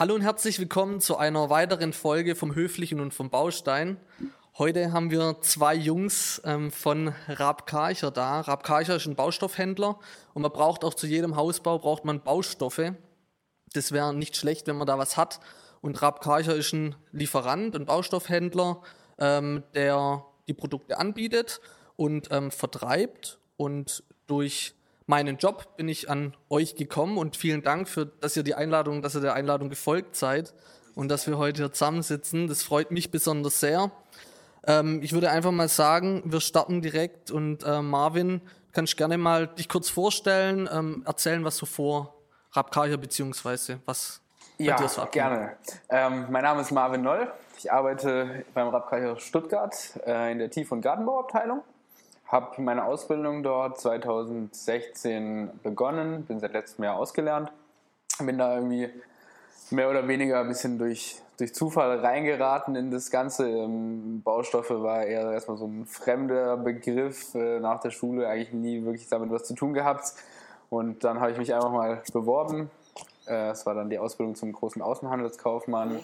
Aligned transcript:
Hallo 0.00 0.14
und 0.14 0.22
herzlich 0.22 0.58
willkommen 0.58 1.02
zu 1.02 1.18
einer 1.18 1.50
weiteren 1.50 1.92
Folge 1.92 2.34
vom 2.34 2.54
Höflichen 2.54 3.00
und 3.00 3.12
vom 3.12 3.28
Baustein. 3.28 3.98
Heute 4.56 4.92
haben 4.92 5.10
wir 5.10 5.42
zwei 5.42 5.74
Jungs 5.74 6.40
ähm, 6.46 6.70
von 6.70 7.12
Raab 7.28 7.66
Karcher 7.66 8.10
da. 8.10 8.40
Raab 8.40 8.64
Karcher 8.64 8.96
ist 8.96 9.04
ein 9.04 9.14
Baustoffhändler 9.14 9.98
und 10.32 10.40
man 10.40 10.52
braucht 10.52 10.84
auch 10.84 10.94
zu 10.94 11.06
jedem 11.06 11.36
Hausbau 11.36 11.78
braucht 11.78 12.06
man 12.06 12.22
Baustoffe. 12.22 12.94
Das 13.74 13.92
wäre 13.92 14.14
nicht 14.14 14.38
schlecht, 14.38 14.68
wenn 14.68 14.78
man 14.78 14.86
da 14.86 14.96
was 14.96 15.18
hat. 15.18 15.38
Und 15.82 16.00
Raab 16.00 16.22
Karcher 16.22 16.56
ist 16.56 16.72
ein 16.72 16.94
Lieferant, 17.12 17.76
ein 17.76 17.84
Baustoffhändler, 17.84 18.80
ähm, 19.18 19.64
der 19.74 20.24
die 20.48 20.54
Produkte 20.54 20.96
anbietet 20.96 21.60
und 21.96 22.28
ähm, 22.30 22.50
vertreibt. 22.50 23.38
Und 23.58 24.02
durch 24.26 24.72
meinen 25.10 25.36
Job 25.38 25.76
bin 25.76 25.88
ich 25.88 26.08
an 26.08 26.34
euch 26.48 26.76
gekommen 26.76 27.18
und 27.18 27.36
vielen 27.36 27.62
Dank 27.62 27.88
für, 27.88 28.06
dass 28.06 28.36
ihr 28.36 28.44
die 28.44 28.54
Einladung, 28.54 29.02
dass 29.02 29.16
ihr 29.16 29.20
der 29.20 29.34
Einladung 29.34 29.68
gefolgt 29.68 30.14
seid 30.14 30.54
und 30.94 31.08
dass 31.08 31.26
wir 31.26 31.36
heute 31.36 31.62
hier 31.62 31.72
zusammensitzen. 31.72 32.46
Das 32.46 32.62
freut 32.62 32.92
mich 32.92 33.10
besonders 33.10 33.58
sehr. 33.58 33.90
Ähm, 34.66 35.00
ich 35.02 35.12
würde 35.12 35.30
einfach 35.30 35.50
mal 35.50 35.68
sagen, 35.68 36.22
wir 36.24 36.40
starten 36.40 36.80
direkt 36.80 37.32
und 37.32 37.64
äh, 37.64 37.82
Marvin, 37.82 38.40
kannst 38.72 38.96
gerne 38.96 39.18
mal 39.18 39.48
dich 39.48 39.68
kurz 39.68 39.90
vorstellen, 39.90 40.68
ähm, 40.72 41.02
erzählen, 41.04 41.44
was 41.44 41.56
du 41.56 41.66
vor 41.66 42.14
Rapkaya 42.52 42.96
beziehungsweise 42.96 43.80
was 43.86 44.22
ja, 44.58 44.76
bei 44.76 44.82
dir 44.82 44.88
so 44.88 45.04
gerne. 45.06 45.56
Ähm, 45.88 46.26
mein 46.30 46.44
Name 46.44 46.60
ist 46.60 46.70
Marvin 46.70 47.02
Noll. 47.02 47.32
Ich 47.58 47.72
arbeite 47.72 48.44
beim 48.54 48.68
Rapkaya 48.68 49.18
Stuttgart 49.18 49.74
äh, 50.06 50.30
in 50.30 50.38
der 50.38 50.50
Tief- 50.50 50.70
und 50.70 50.82
Gartenbauabteilung 50.82 51.64
habe 52.30 52.62
meine 52.62 52.84
Ausbildung 52.84 53.42
dort 53.42 53.80
2016 53.80 55.50
begonnen, 55.62 56.24
bin 56.24 56.38
seit 56.38 56.52
letztem 56.52 56.84
Jahr 56.84 56.96
ausgelernt. 56.96 57.50
Bin 58.20 58.38
da 58.38 58.54
irgendwie 58.54 58.88
mehr 59.70 59.90
oder 59.90 60.06
weniger 60.06 60.40
ein 60.40 60.48
bisschen 60.48 60.78
durch, 60.78 61.20
durch 61.38 61.54
Zufall 61.54 61.98
reingeraten 61.98 62.76
in 62.76 62.90
das 62.90 63.10
Ganze. 63.10 63.48
Ähm, 63.48 64.22
Baustoffe 64.22 64.70
war 64.70 65.04
eher 65.04 65.32
erstmal 65.32 65.56
so 65.56 65.66
ein 65.66 65.86
fremder 65.86 66.56
Begriff 66.56 67.34
äh, 67.34 67.58
nach 67.58 67.80
der 67.80 67.90
Schule, 67.90 68.28
eigentlich 68.28 68.52
nie 68.52 68.84
wirklich 68.84 69.08
damit 69.08 69.30
was 69.30 69.44
zu 69.44 69.54
tun 69.54 69.74
gehabt. 69.74 70.12
Und 70.68 71.02
dann 71.02 71.20
habe 71.20 71.32
ich 71.32 71.38
mich 71.38 71.52
einfach 71.52 71.72
mal 71.72 72.02
beworben. 72.12 72.70
Äh, 73.26 73.50
es 73.50 73.66
war 73.66 73.74
dann 73.74 73.90
die 73.90 73.98
Ausbildung 73.98 74.36
zum 74.36 74.52
großen 74.52 74.82
Außenhandelskaufmann. 74.82 76.00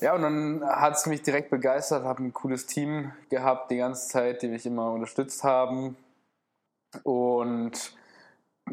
Ja, 0.00 0.14
und 0.14 0.22
dann 0.22 0.64
hat 0.64 0.94
es 0.94 1.06
mich 1.06 1.22
direkt 1.22 1.50
begeistert, 1.50 2.04
habe 2.04 2.22
ein 2.22 2.32
cooles 2.32 2.66
Team 2.66 3.12
gehabt 3.28 3.70
die 3.70 3.76
ganze 3.76 4.08
Zeit, 4.08 4.42
die 4.42 4.48
mich 4.48 4.64
immer 4.66 4.92
unterstützt 4.92 5.44
haben. 5.44 5.96
Und 7.04 7.94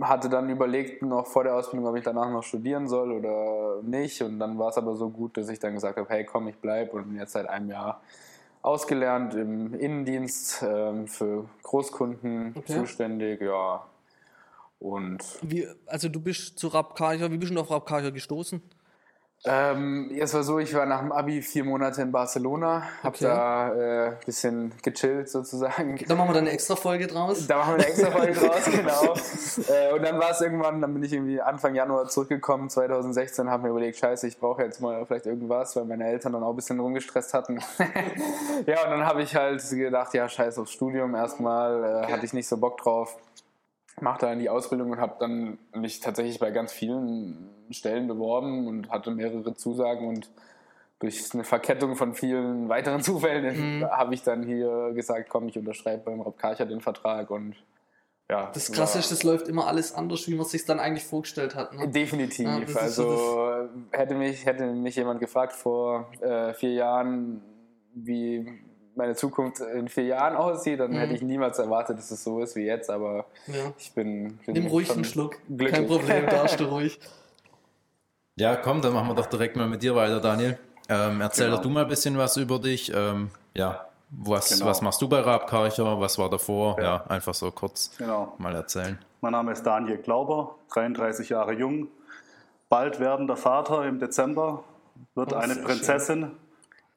hatte 0.01 0.29
dann 0.29 0.49
überlegt, 0.49 1.01
noch 1.01 1.27
vor 1.27 1.43
der 1.43 1.55
Ausbildung, 1.55 1.89
ob 1.89 1.95
ich 1.95 2.03
danach 2.03 2.29
noch 2.29 2.43
studieren 2.43 2.87
soll 2.87 3.11
oder 3.11 3.81
nicht. 3.83 4.21
Und 4.21 4.39
dann 4.39 4.57
war 4.57 4.69
es 4.69 4.77
aber 4.77 4.95
so 4.95 5.09
gut, 5.09 5.37
dass 5.37 5.49
ich 5.49 5.59
dann 5.59 5.73
gesagt 5.73 5.97
habe, 5.97 6.09
hey 6.09 6.23
komm, 6.23 6.47
ich 6.47 6.57
bleibe 6.57 6.91
und 6.91 7.09
bin 7.09 7.17
jetzt 7.17 7.33
seit 7.33 7.47
einem 7.47 7.69
Jahr 7.69 8.01
ausgelernt 8.61 9.33
im 9.33 9.73
Innendienst 9.73 10.63
ähm, 10.67 11.07
für 11.07 11.45
Großkunden 11.63 12.53
okay. 12.57 12.73
zuständig, 12.73 13.41
ja. 13.41 13.85
Und 14.79 15.23
wie, 15.41 15.67
also 15.87 16.09
du 16.09 16.19
bist 16.19 16.59
zu 16.59 16.67
Rapkarcher, 16.67 17.31
wie 17.31 17.37
bist 17.37 17.53
du 17.53 17.59
auf 17.59 17.71
Rapkarcher 17.71 18.11
gestoßen? 18.11 18.61
Ähm, 19.47 20.11
es 20.19 20.33
war 20.33 20.43
so, 20.43 20.59
ich 20.59 20.73
war 20.73 20.85
nach 20.85 20.99
dem 20.99 21.11
Abi 21.11 21.41
vier 21.41 21.63
Monate 21.63 22.01
in 22.01 22.11
Barcelona, 22.11 22.83
habe 23.01 23.15
okay. 23.15 23.25
da 23.25 23.71
ein 23.71 23.79
äh, 23.79 24.11
bisschen 24.25 24.71
gechillt 24.83 25.29
sozusagen. 25.29 25.97
Da 26.07 26.15
machen 26.15 26.29
wir 26.29 26.33
dann 26.33 26.43
eine 26.43 26.51
extra 26.51 26.75
Folge 26.75 27.07
draus. 27.07 27.47
Da 27.47 27.57
machen 27.57 27.77
wir 27.77 27.85
eine 27.85 27.87
extra 27.87 28.11
Folge 28.11 28.33
draus, 28.33 28.65
genau. 28.71 29.13
Äh, 29.73 29.93
und 29.93 30.03
dann 30.03 30.19
war 30.19 30.31
es 30.31 30.41
irgendwann, 30.41 30.81
dann 30.81 30.93
bin 30.93 31.03
ich 31.03 31.13
irgendwie 31.13 31.41
Anfang 31.41 31.75
Januar 31.75 32.07
zurückgekommen, 32.07 32.69
2016, 32.69 33.49
habe 33.49 33.63
mir 33.63 33.69
überlegt, 33.69 33.97
scheiße, 33.97 34.27
ich 34.27 34.37
brauche 34.37 34.63
jetzt 34.63 34.81
mal 34.81 35.05
vielleicht 35.05 35.25
irgendwas, 35.25 35.75
weil 35.75 35.85
meine 35.85 36.07
Eltern 36.07 36.33
dann 36.33 36.43
auch 36.43 36.51
ein 36.51 36.55
bisschen 36.55 36.79
rumgestresst 36.79 37.33
hatten. 37.33 37.59
ja, 38.65 38.83
und 38.83 38.91
dann 38.91 39.05
habe 39.05 39.21
ich 39.21 39.35
halt 39.35 39.67
gedacht, 39.69 40.13
ja, 40.13 40.27
scheiße 40.27 40.61
aufs 40.61 40.71
Studium 40.71 41.15
erstmal, 41.15 41.83
äh, 41.83 42.03
okay. 42.03 42.13
hatte 42.13 42.25
ich 42.25 42.33
nicht 42.33 42.47
so 42.47 42.57
Bock 42.57 42.77
drauf 42.81 43.17
mache 44.01 44.21
dann 44.21 44.39
die 44.39 44.49
Ausbildung 44.49 44.91
und 44.91 44.99
habe 44.99 45.15
dann 45.19 45.57
mich 45.73 45.99
tatsächlich 45.99 46.39
bei 46.39 46.51
ganz 46.51 46.71
vielen 46.71 47.49
Stellen 47.71 48.07
beworben 48.07 48.67
und 48.67 48.89
hatte 48.89 49.11
mehrere 49.11 49.55
Zusagen 49.55 50.07
und 50.07 50.29
durch 50.99 51.33
eine 51.33 51.43
Verkettung 51.43 51.95
von 51.95 52.13
vielen 52.13 52.69
weiteren 52.69 53.01
Zufällen 53.01 53.79
mhm. 53.79 53.85
habe 53.85 54.13
ich 54.13 54.23
dann 54.23 54.43
hier 54.43 54.91
gesagt, 54.93 55.29
komm, 55.29 55.47
ich 55.47 55.57
unterschreibe 55.57 56.03
beim 56.05 56.21
Rob 56.21 56.37
Karcher 56.37 56.65
den 56.65 56.81
Vertrag 56.81 57.29
und 57.29 57.55
ja. 58.29 58.51
Das 58.53 58.71
Krasse 58.73 58.99
ist, 58.99 59.09
das 59.09 59.23
läuft 59.23 59.47
immer 59.47 59.67
alles 59.67 59.95
anders, 59.95 60.27
wie 60.27 60.35
man 60.35 60.41
es 60.41 60.51
sich 60.51 60.65
dann 60.65 60.81
eigentlich 60.81 61.05
vorgestellt 61.05 61.55
hat. 61.55 61.73
Ne? 61.73 61.87
Definitiv. 61.87 62.45
Ja, 62.45 62.81
also 62.81 63.15
so 63.15 63.69
hätte, 63.91 64.15
mich, 64.15 64.45
hätte 64.45 64.65
mich 64.65 64.97
jemand 64.97 65.21
gefragt 65.21 65.53
vor 65.53 66.11
äh, 66.19 66.53
vier 66.53 66.73
Jahren, 66.73 67.41
wie 67.93 68.59
meine 68.97 69.15
Zukunft 69.15 69.61
in 69.61 69.87
vier 69.87 70.05
Jahren 70.05 70.35
aussieht, 70.35 70.79
dann 70.79 70.91
mhm. 70.91 70.97
hätte 70.97 71.13
ich 71.13 71.21
niemals 71.21 71.59
erwartet, 71.59 71.97
dass 71.97 72.11
es 72.11 72.23
so 72.23 72.41
ist 72.41 72.55
wie 72.55 72.65
jetzt, 72.65 72.89
aber 72.89 73.25
ja. 73.47 73.71
ich 73.77 73.93
bin, 73.93 74.37
bin 74.45 74.53
Nimm 74.53 74.67
ruhig 74.67 74.91
einen 74.91 75.05
Schluck, 75.05 75.37
glücklich. 75.47 75.71
kein 75.71 75.87
Problem, 75.87 76.25
darfst 76.29 76.59
du 76.59 76.65
ruhig. 76.65 76.99
Ja, 78.35 78.55
komm, 78.55 78.81
dann 78.81 78.93
machen 78.93 79.07
wir 79.07 79.15
doch 79.15 79.27
direkt 79.27 79.55
mal 79.55 79.67
mit 79.67 79.81
dir 79.81 79.95
weiter, 79.95 80.19
Daniel. 80.19 80.57
Ähm, 80.89 81.21
erzähl 81.21 81.45
genau. 81.45 81.57
doch 81.57 81.63
du 81.63 81.69
mal 81.69 81.83
ein 81.83 81.89
bisschen 81.89 82.17
was 82.17 82.37
über 82.37 82.59
dich. 82.59 82.91
Ähm, 82.93 83.31
ja, 83.55 83.87
was, 84.09 84.49
genau. 84.49 84.65
was 84.65 84.81
machst 84.81 85.01
du 85.01 85.09
bei 85.09 85.19
Rabkarcher? 85.19 85.99
Was 85.99 86.17
war 86.17 86.29
davor? 86.29 86.77
Ja. 86.77 86.83
ja, 86.83 87.03
einfach 87.07 87.33
so 87.33 87.51
kurz 87.51 87.95
genau. 87.97 88.33
mal 88.37 88.55
erzählen. 88.55 88.97
Mein 89.21 89.31
Name 89.31 89.51
ist 89.51 89.63
Daniel 89.63 89.97
Glauber, 89.97 90.55
33 90.73 91.29
Jahre 91.29 91.53
jung, 91.53 91.87
bald 92.69 92.99
werdender 92.99 93.35
Vater 93.35 93.85
im 93.85 93.99
Dezember, 93.99 94.63
wird 95.15 95.33
oh, 95.33 95.37
eine 95.37 95.55
Prinzessin. 95.55 96.21
Schön. 96.21 96.46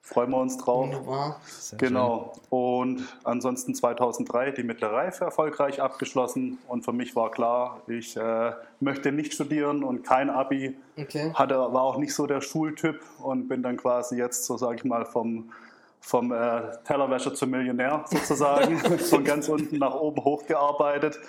Freuen 0.02 0.30
wir 0.30 0.38
uns 0.38 0.56
drauf. 0.56 0.86
Wunderbar. 0.86 1.40
Sehr 1.44 1.78
genau. 1.78 2.32
Schön. 2.34 2.42
Und 2.50 3.18
ansonsten 3.22 3.74
2003 3.74 4.52
die 4.52 4.62
mittlere 4.62 4.92
Reife 4.92 5.24
erfolgreich 5.24 5.80
abgeschlossen. 5.80 6.58
Und 6.66 6.84
für 6.84 6.92
mich 6.92 7.14
war 7.14 7.30
klar, 7.30 7.82
ich 7.86 8.16
äh, 8.16 8.52
möchte 8.80 9.12
nicht 9.12 9.34
studieren 9.34 9.84
und 9.84 10.02
kein 10.02 10.30
Abi. 10.30 10.76
Okay. 10.96 11.32
Hatte, 11.34 11.54
war 11.54 11.82
auch 11.82 11.98
nicht 11.98 12.14
so 12.14 12.26
der 12.26 12.40
Schultyp 12.40 13.00
und 13.22 13.46
bin 13.46 13.62
dann 13.62 13.76
quasi 13.76 14.16
jetzt, 14.16 14.46
so 14.46 14.56
sage 14.56 14.76
ich 14.76 14.84
mal, 14.84 15.04
vom, 15.04 15.52
vom 16.00 16.32
äh, 16.32 16.62
Tellerwäscher 16.84 17.34
zum 17.34 17.50
Millionär 17.50 18.04
sozusagen, 18.06 18.78
von 18.98 19.22
ganz 19.22 19.48
unten 19.48 19.78
nach 19.78 19.94
oben 19.94 20.24
hochgearbeitet. 20.24 21.20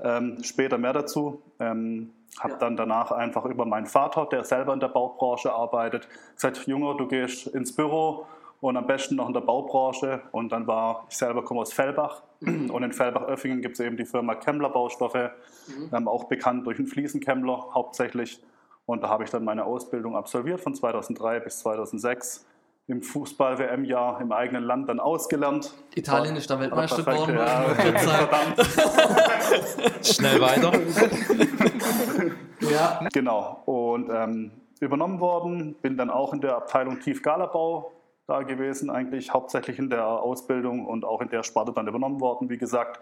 Ähm, 0.00 0.38
später 0.44 0.78
mehr 0.78 0.92
dazu. 0.92 1.42
Ähm, 1.58 2.12
habe 2.38 2.52
ja. 2.52 2.58
dann 2.58 2.76
danach 2.76 3.10
einfach 3.10 3.44
über 3.44 3.64
meinen 3.64 3.86
Vater, 3.86 4.26
der 4.26 4.44
selber 4.44 4.74
in 4.74 4.80
der 4.80 4.88
Baubranche 4.88 5.52
arbeitet, 5.52 6.08
gesagt, 6.34 6.66
Junge, 6.66 6.96
du 6.96 7.06
gehst 7.06 7.46
ins 7.48 7.74
Büro 7.74 8.26
und 8.60 8.76
am 8.76 8.86
besten 8.86 9.16
noch 9.16 9.28
in 9.28 9.34
der 9.34 9.40
Baubranche. 9.40 10.22
Und 10.32 10.50
dann 10.50 10.66
war, 10.66 11.06
ich 11.08 11.16
selber 11.16 11.44
komme 11.44 11.60
aus 11.60 11.72
Fellbach 11.72 12.22
mhm. 12.40 12.70
und 12.70 12.82
in 12.82 12.92
Fellbach-Öffingen 12.92 13.62
gibt 13.62 13.74
es 13.74 13.80
eben 13.80 13.96
die 13.96 14.04
Firma 14.04 14.34
Kemmler 14.34 14.70
Baustoffe, 14.70 15.30
mhm. 15.68 15.90
ähm, 15.92 16.08
auch 16.08 16.24
bekannt 16.24 16.66
durch 16.66 16.76
den 16.76 16.86
Fliesenkemmler 16.86 17.68
hauptsächlich. 17.74 18.42
Und 18.86 19.02
da 19.02 19.08
habe 19.08 19.24
ich 19.24 19.30
dann 19.30 19.44
meine 19.44 19.64
Ausbildung 19.64 20.16
absolviert 20.16 20.60
von 20.60 20.74
2003 20.74 21.40
bis 21.40 21.58
2006 21.60 22.46
im 22.88 23.02
Fußball-WM-Jahr 23.02 24.18
im 24.22 24.32
eigenen 24.32 24.64
Land 24.64 24.88
dann 24.88 24.98
ausgelernt. 24.98 25.74
Italien 25.94 26.36
ist 26.36 26.48
da 26.48 26.58
Weltmeister 26.58 27.02
geworden. 27.02 27.36
Ja, 27.36 27.74
verdammt. 27.74 28.66
Schnell 30.06 30.40
weiter. 30.40 30.72
ja. 32.60 33.00
Genau. 33.12 33.62
Und 33.64 34.10
ähm, 34.10 34.50
übernommen 34.80 35.20
worden, 35.20 35.74
bin 35.82 35.96
dann 35.96 36.10
auch 36.10 36.32
in 36.32 36.40
der 36.40 36.56
Abteilung 36.56 37.00
Tiefgalabau 37.00 37.92
da 38.26 38.42
gewesen, 38.42 38.90
eigentlich 38.90 39.32
hauptsächlich 39.32 39.78
in 39.78 39.88
der 39.90 40.06
Ausbildung 40.06 40.86
und 40.86 41.04
auch 41.04 41.20
in 41.20 41.30
der 41.30 41.42
Sparte 41.42 41.72
dann 41.72 41.88
übernommen 41.88 42.20
worden, 42.20 42.50
wie 42.50 42.58
gesagt. 42.58 43.00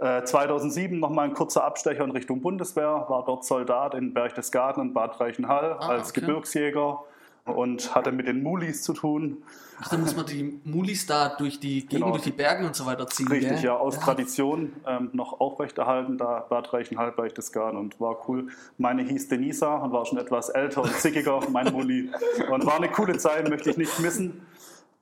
2007 0.00 0.98
nochmal 0.98 1.28
ein 1.28 1.34
kurzer 1.34 1.62
Abstecher 1.64 2.04
in 2.04 2.10
Richtung 2.10 2.40
Bundeswehr, 2.40 3.04
war 3.08 3.22
dort 3.26 3.44
Soldat 3.44 3.94
in 3.94 4.14
Berchtesgaden 4.14 4.80
und 4.80 4.94
Bad 4.94 5.20
Reichenhall 5.20 5.76
ah, 5.78 5.88
als 5.88 6.10
okay. 6.10 6.20
Gebirgsjäger 6.20 7.04
und 7.50 7.94
hatte 7.94 8.12
mit 8.12 8.26
den 8.26 8.42
Mulis 8.42 8.82
zu 8.82 8.92
tun. 8.92 9.42
Ach, 9.80 9.88
dann 9.88 10.02
muss 10.02 10.14
man 10.14 10.26
die 10.26 10.60
Mulis 10.64 11.06
da 11.06 11.30
durch 11.30 11.58
die 11.58 11.80
Gegend, 11.80 11.90
genau. 11.90 12.10
durch 12.10 12.22
die 12.22 12.32
Berge 12.32 12.66
und 12.66 12.76
so 12.76 12.84
weiter 12.86 13.06
ziehen. 13.06 13.28
Richtig, 13.28 13.56
gell? 13.56 13.64
ja, 13.64 13.76
aus 13.76 13.96
ja. 13.96 14.02
Tradition 14.02 14.74
ähm, 14.86 15.10
noch 15.12 15.40
aufrechterhalten, 15.40 16.18
da 16.18 16.46
Bad 16.48 16.72
Reichenhall, 16.72 17.12
Berchtesgaden 17.12 17.78
und 17.78 18.00
war 18.00 18.28
cool. 18.28 18.48
Meine 18.76 19.02
hieß 19.02 19.28
Denisa 19.28 19.76
und 19.76 19.92
war 19.92 20.04
schon 20.04 20.18
etwas 20.18 20.50
älter 20.50 20.82
und 20.82 20.92
zickiger, 20.92 21.40
mein 21.50 21.72
Muli. 21.72 22.10
Und 22.50 22.66
war 22.66 22.76
eine 22.76 22.90
coole 22.90 23.16
Zeit, 23.16 23.48
möchte 23.48 23.70
ich 23.70 23.76
nicht 23.78 23.98
missen. 24.00 24.42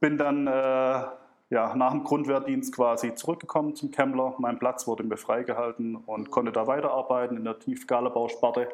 Bin 0.00 0.16
dann 0.16 0.46
äh, 0.46 1.02
ja, 1.50 1.74
nach 1.74 1.92
dem 1.92 2.04
Grundwehrdienst 2.04 2.74
quasi 2.74 3.14
zurückgekommen 3.14 3.74
zum 3.74 3.90
Kemmler. 3.90 4.34
Mein 4.38 4.58
Platz 4.58 4.86
wurde 4.86 5.02
mir 5.02 5.16
freigehalten 5.16 5.96
und 5.96 6.30
konnte 6.30 6.52
da 6.52 6.66
weiterarbeiten 6.66 7.36
in 7.36 7.44
der 7.44 7.58
Tiefgalerbausparte 7.58 8.68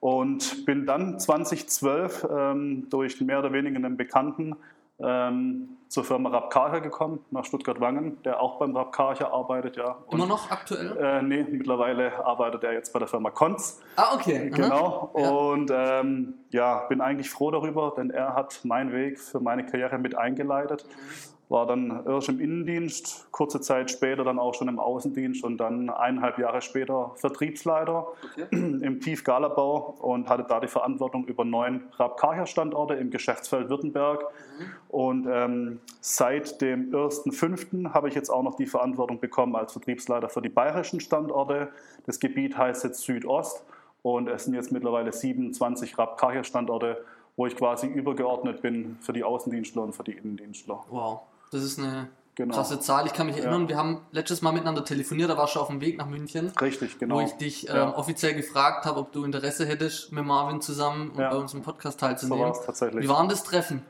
und 0.00 0.64
bin 0.66 0.86
dann 0.86 1.18
2012 1.18 2.26
ähm, 2.30 2.86
durch 2.90 3.20
mehr 3.20 3.40
oder 3.40 3.52
weniger 3.52 3.76
einen 3.76 3.96
Bekannten 3.96 4.56
ähm, 5.00 5.68
zur 5.88 6.04
Firma 6.04 6.28
Rapkarcher 6.30 6.80
gekommen, 6.80 7.20
nach 7.30 7.44
Stuttgart-Wangen, 7.44 8.22
der 8.24 8.40
auch 8.40 8.58
beim 8.58 8.76
Rapkarcher 8.76 9.32
arbeitet, 9.32 9.76
ja. 9.76 9.96
Und, 10.06 10.18
Immer 10.18 10.26
noch 10.26 10.50
aktuell? 10.50 10.96
Äh, 10.96 11.22
nee, 11.22 11.46
mittlerweile 11.48 12.24
arbeitet 12.24 12.64
er 12.64 12.72
jetzt 12.72 12.92
bei 12.92 12.98
der 12.98 13.08
Firma 13.08 13.30
Konz. 13.30 13.80
Ah, 13.96 14.14
okay. 14.14 14.50
Genau. 14.50 15.12
Ja. 15.16 15.28
Und 15.30 15.70
ähm, 15.72 16.34
ja, 16.50 16.86
bin 16.88 17.00
eigentlich 17.00 17.30
froh 17.30 17.50
darüber, 17.50 17.94
denn 17.96 18.10
er 18.10 18.34
hat 18.34 18.64
meinen 18.64 18.92
Weg 18.92 19.20
für 19.20 19.40
meine 19.40 19.64
Karriere 19.64 19.98
mit 19.98 20.16
eingeleitet. 20.16 20.84
Mhm 20.84 21.37
war 21.48 21.66
dann 21.66 22.04
erst 22.06 22.28
im 22.28 22.40
Innendienst, 22.40 23.28
kurze 23.30 23.60
Zeit 23.60 23.90
später 23.90 24.22
dann 24.22 24.38
auch 24.38 24.54
schon 24.54 24.68
im 24.68 24.78
Außendienst 24.78 25.44
und 25.44 25.56
dann 25.56 25.88
eineinhalb 25.88 26.38
Jahre 26.38 26.60
später 26.60 27.12
Vertriebsleiter 27.16 28.06
okay. 28.32 28.46
im 28.50 29.00
Tiefgalabau 29.00 29.96
und 30.00 30.28
hatte 30.28 30.44
da 30.46 30.60
die 30.60 30.68
Verantwortung 30.68 31.24
über 31.24 31.44
neun 31.44 31.84
Rabkarcher-Standorte 31.96 32.94
im 32.94 33.10
Geschäftsfeld 33.10 33.70
Württemberg. 33.70 34.22
Mhm. 34.22 34.64
Und 34.88 35.26
ähm, 35.30 35.80
seit 36.00 36.60
dem 36.60 36.92
1.5. 36.92 37.94
habe 37.94 38.08
ich 38.08 38.14
jetzt 38.14 38.28
auch 38.28 38.42
noch 38.42 38.56
die 38.56 38.66
Verantwortung 38.66 39.18
bekommen 39.18 39.56
als 39.56 39.72
Vertriebsleiter 39.72 40.28
für 40.28 40.42
die 40.42 40.50
bayerischen 40.50 41.00
Standorte. 41.00 41.68
Das 42.04 42.20
Gebiet 42.20 42.58
heißt 42.58 42.84
jetzt 42.84 43.00
Südost 43.02 43.64
und 44.02 44.28
es 44.28 44.44
sind 44.44 44.54
jetzt 44.54 44.70
mittlerweile 44.70 45.12
27 45.12 45.96
Rabkarcher-Standorte 45.96 47.04
wo 47.38 47.46
ich 47.46 47.54
quasi 47.54 47.86
übergeordnet 47.86 48.62
bin 48.62 48.96
für 49.00 49.12
die 49.12 49.22
Außendienstler 49.22 49.82
und 49.82 49.92
für 49.94 50.02
die 50.02 50.10
Innendienstler. 50.10 50.84
Wow. 50.90 51.20
Das 51.50 51.62
ist 51.62 51.78
eine 51.78 52.08
genau. 52.38 52.54
krasse 52.54 52.80
Zahl. 52.80 53.06
Ich 53.06 53.12
kann 53.12 53.26
mich 53.26 53.36
erinnern, 53.36 53.62
ja. 53.62 53.68
wir 53.68 53.76
haben 53.76 54.00
letztes 54.12 54.42
Mal 54.42 54.52
miteinander 54.52 54.84
telefoniert, 54.84 55.28
da 55.30 55.36
warst 55.36 55.56
du 55.56 55.60
auf 55.60 55.68
dem 55.68 55.80
Weg 55.80 55.98
nach 55.98 56.06
München. 56.06 56.52
Richtig, 56.60 56.98
genau. 56.98 57.16
Wo 57.16 57.20
ich 57.20 57.32
dich 57.32 57.68
ähm, 57.68 57.76
ja. 57.76 57.96
offiziell 57.96 58.34
gefragt 58.34 58.86
habe, 58.86 59.00
ob 59.00 59.12
du 59.12 59.24
Interesse 59.24 59.66
hättest, 59.66 60.12
mit 60.12 60.24
Marvin 60.24 60.60
zusammen 60.60 61.12
ja. 61.18 61.30
bei 61.30 61.36
uns 61.36 61.52
im 61.54 61.62
Podcast 61.62 62.00
teilzunehmen. 62.00 62.54
So 62.54 62.62
tatsächlich. 62.64 63.04
Wie 63.04 63.08
war 63.08 63.20
denn 63.20 63.28
das 63.28 63.42
Treffen? 63.42 63.82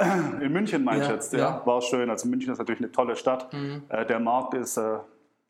In 0.40 0.52
München 0.52 0.82
meinst 0.82 1.08
du 1.08 1.12
jetzt, 1.12 1.32
ja. 1.34 1.62
War 1.66 1.82
schön. 1.82 2.08
Also 2.08 2.26
München 2.26 2.52
ist 2.52 2.58
natürlich 2.58 2.80
eine 2.80 2.90
tolle 2.90 3.16
Stadt. 3.16 3.52
Mhm. 3.52 3.82
Äh, 3.90 4.06
der 4.06 4.18
Markt 4.18 4.54
ist 4.54 4.78
äh, 4.78 4.98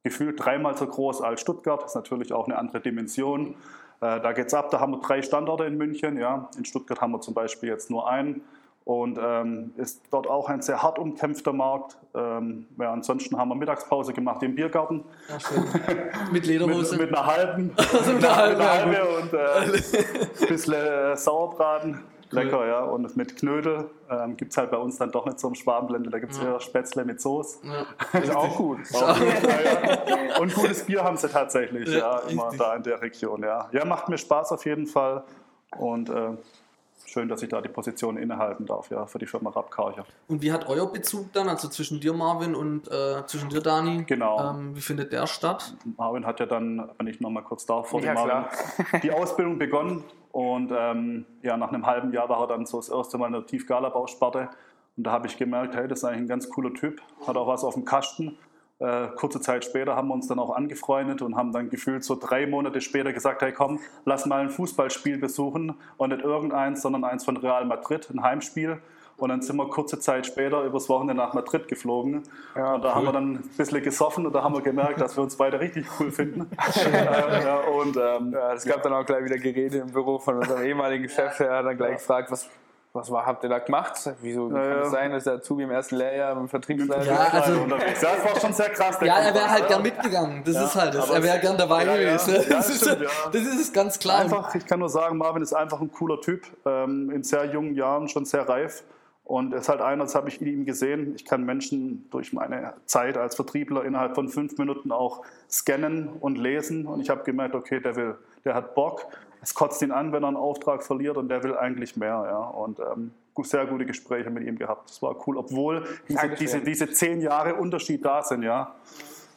gefühlt 0.02 0.44
dreimal 0.44 0.76
so 0.76 0.86
groß 0.86 1.22
als 1.22 1.40
Stuttgart. 1.40 1.82
Das 1.82 1.92
ist 1.92 1.94
natürlich 1.94 2.32
auch 2.32 2.46
eine 2.46 2.58
andere 2.58 2.80
Dimension. 2.80 3.54
Äh, 4.00 4.20
da 4.20 4.32
es 4.32 4.52
ab. 4.54 4.70
Da 4.70 4.80
haben 4.80 4.92
wir 4.92 5.00
drei 5.00 5.22
Standorte 5.22 5.64
in 5.64 5.76
München. 5.76 6.18
Ja. 6.18 6.48
In 6.56 6.64
Stuttgart 6.64 7.00
haben 7.00 7.12
wir 7.12 7.20
zum 7.20 7.34
Beispiel 7.34 7.68
jetzt 7.68 7.90
nur 7.90 8.08
einen 8.10 8.42
und 8.90 9.20
ähm, 9.22 9.72
ist 9.76 10.02
dort 10.10 10.26
auch 10.26 10.48
ein 10.48 10.62
sehr 10.62 10.82
hart 10.82 10.98
umkämpfter 10.98 11.52
Markt. 11.52 11.96
Ähm, 12.12 12.66
ja, 12.76 12.92
ansonsten 12.92 13.38
haben 13.38 13.48
wir 13.50 13.54
Mittagspause 13.54 14.12
gemacht 14.12 14.42
im 14.42 14.56
Biergarten. 14.56 15.04
Ja, 15.28 15.36
mit 16.32 16.44
Lederhose? 16.44 16.96
mit, 16.96 17.08
mit, 17.08 17.16
einer 17.16 17.24
halben. 17.24 17.72
Also 17.76 18.12
mit 18.12 18.24
einer 18.24 18.36
halben, 18.36 18.58
mit 18.58 18.66
einer 18.66 19.04
halben 19.04 19.22
und 19.22 19.32
äh, 19.32 20.42
ein 20.42 20.48
bisschen 20.48 20.74
äh, 20.74 21.16
Sauerbraten. 21.16 22.00
Lecker, 22.30 22.66
ja. 22.66 22.80
Und 22.80 23.16
mit 23.16 23.36
Knödel 23.36 23.90
ähm, 24.10 24.36
gibt 24.36 24.50
es 24.50 24.56
halt 24.58 24.72
bei 24.72 24.76
uns 24.76 24.98
dann 24.98 25.12
doch 25.12 25.24
nicht 25.24 25.38
so 25.38 25.46
im 25.46 25.54
Schwabenblende. 25.54 26.10
Da 26.10 26.18
gibt 26.18 26.32
es 26.32 26.38
ja. 26.38 26.54
eher 26.54 26.60
Spätzle 26.60 27.04
mit 27.04 27.20
Soße. 27.20 27.58
Ja. 27.64 28.18
Ist 28.18 28.34
auch 28.34 28.56
gut. 28.56 28.78
auch 28.92 29.18
gut 29.18 29.28
ja, 30.08 30.40
Und 30.40 30.52
gutes 30.52 30.82
Bier 30.84 31.04
haben 31.04 31.16
sie 31.16 31.28
tatsächlich, 31.28 31.88
ja, 31.88 32.18
immer 32.28 32.44
richtig. 32.46 32.58
da 32.58 32.74
in 32.74 32.82
der 32.82 33.00
Region. 33.00 33.42
Ja. 33.44 33.68
ja, 33.70 33.84
macht 33.84 34.08
mir 34.08 34.18
Spaß 34.18 34.50
auf 34.50 34.64
jeden 34.66 34.86
Fall. 34.86 35.22
Und 35.76 36.08
äh, 36.08 36.32
schön, 37.10 37.28
dass 37.28 37.42
ich 37.42 37.48
da 37.48 37.60
die 37.60 37.68
Position 37.68 38.16
innehalten 38.16 38.66
darf, 38.66 38.90
ja, 38.90 39.06
für 39.06 39.18
die 39.18 39.26
Firma 39.26 39.50
Rapkarcher. 39.50 40.04
Und 40.28 40.42
wie 40.42 40.52
hat 40.52 40.68
euer 40.68 40.90
Bezug 40.90 41.32
dann, 41.32 41.48
also 41.48 41.68
zwischen 41.68 42.00
dir, 42.00 42.12
Marvin, 42.12 42.54
und 42.54 42.88
äh, 42.88 43.26
zwischen 43.26 43.48
dir, 43.48 43.60
Dani? 43.60 44.04
Genau. 44.04 44.50
Ähm, 44.50 44.76
wie 44.76 44.80
findet 44.80 45.12
der 45.12 45.26
statt? 45.26 45.74
Marvin 45.96 46.24
hat 46.26 46.40
ja 46.40 46.46
dann, 46.46 46.90
wenn 46.98 47.06
ich 47.06 47.20
nochmal 47.20 47.42
kurz 47.42 47.66
darf, 47.66 47.88
vor 47.88 48.00
ja, 48.00 48.14
Marvin, 48.14 48.44
die 49.02 49.12
Ausbildung 49.12 49.58
begonnen 49.58 50.04
und 50.32 50.72
ähm, 50.76 51.26
ja, 51.42 51.56
nach 51.56 51.72
einem 51.72 51.86
halben 51.86 52.12
Jahr 52.12 52.28
war 52.28 52.40
er 52.40 52.46
dann 52.46 52.66
so 52.66 52.78
das 52.78 52.88
erste 52.88 53.18
Mal 53.18 53.26
in 53.26 53.32
der 53.32 53.46
Tiefgala-Bausparte 53.46 54.50
und 54.96 55.04
da 55.04 55.10
habe 55.12 55.26
ich 55.26 55.36
gemerkt, 55.36 55.74
hey, 55.74 55.88
das 55.88 56.00
ist 56.00 56.04
eigentlich 56.04 56.20
ein 56.20 56.28
ganz 56.28 56.48
cooler 56.48 56.72
Typ, 56.74 57.00
hat 57.26 57.36
auch 57.36 57.46
was 57.46 57.64
auf 57.64 57.74
dem 57.74 57.84
Kasten 57.84 58.38
äh, 58.80 59.08
kurze 59.14 59.40
Zeit 59.40 59.64
später 59.64 59.94
haben 59.94 60.08
wir 60.08 60.14
uns 60.14 60.26
dann 60.26 60.38
auch 60.38 60.56
angefreundet 60.56 61.22
und 61.22 61.36
haben 61.36 61.52
dann 61.52 61.68
gefühlt 61.68 62.02
so 62.02 62.16
drei 62.16 62.46
Monate 62.46 62.80
später 62.80 63.12
gesagt, 63.12 63.42
hey 63.42 63.52
komm, 63.52 63.78
lass 64.06 64.26
mal 64.26 64.40
ein 64.40 64.50
Fußballspiel 64.50 65.18
besuchen 65.18 65.74
und 65.98 66.10
nicht 66.10 66.22
irgendeins, 66.22 66.80
sondern 66.82 67.04
eins 67.04 67.24
von 67.24 67.36
Real 67.36 67.64
Madrid, 67.66 68.08
ein 68.10 68.22
Heimspiel. 68.22 68.80
Und 69.18 69.28
dann 69.28 69.42
sind 69.42 69.56
wir 69.56 69.68
kurze 69.68 70.00
Zeit 70.00 70.24
später 70.24 70.64
übers 70.64 70.88
Wochenende 70.88 71.22
nach 71.22 71.34
Madrid 71.34 71.68
geflogen. 71.68 72.22
Ja, 72.56 72.76
und 72.76 72.82
da 72.82 72.88
cool. 72.88 72.94
haben 72.94 73.04
wir 73.04 73.12
dann 73.12 73.32
ein 73.34 73.50
bisschen 73.54 73.82
gesoffen 73.82 74.24
und 74.24 74.32
da 74.32 74.42
haben 74.42 74.54
wir 74.54 74.62
gemerkt, 74.62 74.98
dass 74.98 75.14
wir 75.14 75.22
uns 75.22 75.36
beide 75.36 75.60
richtig 75.60 75.86
cool 76.00 76.10
finden. 76.10 76.40
ähm, 76.86 77.74
und, 77.74 77.98
ähm, 77.98 78.32
ja, 78.32 78.54
es 78.54 78.64
gab 78.64 78.82
dann 78.82 78.94
auch 78.94 79.04
gleich 79.04 79.22
wieder 79.22 79.36
Gerede 79.36 79.78
im 79.78 79.92
Büro 79.92 80.18
von 80.18 80.38
unserem 80.38 80.64
ehemaligen 80.64 81.06
Chef, 81.06 81.36
der 81.36 81.54
hat 81.54 81.66
dann 81.66 81.76
gleich 81.76 81.98
gefragt, 81.98 82.30
was, 82.30 82.48
was 82.92 83.10
war, 83.10 83.24
habt 83.24 83.44
ihr 83.44 83.48
da 83.48 83.60
gemacht? 83.60 83.92
Wieso 84.20 84.50
ja, 84.50 84.54
kann 84.54 84.82
es 84.82 84.90
sein, 84.90 85.12
dass 85.12 85.24
der 85.24 85.34
Azubi 85.34 85.62
im 85.62 85.70
ersten 85.70 85.96
Lehrjahr 85.96 86.36
im 86.36 86.48
Vertriebsleiter 86.48 87.04
ja, 87.04 87.18
also, 87.18 87.66
das 87.66 88.02
war 88.02 88.40
schon 88.40 88.52
sehr 88.52 88.70
krass. 88.70 88.98
Ja, 89.00 89.18
er 89.20 89.32
wäre 89.32 89.48
halt 89.48 89.68
gern 89.68 89.82
mitgegangen. 89.82 90.42
Das 90.44 90.54
ja, 90.54 90.64
ist 90.64 90.74
halt 90.74 90.94
das. 90.94 91.10
Er 91.10 91.22
wäre 91.22 91.38
gern 91.38 91.56
dabei 91.56 91.84
gewesen. 91.84 92.44
Das, 92.48 92.68
ist, 92.68 92.84
stimmt, 92.84 93.06
das 93.32 93.42
ist 93.42 93.72
ganz 93.72 93.98
klar. 93.98 94.20
Einfach, 94.20 94.54
ich 94.56 94.66
kann 94.66 94.80
nur 94.80 94.88
sagen, 94.88 95.18
Marvin 95.18 95.42
ist 95.42 95.52
einfach 95.52 95.80
ein 95.80 95.92
cooler 95.92 96.20
Typ. 96.20 96.42
Ähm, 96.66 97.10
in 97.10 97.22
sehr 97.22 97.44
jungen 97.46 97.74
Jahren 97.74 98.08
schon 98.08 98.24
sehr 98.24 98.48
reif. 98.48 98.82
Und 99.22 99.54
es 99.54 99.62
ist 99.62 99.68
halt 99.68 99.80
einer, 99.80 100.02
das 100.02 100.16
habe 100.16 100.28
ich 100.28 100.40
in 100.40 100.48
ihm 100.48 100.66
gesehen. 100.66 101.14
Ich 101.14 101.24
kann 101.24 101.44
Menschen 101.44 102.10
durch 102.10 102.32
meine 102.32 102.74
Zeit 102.86 103.16
als 103.16 103.36
Vertriebler 103.36 103.84
innerhalb 103.84 104.16
von 104.16 104.28
fünf 104.28 104.58
Minuten 104.58 104.90
auch 104.90 105.22
scannen 105.48 106.08
und 106.08 106.36
lesen. 106.36 106.86
Und 106.86 107.00
ich 107.00 107.10
habe 107.10 107.22
gemerkt, 107.22 107.54
okay, 107.54 107.78
der 107.78 107.94
will, 107.94 108.18
der 108.44 108.54
hat 108.54 108.74
Bock 108.74 109.06
es 109.42 109.54
kotzt 109.54 109.82
ihn 109.82 109.92
an, 109.92 110.12
wenn 110.12 110.22
er 110.24 110.28
einen 110.28 110.36
Auftrag 110.36 110.82
verliert 110.82 111.16
und 111.16 111.28
der 111.28 111.42
will 111.42 111.56
eigentlich 111.56 111.96
mehr. 111.96 112.24
Ja. 112.26 112.38
Und 112.38 112.78
ähm, 112.78 113.12
sehr 113.42 113.64
gute 113.66 113.86
Gespräche 113.86 114.28
mit 114.30 114.46
ihm 114.46 114.58
gehabt. 114.58 114.90
Das 114.90 115.00
war 115.00 115.16
cool, 115.26 115.38
obwohl 115.38 115.84
diese, 116.08 116.28
diese, 116.38 116.60
diese 116.60 116.90
zehn 116.90 117.22
Jahre 117.22 117.54
Unterschied 117.54 118.04
da 118.04 118.22
sind. 118.22 118.42
Ja. 118.42 118.74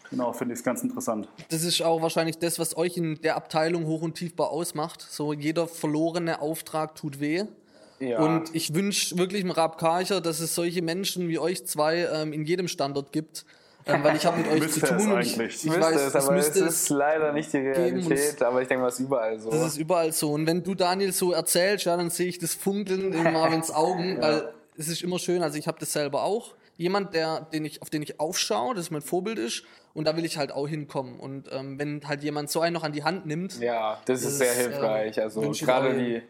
Genau, 0.10 0.34
finde 0.34 0.54
ich 0.54 0.60
es 0.60 0.64
ganz 0.64 0.84
interessant. 0.84 1.28
Das 1.50 1.64
ist 1.64 1.82
auch 1.82 2.02
wahrscheinlich 2.02 2.38
das, 2.38 2.60
was 2.60 2.78
euch 2.78 2.98
in 2.98 3.22
der 3.22 3.36
Abteilung 3.36 3.86
Hoch- 3.86 4.02
und 4.02 4.16
Tiefbau 4.16 4.46
ausmacht. 4.46 5.02
So 5.02 5.34
jeder 5.34 5.68
verlorene 5.68 6.42
Auftrag 6.42 6.96
tut 6.96 7.20
weh. 7.20 7.46
Ja. 8.00 8.20
Und 8.20 8.54
ich 8.54 8.76
wünsche 8.76 9.18
wirklich 9.18 9.42
im 9.42 9.52
Rab 9.52 9.78
Karcher, 9.78 10.20
dass 10.20 10.40
es 10.40 10.54
solche 10.54 10.82
Menschen 10.82 11.30
wie 11.30 11.40
euch 11.40 11.66
zwei 11.66 12.08
ähm, 12.14 12.34
in 12.34 12.46
jedem 12.46 12.68
Standort 12.68 13.12
gibt, 13.12 13.46
ähm, 13.86 14.04
weil 14.04 14.16
ich 14.16 14.26
habe 14.26 14.38
mit 14.38 14.48
euch 14.48 14.72
zu 14.72 14.80
tun. 14.82 15.12
und 15.12 15.22
ich, 15.22 15.38
ich 15.38 15.38
müsste 15.66 15.82
weiß, 15.82 16.02
es, 16.02 16.16
aber 16.16 16.38
es 16.38 16.56
ist 16.56 16.90
leider 16.90 17.34
nicht 17.34 17.52
die 17.52 17.58
Realität, 17.58 18.42
aber 18.42 18.62
ich 18.62 18.68
denke, 18.68 18.86
das 18.86 18.96
ist 18.96 19.00
überall 19.02 19.40
so. 19.40 19.50
Das 19.50 19.68
ist 19.68 19.78
überall 19.78 20.12
so. 20.12 20.32
Und 20.32 20.48
wenn 20.48 20.64
du, 20.64 20.76
Daniel, 20.76 21.12
so 21.12 21.32
erzählst, 21.32 21.86
ja, 21.86 21.98
dann 21.98 22.10
sehe 22.10 22.28
ich 22.28 22.40
das 22.40 22.54
Funkeln 22.54 23.14
in 23.14 23.24
Marvins 23.34 23.72
Augen, 23.72 24.16
ja. 24.16 24.22
weil 24.22 24.54
es 24.78 24.88
ist 24.88 25.04
immer 25.04 25.20
schön, 25.20 25.44
also 25.44 25.58
ich 25.58 25.68
habe 25.68 25.80
das 25.80 25.94
selber 25.94 26.24
auch. 26.24 26.56
Jemand, 26.76 27.14
der, 27.14 27.42
den 27.54 27.66
ich, 27.66 27.82
auf 27.82 27.90
den 27.90 28.02
ich 28.02 28.20
aufschaue, 28.20 28.74
das 28.74 28.90
mein 28.90 29.02
Vorbild 29.02 29.38
ist, 29.38 29.64
und 29.94 30.08
da 30.08 30.18
will 30.18 30.26
ich 30.26 30.38
halt 30.38 30.52
auch 30.52 30.68
hinkommen. 30.68 31.20
Und 31.20 31.50
ähm, 31.52 31.78
wenn 31.78 32.02
halt 32.08 32.24
jemand 32.24 32.50
so 32.50 32.62
einen 32.62 32.74
noch 32.74 32.84
an 32.84 32.94
die 32.94 33.04
Hand 33.04 33.26
nimmt. 33.26 33.60
Ja, 33.60 34.02
das, 34.06 34.22
das 34.22 34.32
ist 34.32 34.38
sehr 34.40 34.54
hilfreich. 34.54 35.22
also 35.22 35.42
gerade 35.52 35.94
die 35.94 36.22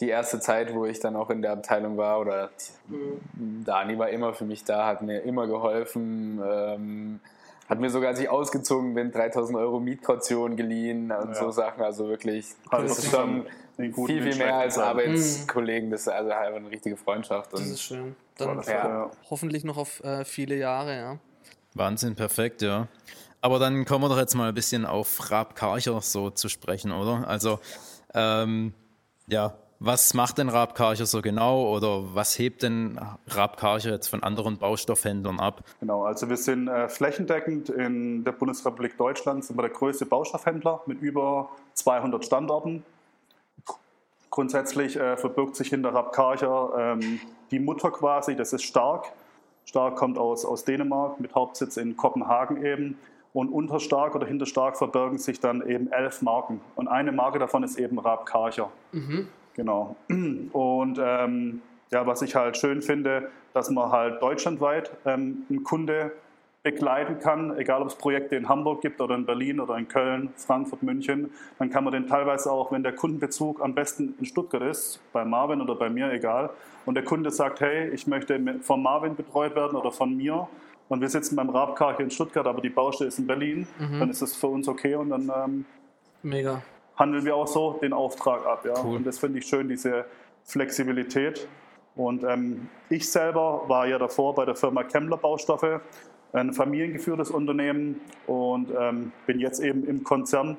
die 0.00 0.08
erste 0.08 0.40
Zeit, 0.40 0.74
wo 0.74 0.86
ich 0.86 1.00
dann 1.00 1.16
auch 1.16 1.30
in 1.30 1.42
der 1.42 1.52
Abteilung 1.52 1.96
war, 1.96 2.20
oder 2.20 2.50
mhm. 2.88 3.64
Dani 3.64 3.98
war 3.98 4.10
immer 4.10 4.34
für 4.34 4.44
mich 4.44 4.64
da, 4.64 4.86
hat 4.86 5.02
mir 5.02 5.20
immer 5.22 5.46
geholfen, 5.46 6.40
ähm, 6.44 7.20
hat 7.68 7.80
mir 7.80 7.90
sogar, 7.90 8.10
als 8.10 8.20
ich 8.20 8.28
ausgezogen 8.28 8.94
bin, 8.94 9.10
3000 9.10 9.58
Euro 9.58 9.80
Mietkaution 9.80 10.56
geliehen 10.56 11.12
und 11.12 11.28
ja. 11.28 11.34
so 11.34 11.50
Sachen. 11.50 11.82
Also 11.82 12.08
wirklich, 12.08 12.46
also 12.68 12.88
das 12.88 12.98
ist 12.98 13.10
schon 13.10 13.46
viel, 13.76 14.22
viel 14.22 14.36
mehr 14.36 14.56
als 14.56 14.78
Arbeitskollegen. 14.78 15.90
Das 15.90 16.02
ist 16.02 16.08
also 16.08 16.34
halt 16.34 16.54
eine 16.54 16.70
richtige 16.70 16.96
Freundschaft. 16.96 17.52
das 17.52 17.62
ist 17.62 17.82
schön. 17.82 18.16
Dann 18.36 18.60
ja. 18.66 19.10
hoffentlich 19.30 19.64
noch 19.64 19.78
auf 19.78 20.02
äh, 20.04 20.24
viele 20.24 20.56
Jahre, 20.56 20.96
ja. 20.96 21.18
Wahnsinn, 21.74 22.14
perfekt, 22.14 22.62
ja. 22.62 22.88
Aber 23.40 23.58
dann 23.58 23.84
kommen 23.84 24.04
wir 24.04 24.08
doch 24.08 24.18
jetzt 24.18 24.34
mal 24.34 24.48
ein 24.48 24.54
bisschen 24.54 24.84
auf 24.84 25.30
Raab 25.30 25.54
Karcher 25.54 26.00
so 26.00 26.30
zu 26.30 26.48
sprechen, 26.48 26.92
oder? 26.92 27.26
Also, 27.28 27.60
ähm, 28.14 28.74
ja, 29.26 29.54
was 29.80 30.14
macht 30.14 30.38
denn 30.38 30.48
Raab 30.48 30.74
Karcher 30.74 31.06
so 31.06 31.20
genau 31.20 31.68
oder 31.68 32.14
was 32.14 32.38
hebt 32.38 32.62
denn 32.62 32.98
Raab 33.28 33.56
Karcher 33.56 33.90
jetzt 33.90 34.08
von 34.08 34.22
anderen 34.22 34.58
Baustoffhändlern 34.58 35.40
ab? 35.40 35.62
Genau, 35.80 36.04
also 36.04 36.28
wir 36.28 36.36
sind 36.36 36.68
äh, 36.68 36.88
flächendeckend 36.88 37.68
in 37.68 38.24
der 38.24 38.32
Bundesrepublik 38.32 38.96
Deutschland, 38.96 39.44
sind 39.44 39.56
wir 39.56 39.62
der 39.62 39.70
größte 39.70 40.06
Baustoffhändler 40.06 40.80
mit 40.86 41.00
über 41.02 41.50
200 41.74 42.24
Standorten. 42.24 42.84
Grundsätzlich 44.30 44.96
äh, 44.96 45.16
verbirgt 45.16 45.56
sich 45.56 45.68
hinter 45.68 45.94
Raab 45.94 46.12
Karcher 46.12 46.72
ähm, 46.76 47.20
die 47.50 47.58
Mutter 47.58 47.90
quasi, 47.90 48.34
das 48.36 48.52
ist 48.52 48.62
Stark. 48.62 49.12
Stark 49.64 49.96
kommt 49.96 50.18
aus, 50.18 50.44
aus 50.44 50.64
Dänemark 50.64 51.20
mit 51.20 51.34
Hauptsitz 51.34 51.76
in 51.76 51.96
Kopenhagen 51.96 52.64
eben. 52.64 52.98
Und 53.32 53.48
unter 53.48 53.80
Stark 53.80 54.14
oder 54.14 54.26
hinter 54.26 54.46
Stark 54.46 54.76
verbirgen 54.76 55.18
sich 55.18 55.40
dann 55.40 55.66
eben 55.68 55.90
elf 55.90 56.22
Marken. 56.22 56.60
Und 56.76 56.86
eine 56.88 57.10
Marke 57.10 57.38
davon 57.38 57.64
ist 57.64 57.78
eben 57.78 57.98
Raab 57.98 58.26
Karcher. 58.26 58.70
Mhm. 58.92 59.28
Genau. 59.54 59.96
Und 60.08 60.98
ähm, 61.00 61.62
ja, 61.90 62.06
was 62.06 62.22
ich 62.22 62.34
halt 62.34 62.56
schön 62.56 62.82
finde, 62.82 63.30
dass 63.52 63.70
man 63.70 63.90
halt 63.90 64.20
deutschlandweit 64.20 64.90
ähm, 65.04 65.44
einen 65.48 65.62
Kunde 65.62 66.12
begleiten 66.64 67.18
kann, 67.18 67.56
egal 67.58 67.82
ob 67.82 67.88
es 67.88 67.94
Projekte 67.94 68.36
in 68.36 68.48
Hamburg 68.48 68.80
gibt 68.80 69.00
oder 69.00 69.14
in 69.14 69.26
Berlin 69.26 69.60
oder 69.60 69.76
in 69.76 69.86
Köln, 69.86 70.30
Frankfurt, 70.34 70.82
München, 70.82 71.30
dann 71.58 71.68
kann 71.68 71.84
man 71.84 71.92
den 71.92 72.06
teilweise 72.06 72.50
auch, 72.50 72.72
wenn 72.72 72.82
der 72.82 72.94
Kundenbezug 72.94 73.62
am 73.62 73.74
besten 73.74 74.14
in 74.18 74.24
Stuttgart 74.24 74.62
ist, 74.62 74.98
bei 75.12 75.26
Marvin 75.26 75.60
oder 75.60 75.74
bei 75.74 75.90
mir, 75.90 76.10
egal, 76.10 76.50
und 76.86 76.94
der 76.94 77.04
Kunde 77.04 77.30
sagt, 77.30 77.60
hey, 77.60 77.90
ich 77.90 78.06
möchte 78.06 78.40
von 78.62 78.82
Marvin 78.82 79.14
betreut 79.14 79.54
werden 79.54 79.76
oder 79.76 79.92
von 79.92 80.16
mir, 80.16 80.48
und 80.88 81.00
wir 81.00 81.08
sitzen 81.08 81.36
beim 81.36 81.50
Rabkar 81.50 81.96
hier 81.96 82.04
in 82.04 82.10
Stuttgart, 82.10 82.46
aber 82.46 82.60
die 82.60 82.70
Baustelle 82.70 83.08
ist 83.08 83.18
in 83.18 83.26
Berlin, 83.26 83.66
mhm. 83.78 84.00
dann 84.00 84.10
ist 84.10 84.22
das 84.22 84.34
für 84.34 84.48
uns 84.48 84.66
okay 84.66 84.94
und 84.94 85.10
dann 85.10 85.30
ähm, 85.34 85.64
Mega. 86.22 86.62
Handeln 86.96 87.24
wir 87.24 87.36
auch 87.36 87.46
so 87.46 87.78
den 87.82 87.92
Auftrag 87.92 88.46
ab. 88.46 88.64
Ja? 88.64 88.74
Cool. 88.84 88.96
Und 88.96 89.06
das 89.06 89.18
finde 89.18 89.38
ich 89.38 89.46
schön, 89.46 89.68
diese 89.68 90.04
Flexibilität. 90.44 91.48
Und 91.96 92.24
ähm, 92.24 92.68
ich 92.88 93.10
selber 93.10 93.62
war 93.68 93.86
ja 93.86 93.98
davor 93.98 94.34
bei 94.34 94.44
der 94.44 94.56
Firma 94.56 94.82
Kemmler 94.82 95.16
Baustoffe, 95.16 95.80
ein 96.32 96.52
familiengeführtes 96.52 97.30
Unternehmen 97.30 98.00
und 98.26 98.68
ähm, 98.76 99.12
bin 99.26 99.38
jetzt 99.38 99.60
eben 99.60 99.84
im 99.86 100.02
Konzern. 100.02 100.56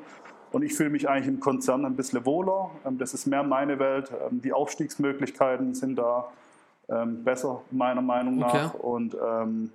Und 0.53 0.63
ich 0.63 0.73
fühle 0.73 0.89
mich 0.89 1.09
eigentlich 1.09 1.27
im 1.27 1.41
Konzern 1.41 1.83
ein 1.85 1.97
bisschen 1.97 2.25
wohler. 2.25 2.71
Ähm, 2.85 2.97
das 2.97 3.13
ist 3.13 3.25
mehr 3.25 3.43
meine 3.43 3.77
Welt. 3.79 4.09
Ähm, 4.11 4.41
die 4.41 4.53
Aufstiegsmöglichkeiten 4.53 5.75
sind 5.75 5.97
da 5.97 6.29
ähm, 6.87 7.23
besser, 7.25 7.61
meiner 7.71 8.01
Meinung 8.01 8.37
nach. 8.37 8.73
Okay. 8.73 8.77
Und 8.81 9.17
ähm, 9.21 9.71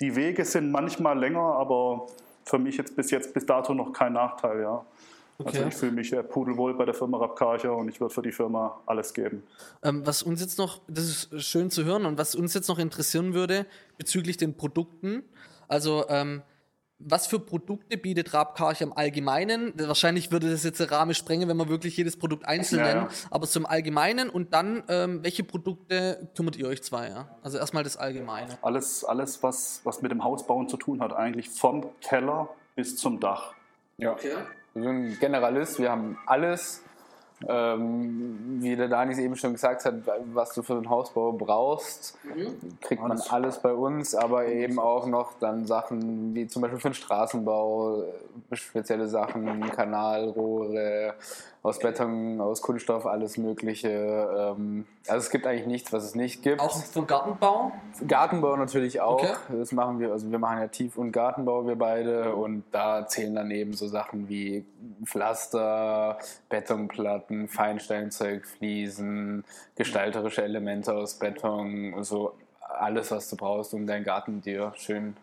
die 0.00 0.16
Wege 0.16 0.44
sind 0.46 0.70
manchmal 0.72 1.18
länger, 1.18 1.42
aber 1.42 2.06
für 2.44 2.58
mich 2.58 2.78
jetzt 2.78 2.96
bis 2.96 3.10
jetzt 3.10 3.34
bis 3.34 3.44
dato 3.44 3.74
noch 3.74 3.92
kein 3.92 4.14
Nachteil, 4.14 4.62
ja. 4.62 4.84
Also 5.38 5.48
okay. 5.48 5.58
Also 5.58 5.68
ich 5.68 5.74
fühle 5.74 5.92
mich 5.92 6.12
äh, 6.12 6.22
pudelwohl 6.22 6.74
bei 6.74 6.84
der 6.84 6.94
Firma 6.94 7.18
Rapkarcher 7.18 7.74
und 7.74 7.88
ich 7.88 8.00
würde 8.00 8.14
für 8.14 8.22
die 8.22 8.32
Firma 8.32 8.80
alles 8.86 9.14
geben. 9.14 9.42
Ähm, 9.82 10.06
was 10.06 10.22
uns 10.22 10.40
jetzt 10.40 10.58
noch, 10.58 10.80
das 10.88 11.28
ist 11.32 11.42
schön 11.42 11.70
zu 11.70 11.84
hören 11.84 12.06
und 12.06 12.18
was 12.18 12.34
uns 12.34 12.54
jetzt 12.54 12.68
noch 12.68 12.78
interessieren 12.78 13.34
würde 13.34 13.66
bezüglich 13.98 14.36
den 14.36 14.56
Produkten, 14.56 15.24
also 15.68 16.04
ähm, 16.08 16.42
was 17.04 17.26
für 17.26 17.40
Produkte 17.40 17.96
bietet 17.96 18.32
Rabkarch 18.32 18.80
im 18.80 18.92
Allgemeinen? 18.92 19.72
Wahrscheinlich 19.76 20.30
würde 20.30 20.50
das 20.50 20.62
jetzt 20.64 20.80
den 20.80 20.88
Rahmen 20.88 21.14
sprengen, 21.14 21.48
wenn 21.48 21.56
wir 21.56 21.68
wirklich 21.68 21.96
jedes 21.96 22.16
Produkt 22.16 22.46
einzeln 22.46 22.80
ja, 22.80 22.86
nennen, 22.86 23.06
ja. 23.10 23.28
aber 23.30 23.46
zum 23.46 23.66
Allgemeinen 23.66 24.30
und 24.30 24.54
dann, 24.54 24.84
ähm, 24.88 25.22
welche 25.22 25.44
Produkte 25.44 26.28
kümmert 26.36 26.56
ihr 26.56 26.68
euch 26.68 26.82
zwei? 26.82 27.08
Ja? 27.08 27.28
Also 27.42 27.58
erstmal 27.58 27.82
das 27.82 27.96
Allgemeine. 27.96 28.58
Alles, 28.62 29.04
alles 29.04 29.42
was, 29.42 29.80
was 29.84 30.02
mit 30.02 30.12
dem 30.12 30.22
Hausbauen 30.22 30.68
zu 30.68 30.76
tun 30.76 31.00
hat, 31.00 31.12
eigentlich 31.12 31.50
vom 31.50 31.86
Keller 32.00 32.48
bis 32.76 32.96
zum 32.96 33.20
Dach. 33.20 33.54
Ja. 33.98 34.12
Okay. 34.12 34.34
Wir 34.74 34.82
sind 34.84 35.20
Generalist, 35.20 35.78
wir 35.78 35.90
haben 35.90 36.18
alles. 36.26 36.82
Ähm, 37.48 38.60
wie 38.60 38.76
der 38.76 38.86
Dani 38.86 39.20
eben 39.20 39.34
schon 39.34 39.54
gesagt 39.54 39.84
hat, 39.84 39.94
was 40.32 40.54
du 40.54 40.62
für 40.62 40.74
den 40.74 40.88
Hausbau 40.88 41.32
brauchst, 41.32 42.16
mhm. 42.24 42.78
kriegt 42.80 43.02
man 43.02 43.20
alles 43.30 43.58
bei 43.58 43.72
uns, 43.72 44.14
aber 44.14 44.46
eben 44.46 44.78
auch 44.78 45.06
noch 45.06 45.32
dann 45.40 45.66
Sachen 45.66 46.36
wie 46.36 46.46
zum 46.46 46.62
Beispiel 46.62 46.78
für 46.78 46.90
den 46.90 46.94
Straßenbau, 46.94 48.04
spezielle 48.52 49.08
Sachen, 49.08 49.60
Kanalrohre, 49.70 51.14
aus 51.62 51.78
Beton, 51.78 52.40
aus 52.40 52.60
Kunststoff, 52.60 53.06
alles 53.06 53.36
Mögliche. 53.36 53.88
Ähm, 53.88 54.84
also 55.06 55.18
es 55.18 55.30
gibt 55.30 55.46
eigentlich 55.46 55.66
nichts, 55.66 55.92
was 55.92 56.02
es 56.02 56.16
nicht 56.16 56.42
gibt. 56.42 56.60
Auch 56.60 56.76
für 56.76 57.04
Gartenbau? 57.04 57.72
Gartenbau 58.06 58.56
natürlich 58.56 59.00
auch. 59.00 59.22
Okay. 59.22 59.32
Das 59.48 59.70
machen 59.70 60.00
wir, 60.00 60.10
also 60.10 60.28
wir 60.30 60.40
machen 60.40 60.58
ja 60.58 60.66
Tief- 60.66 60.98
und 60.98 61.12
Gartenbau, 61.12 61.66
wir 61.66 61.76
beide. 61.76 62.34
Und 62.34 62.64
da 62.72 63.06
zählen 63.06 63.34
dann 63.36 63.50
eben 63.52 63.74
so 63.74 63.86
Sachen 63.86 64.28
wie 64.28 64.64
Pflaster, 65.04 66.18
Betonplatten, 66.48 67.46
Feinsteinzeug, 67.46 68.44
Fliesen, 68.44 69.44
gestalterische 69.76 70.42
Elemente 70.42 70.92
aus 70.92 71.14
Beton, 71.14 72.02
so 72.02 72.34
alles, 72.60 73.12
was 73.12 73.30
du 73.30 73.36
brauchst, 73.36 73.72
um 73.72 73.86
deinen 73.86 74.04
Garten 74.04 74.40
dir 74.40 74.72
schön 74.76 75.16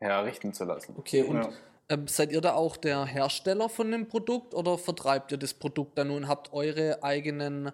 herrichten 0.00 0.52
zu 0.52 0.64
lassen. 0.64 0.94
Okay, 0.98 1.22
und 1.22 1.36
ja. 1.36 1.48
Ähm, 1.88 2.06
seid 2.08 2.32
ihr 2.32 2.40
da 2.40 2.54
auch 2.54 2.76
der 2.76 3.04
Hersteller 3.04 3.68
von 3.68 3.90
dem 3.90 4.08
Produkt 4.08 4.54
oder 4.54 4.78
vertreibt 4.78 5.32
ihr 5.32 5.38
das 5.38 5.52
Produkt 5.52 5.98
dann 5.98 6.10
und 6.10 6.28
habt 6.28 6.52
eure 6.52 7.02
eigenen 7.02 7.72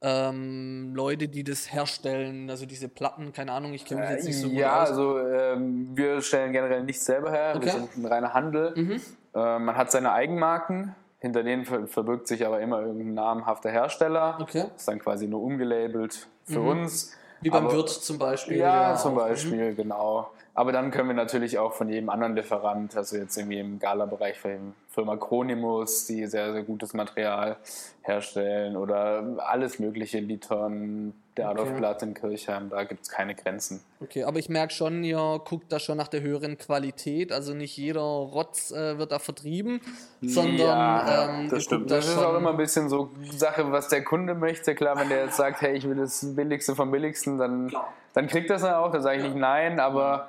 ähm, 0.00 0.92
Leute, 0.94 1.28
die 1.28 1.44
das 1.44 1.72
herstellen, 1.72 2.50
also 2.50 2.66
diese 2.66 2.88
Platten, 2.88 3.32
keine 3.32 3.52
Ahnung, 3.52 3.72
ich 3.74 3.84
kenne 3.84 4.02
mich 4.02 4.10
jetzt 4.10 4.26
nicht 4.26 4.38
so 4.38 4.48
gut 4.48 4.56
Ja, 4.56 4.82
aus. 4.82 4.90
also 4.90 5.18
ähm, 5.18 5.90
wir 5.94 6.22
stellen 6.22 6.52
generell 6.52 6.84
nichts 6.84 7.04
selber 7.04 7.32
her, 7.32 7.54
okay. 7.56 7.64
wir 7.64 7.72
sind 7.72 7.96
ein 7.96 8.06
reiner 8.06 8.34
Handel. 8.34 8.72
Mhm. 8.76 9.00
Äh, 9.34 9.58
man 9.58 9.76
hat 9.76 9.90
seine 9.90 10.12
Eigenmarken, 10.12 10.94
hinter 11.18 11.42
denen 11.42 11.64
verbirgt 11.64 12.28
sich 12.28 12.46
aber 12.46 12.60
immer 12.60 12.80
irgendein 12.80 13.14
namhafter 13.14 13.70
Hersteller. 13.70 14.38
Okay. 14.40 14.66
Das 14.72 14.82
ist 14.82 14.88
dann 14.88 15.00
quasi 15.00 15.26
nur 15.26 15.42
umgelabelt 15.42 16.28
für 16.44 16.60
mhm. 16.60 16.68
uns. 16.68 17.16
Wie 17.40 17.50
beim 17.50 17.66
aber, 17.66 17.74
Wirt 17.74 17.88
zum 17.88 18.18
Beispiel. 18.18 18.58
Ja, 18.58 18.90
ja 18.90 18.96
zum 18.96 19.14
auch. 19.14 19.22
Beispiel, 19.22 19.74
genau. 19.74 20.30
Aber 20.58 20.72
dann 20.72 20.90
können 20.90 21.06
wir 21.06 21.14
natürlich 21.14 21.56
auch 21.56 21.72
von 21.72 21.88
jedem 21.88 22.10
anderen 22.10 22.34
Lieferant, 22.34 22.96
also 22.96 23.16
jetzt 23.16 23.36
irgendwie 23.36 23.60
im 23.60 23.78
Gala-Bereich 23.78 24.40
von 24.40 24.74
Firma 24.88 25.16
Chronimus, 25.16 26.06
die 26.06 26.26
sehr, 26.26 26.52
sehr 26.52 26.64
gutes 26.64 26.94
Material 26.94 27.58
herstellen 28.02 28.76
oder 28.76 29.36
alles 29.38 29.78
mögliche, 29.78 30.18
Liton, 30.18 31.14
der 31.36 31.50
Adolf 31.50 31.72
Blatt 31.76 32.02
in 32.02 32.12
Kirchheim, 32.14 32.70
da 32.70 32.82
gibt 32.82 33.02
es 33.02 33.08
keine 33.08 33.36
Grenzen. 33.36 33.84
Okay, 34.00 34.24
aber 34.24 34.40
ich 34.40 34.48
merke 34.48 34.74
schon, 34.74 35.04
ihr 35.04 35.40
guckt 35.44 35.70
da 35.70 35.78
schon 35.78 35.96
nach 35.96 36.08
der 36.08 36.22
höheren 36.22 36.58
Qualität, 36.58 37.30
also 37.30 37.54
nicht 37.54 37.76
jeder 37.76 38.00
Rotz 38.00 38.72
äh, 38.72 38.98
wird 38.98 39.12
da 39.12 39.20
vertrieben, 39.20 39.80
sondern 40.20 40.58
ja, 40.58 41.38
ähm, 41.38 41.48
das 41.50 41.62
stimmt. 41.62 41.88
Das 41.88 42.08
ist 42.08 42.18
auch 42.18 42.36
immer 42.36 42.50
ein 42.50 42.56
bisschen 42.56 42.88
so 42.88 43.10
Sache, 43.30 43.70
was 43.70 43.86
der 43.86 44.02
Kunde 44.02 44.34
möchte. 44.34 44.74
Klar, 44.74 44.98
wenn 44.98 45.08
der 45.08 45.26
jetzt 45.26 45.36
sagt, 45.36 45.60
hey, 45.60 45.76
ich 45.76 45.88
will 45.88 45.98
das 45.98 46.34
Billigste 46.34 46.74
vom 46.74 46.90
Billigsten, 46.90 47.38
dann, 47.38 47.72
dann 48.12 48.26
kriegt 48.26 48.50
das 48.50 48.64
er 48.64 48.80
auch, 48.80 48.90
da 48.90 49.00
sage 49.00 49.18
ich 49.18 49.22
nicht 49.22 49.36
nein, 49.36 49.78
aber 49.78 50.28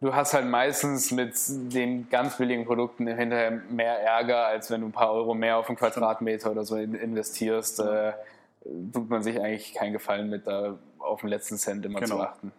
du 0.00 0.14
hast 0.14 0.34
halt 0.34 0.46
meistens 0.46 1.10
mit 1.10 1.34
den 1.48 2.08
ganz 2.08 2.36
billigen 2.36 2.64
Produkten 2.64 3.06
hinterher 3.06 3.50
mehr 3.70 4.00
Ärger, 4.00 4.46
als 4.46 4.70
wenn 4.70 4.80
du 4.80 4.88
ein 4.88 4.92
paar 4.92 5.12
Euro 5.12 5.34
mehr 5.34 5.56
auf 5.56 5.68
einen 5.68 5.76
Quadratmeter 5.76 6.50
oder 6.50 6.64
so 6.64 6.76
investierst. 6.76 7.80
Äh, 7.80 8.12
tut 8.92 9.08
man 9.08 9.22
sich 9.22 9.40
eigentlich 9.40 9.74
keinen 9.74 9.92
Gefallen 9.92 10.28
mit, 10.28 10.46
da 10.46 10.78
auf 10.98 11.20
den 11.20 11.30
letzten 11.30 11.56
Cent 11.56 11.84
immer 11.84 12.00
genau. 12.00 12.16
zu 12.16 12.22
achten. 12.22 12.52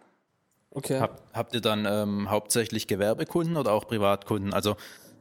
Okay. 0.72 1.00
Hab, 1.00 1.22
habt 1.32 1.54
ihr 1.54 1.60
dann 1.60 1.86
ähm, 1.86 2.30
hauptsächlich 2.30 2.86
Gewerbekunden 2.86 3.56
oder 3.56 3.72
auch 3.72 3.86
Privatkunden? 3.86 4.52
Also, 4.52 4.76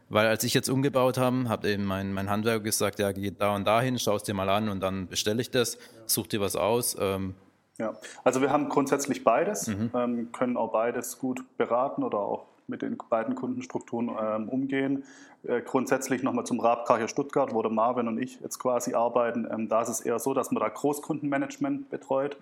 weil 0.10 0.28
als 0.28 0.44
ich 0.44 0.54
jetzt 0.54 0.70
umgebaut 0.70 1.18
habe, 1.18 1.50
hat 1.50 1.66
eben 1.66 1.86
mein, 1.86 2.14
mein 2.14 2.30
Handwerker 2.30 2.64
gesagt, 2.64 3.00
ja, 3.00 3.12
geh 3.12 3.32
da 3.32 3.56
und 3.56 3.66
dahin, 3.66 3.98
schau 4.00 4.16
es 4.16 4.24
dir 4.24 4.34
mal 4.34 4.50
an 4.50 4.70
und 4.70 4.80
dann 4.82 5.08
bestelle 5.08 5.42
ich 5.42 5.52
das, 5.52 5.78
such 6.06 6.28
dir 6.28 6.42
was 6.42 6.56
aus. 6.56 6.96
Ähm, 7.00 7.36
ja, 7.80 7.94
also 8.24 8.42
wir 8.42 8.52
haben 8.52 8.70
grundsätzlich 8.70 9.24
beides, 9.24 9.68
mhm. 9.68 9.92
ähm, 9.96 10.32
können 10.32 10.58
auch 10.58 10.72
beides 10.72 11.18
gut 11.18 11.44
beraten 11.58 12.04
oder 12.04 12.20
auch 12.20 12.46
mit 12.68 12.82
den 12.82 12.98
beiden 13.10 13.36
Kundenstrukturen 13.36 14.12
ähm, 14.22 14.50
umgehen. 14.50 15.04
Äh, 15.44 15.62
grundsätzlich 15.62 16.22
nochmal 16.22 16.46
zum 16.46 16.60
Rabkar 16.60 16.98
hier 16.98 17.08
Stuttgart, 17.08 17.54
wo 17.54 17.62
der 17.62 17.72
Marvin 17.72 18.08
und 18.08 18.22
ich 18.22 18.40
jetzt 18.42 18.60
quasi 18.60 18.94
arbeiten. 18.94 19.48
Ähm, 19.50 19.70
da 19.70 19.82
ist 19.82 19.90
es 19.90 20.02
eher 20.02 20.20
so, 20.20 20.34
dass 20.34 20.52
man 20.52 20.62
da 20.62 20.70
Großkundenmanagement 20.70 21.90
betreut, 21.90 22.38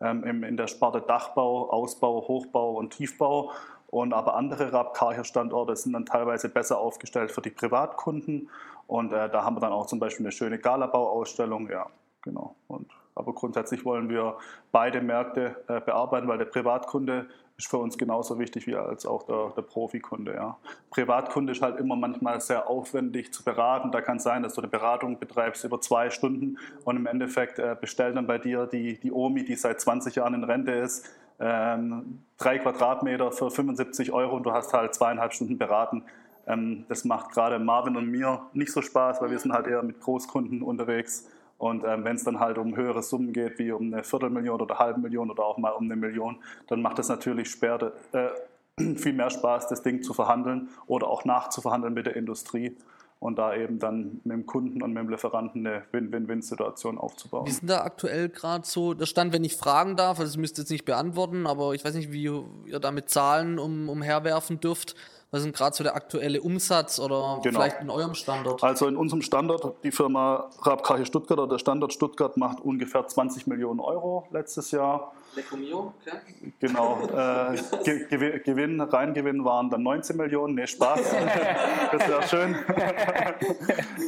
ähm, 0.00 0.24
im, 0.24 0.42
in 0.42 0.56
der 0.56 0.66
Sparte 0.66 1.00
Dachbau, 1.00 1.70
Ausbau, 1.70 2.26
Hochbau 2.26 2.72
und 2.72 2.90
Tiefbau. 2.90 3.52
Und 3.86 4.12
aber 4.12 4.34
andere 4.36 4.72
Rabkarcher-Standorte 4.72 5.74
sind 5.76 5.92
dann 5.92 6.06
teilweise 6.06 6.48
besser 6.48 6.78
aufgestellt 6.78 7.30
für 7.30 7.40
die 7.40 7.50
Privatkunden. 7.50 8.48
Und 8.86 9.12
äh, 9.12 9.30
da 9.30 9.44
haben 9.44 9.56
wir 9.56 9.60
dann 9.60 9.72
auch 9.72 9.86
zum 9.86 10.00
Beispiel 10.00 10.26
eine 10.26 10.32
schöne 10.32 10.58
Galabau-Ausstellung. 10.58 11.70
Ja, 11.70 11.86
genau. 12.22 12.56
Und 12.66 12.90
aber 13.20 13.34
grundsätzlich 13.34 13.84
wollen 13.84 14.08
wir 14.08 14.36
beide 14.72 15.00
Märkte 15.00 15.56
äh, 15.68 15.80
bearbeiten, 15.80 16.26
weil 16.26 16.38
der 16.38 16.46
Privatkunde 16.46 17.26
ist 17.58 17.68
für 17.68 17.76
uns 17.76 17.98
genauso 17.98 18.38
wichtig 18.38 18.66
wie 18.66 18.74
als 18.74 19.04
auch 19.04 19.24
der, 19.24 19.52
der 19.54 19.62
Profikunde. 19.62 20.34
Ja. 20.34 20.56
Privatkunde 20.88 21.52
ist 21.52 21.60
halt 21.60 21.78
immer 21.78 21.94
manchmal 21.94 22.40
sehr 22.40 22.68
aufwendig 22.68 23.32
zu 23.34 23.44
beraten. 23.44 23.92
Da 23.92 24.00
kann 24.00 24.16
es 24.16 24.22
sein, 24.22 24.42
dass 24.42 24.54
du 24.54 24.62
eine 24.62 24.70
Beratung 24.70 25.18
betreibst 25.18 25.64
über 25.64 25.80
zwei 25.80 26.08
Stunden 26.08 26.56
und 26.84 26.96
im 26.96 27.06
Endeffekt 27.06 27.58
äh, 27.58 27.76
bestellt 27.78 28.16
dann 28.16 28.26
bei 28.26 28.38
dir 28.38 28.66
die, 28.66 28.98
die 28.98 29.12
Omi, 29.12 29.44
die 29.44 29.56
seit 29.56 29.80
20 29.80 30.14
Jahren 30.14 30.34
in 30.34 30.44
Rente 30.44 30.72
ist, 30.72 31.06
ähm, 31.38 32.22
drei 32.38 32.58
Quadratmeter 32.58 33.30
für 33.32 33.50
75 33.50 34.12
Euro 34.12 34.36
und 34.36 34.44
du 34.44 34.52
hast 34.52 34.72
halt 34.72 34.94
zweieinhalb 34.94 35.34
Stunden 35.34 35.58
beraten. 35.58 36.04
Ähm, 36.46 36.86
das 36.88 37.04
macht 37.04 37.32
gerade 37.32 37.58
Marvin 37.58 37.96
und 37.96 38.06
mir 38.06 38.40
nicht 38.54 38.72
so 38.72 38.80
Spaß, 38.80 39.20
weil 39.20 39.30
wir 39.30 39.38
sind 39.38 39.52
halt 39.52 39.66
eher 39.66 39.82
mit 39.82 40.00
Großkunden 40.00 40.62
unterwegs 40.62 41.28
und 41.60 41.84
ähm, 41.84 42.04
wenn 42.04 42.16
es 42.16 42.24
dann 42.24 42.40
halt 42.40 42.56
um 42.56 42.74
höhere 42.74 43.02
Summen 43.02 43.34
geht, 43.34 43.58
wie 43.58 43.70
um 43.70 43.92
eine 43.92 44.02
Viertelmillion 44.02 44.58
oder 44.58 44.74
eine 44.74 44.78
halbe 44.78 45.00
Million 45.00 45.30
oder 45.30 45.44
auch 45.44 45.58
mal 45.58 45.72
um 45.72 45.84
eine 45.84 45.94
Million, 45.94 46.38
dann 46.68 46.80
macht 46.80 46.98
es 46.98 47.10
natürlich 47.10 47.50
später, 47.50 47.92
äh, 48.12 48.30
viel 48.96 49.12
mehr 49.12 49.28
Spaß, 49.28 49.68
das 49.68 49.82
Ding 49.82 50.02
zu 50.02 50.14
verhandeln 50.14 50.70
oder 50.86 51.08
auch 51.08 51.26
nachzuverhandeln 51.26 51.92
mit 51.92 52.06
der 52.06 52.16
Industrie 52.16 52.78
und 53.18 53.38
da 53.38 53.54
eben 53.54 53.78
dann 53.78 54.22
mit 54.24 54.32
dem 54.32 54.46
Kunden 54.46 54.82
und 54.82 54.94
mit 54.94 55.02
dem 55.02 55.10
Lieferanten 55.10 55.66
eine 55.66 55.82
Win-Win-Win-Situation 55.92 56.96
aufzubauen. 56.96 57.44
Wie 57.44 57.50
ist 57.50 57.60
denn 57.60 57.68
da 57.68 57.82
aktuell 57.82 58.30
gerade 58.30 58.66
so 58.66 58.94
der 58.94 59.04
Stand, 59.04 59.34
wenn 59.34 59.44
ich 59.44 59.58
fragen 59.58 59.96
darf? 59.96 60.18
Also, 60.18 60.40
müsst 60.40 60.56
ihr 60.56 60.62
jetzt 60.62 60.70
nicht 60.70 60.86
beantworten, 60.86 61.46
aber 61.46 61.74
ich 61.74 61.84
weiß 61.84 61.94
nicht, 61.94 62.10
wie 62.10 62.22
ihr 62.22 62.80
da 62.80 62.90
mit 62.90 63.10
Zahlen 63.10 63.58
um, 63.58 63.90
umherwerfen 63.90 64.60
dürft. 64.60 64.94
Was 65.32 65.44
ist 65.44 65.54
gerade 65.54 65.76
so 65.76 65.84
der 65.84 65.94
aktuelle 65.94 66.40
Umsatz 66.40 66.98
oder 66.98 67.38
genau. 67.44 67.60
vielleicht 67.60 67.80
in 67.80 67.88
eurem 67.88 68.14
Standort? 68.14 68.64
Also 68.64 68.88
in 68.88 68.96
unserem 68.96 69.22
Standort, 69.22 69.76
die 69.84 69.92
Firma 69.92 70.50
Rabkache 70.62 71.06
Stuttgart 71.06 71.38
oder 71.38 71.50
der 71.50 71.58
Standort 71.58 71.92
Stuttgart 71.92 72.36
macht 72.36 72.60
ungefähr 72.60 73.06
20 73.06 73.46
Millionen 73.46 73.78
Euro 73.78 74.26
letztes 74.32 74.72
Jahr. 74.72 75.12
Lecomio, 75.36 75.94
okay. 76.04 76.52
Genau. 76.58 76.98
Äh, 77.06 78.40
Gewinn, 78.44 78.80
Reingewinn 78.80 79.44
waren 79.44 79.70
dann 79.70 79.84
19 79.84 80.16
Millionen. 80.16 80.56
Nee, 80.56 80.66
Spaß. 80.66 81.00
das 81.92 82.08
wäre 82.08 82.22
schön. 82.26 82.56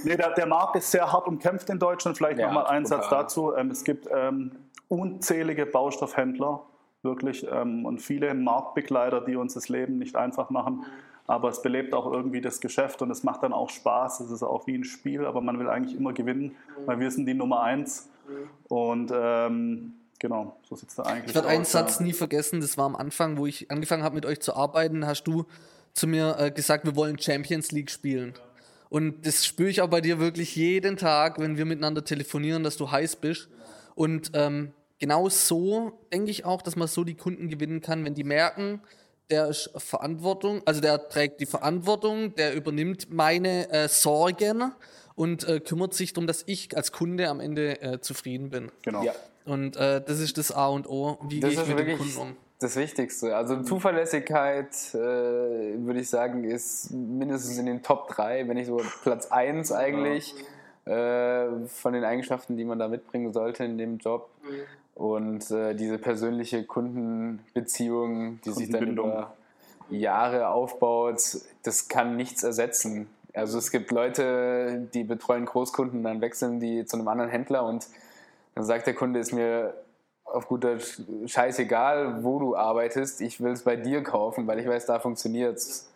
nee, 0.02 0.16
der, 0.16 0.30
der, 0.34 0.46
Markt 0.46 0.74
ist 0.74 0.90
sehr 0.90 1.12
hart 1.12 1.28
umkämpft 1.28 1.70
in 1.70 1.78
Deutschland. 1.78 2.16
Vielleicht 2.16 2.40
ja, 2.40 2.48
nochmal 2.48 2.66
einen 2.66 2.84
Satz 2.84 3.08
dazu. 3.08 3.54
Ähm, 3.54 3.70
es 3.70 3.84
gibt 3.84 4.08
ähm, 4.12 4.50
unzählige 4.88 5.66
Baustoffhändler, 5.66 6.64
wirklich, 7.02 7.46
ähm, 7.48 7.86
und 7.86 8.02
viele 8.02 8.34
Marktbegleiter, 8.34 9.20
die 9.20 9.36
uns 9.36 9.54
das 9.54 9.68
Leben 9.68 9.98
nicht 9.98 10.16
einfach 10.16 10.50
machen 10.50 10.84
aber 11.26 11.48
es 11.48 11.62
belebt 11.62 11.94
auch 11.94 12.10
irgendwie 12.10 12.40
das 12.40 12.60
Geschäft 12.60 13.02
und 13.02 13.10
es 13.10 13.22
macht 13.22 13.42
dann 13.42 13.52
auch 13.52 13.70
Spaß. 13.70 14.20
Es 14.20 14.30
ist 14.30 14.42
auch 14.42 14.66
wie 14.66 14.74
ein 14.76 14.84
Spiel, 14.84 15.24
aber 15.24 15.40
man 15.40 15.58
will 15.58 15.68
eigentlich 15.68 15.96
immer 15.96 16.12
gewinnen, 16.12 16.56
weil 16.84 17.00
wir 17.00 17.10
sind 17.10 17.26
die 17.26 17.34
Nummer 17.34 17.62
eins. 17.62 18.08
Und 18.68 19.12
ähm, 19.14 19.94
genau, 20.18 20.56
so 20.68 20.74
es 20.74 20.94
da 20.94 21.02
eigentlich 21.02 21.28
Ich 21.28 21.34
werde 21.34 21.48
einen 21.48 21.64
Satz 21.64 22.00
nie 22.00 22.12
vergessen, 22.12 22.60
das 22.60 22.76
war 22.78 22.86
am 22.86 22.96
Anfang, 22.96 23.36
wo 23.36 23.46
ich 23.46 23.70
angefangen 23.70 24.02
habe 24.02 24.14
mit 24.14 24.26
euch 24.26 24.40
zu 24.40 24.56
arbeiten, 24.56 25.06
hast 25.06 25.24
du 25.24 25.44
zu 25.92 26.06
mir 26.06 26.36
äh, 26.38 26.50
gesagt, 26.50 26.84
wir 26.84 26.96
wollen 26.96 27.18
Champions 27.18 27.70
League 27.72 27.90
spielen. 27.90 28.34
Und 28.88 29.26
das 29.26 29.46
spüre 29.46 29.70
ich 29.70 29.80
auch 29.80 29.88
bei 29.88 30.00
dir 30.00 30.18
wirklich 30.18 30.54
jeden 30.56 30.96
Tag, 30.96 31.38
wenn 31.38 31.56
wir 31.56 31.64
miteinander 31.64 32.04
telefonieren, 32.04 32.62
dass 32.62 32.76
du 32.76 32.90
heiß 32.90 33.16
bist. 33.16 33.48
Und 33.94 34.32
ähm, 34.34 34.72
genau 34.98 35.28
so 35.28 35.98
denke 36.12 36.30
ich 36.30 36.44
auch, 36.44 36.62
dass 36.62 36.76
man 36.76 36.88
so 36.88 37.02
die 37.04 37.14
Kunden 37.14 37.48
gewinnen 37.48 37.80
kann, 37.80 38.04
wenn 38.04 38.14
die 38.14 38.24
merken, 38.24 38.80
der 39.30 39.48
ist 39.48 39.70
Verantwortung, 39.76 40.62
also 40.66 40.80
der 40.80 41.08
trägt 41.08 41.40
die 41.40 41.46
Verantwortung, 41.46 42.34
der 42.34 42.54
übernimmt 42.54 43.10
meine 43.10 43.70
äh, 43.70 43.88
Sorgen 43.88 44.72
und 45.14 45.46
äh, 45.48 45.60
kümmert 45.60 45.94
sich 45.94 46.12
darum, 46.12 46.26
dass 46.26 46.42
ich 46.46 46.76
als 46.76 46.92
Kunde 46.92 47.28
am 47.28 47.40
Ende 47.40 47.80
äh, 47.80 48.00
zufrieden 48.00 48.50
bin. 48.50 48.70
Genau. 48.82 49.02
Ja. 49.02 49.14
Und 49.44 49.76
äh, 49.76 50.00
das 50.00 50.20
ist 50.20 50.38
das 50.38 50.52
A 50.52 50.68
und 50.68 50.88
O. 50.88 51.18
Wie 51.28 51.40
gehe 51.40 51.50
ich 51.50 51.66
mit 51.66 51.78
dem 51.78 51.98
Kunden 51.98 52.16
um? 52.18 52.36
Das 52.60 52.76
Wichtigste. 52.76 53.34
Also 53.34 53.60
Zuverlässigkeit, 53.62 54.68
äh, 54.94 54.96
würde 54.96 56.00
ich 56.00 56.08
sagen, 56.08 56.44
ist 56.44 56.92
mindestens 56.92 57.58
in 57.58 57.66
den 57.66 57.82
Top 57.82 58.08
3, 58.08 58.46
wenn 58.46 58.56
nicht 58.56 58.68
so 58.68 58.80
Platz 59.02 59.26
1 59.26 59.72
eigentlich, 59.72 60.32
äh, 60.84 61.46
von 61.66 61.92
den 61.92 62.04
Eigenschaften, 62.04 62.56
die 62.56 62.64
man 62.64 62.78
da 62.78 62.86
mitbringen 62.86 63.32
sollte 63.32 63.64
in 63.64 63.78
dem 63.78 63.98
Job. 63.98 64.30
Mhm. 64.44 64.60
Und 64.94 65.50
äh, 65.50 65.74
diese 65.74 65.98
persönliche 65.98 66.64
Kundenbeziehung, 66.64 68.40
die 68.44 68.52
sich 68.52 68.70
dann 68.70 68.88
über 68.88 69.34
Jahre 69.88 70.48
aufbaut, 70.48 71.38
das 71.62 71.88
kann 71.88 72.16
nichts 72.16 72.42
ersetzen. 72.42 73.08
Also 73.34 73.58
es 73.58 73.70
gibt 73.70 73.90
Leute, 73.90 74.88
die 74.92 75.04
betreuen 75.04 75.46
Großkunden, 75.46 76.02
dann 76.02 76.20
wechseln 76.20 76.60
die 76.60 76.84
zu 76.84 76.96
einem 76.96 77.08
anderen 77.08 77.30
Händler 77.30 77.64
und 77.64 77.86
dann 78.54 78.64
sagt 78.64 78.86
der 78.86 78.94
Kunde, 78.94 79.20
ist 79.20 79.32
mir 79.32 79.74
auf 80.24 80.46
guter 80.46 80.78
scheißegal, 81.26 82.22
wo 82.22 82.38
du 82.38 82.56
arbeitest, 82.56 83.20
ich 83.20 83.40
will 83.40 83.52
es 83.52 83.62
bei 83.62 83.76
dir 83.76 84.02
kaufen, 84.02 84.46
weil 84.46 84.58
ich 84.58 84.66
weiß, 84.66 84.86
da 84.86 84.98
funktioniert 84.98 85.56
es. 85.56 85.88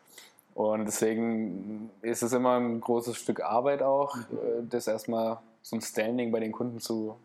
Und 0.54 0.86
deswegen 0.86 1.90
ist 2.00 2.22
es 2.22 2.32
immer 2.32 2.58
ein 2.58 2.80
großes 2.80 3.16
Stück 3.16 3.42
Arbeit 3.42 3.82
auch, 3.82 4.16
äh, 4.16 4.62
das 4.68 4.86
erstmal 4.86 5.38
so 5.60 5.76
ein 5.76 5.82
Standing 5.82 6.32
bei 6.32 6.40
den 6.40 6.52
Kunden 6.52 6.80
zu 6.80 7.16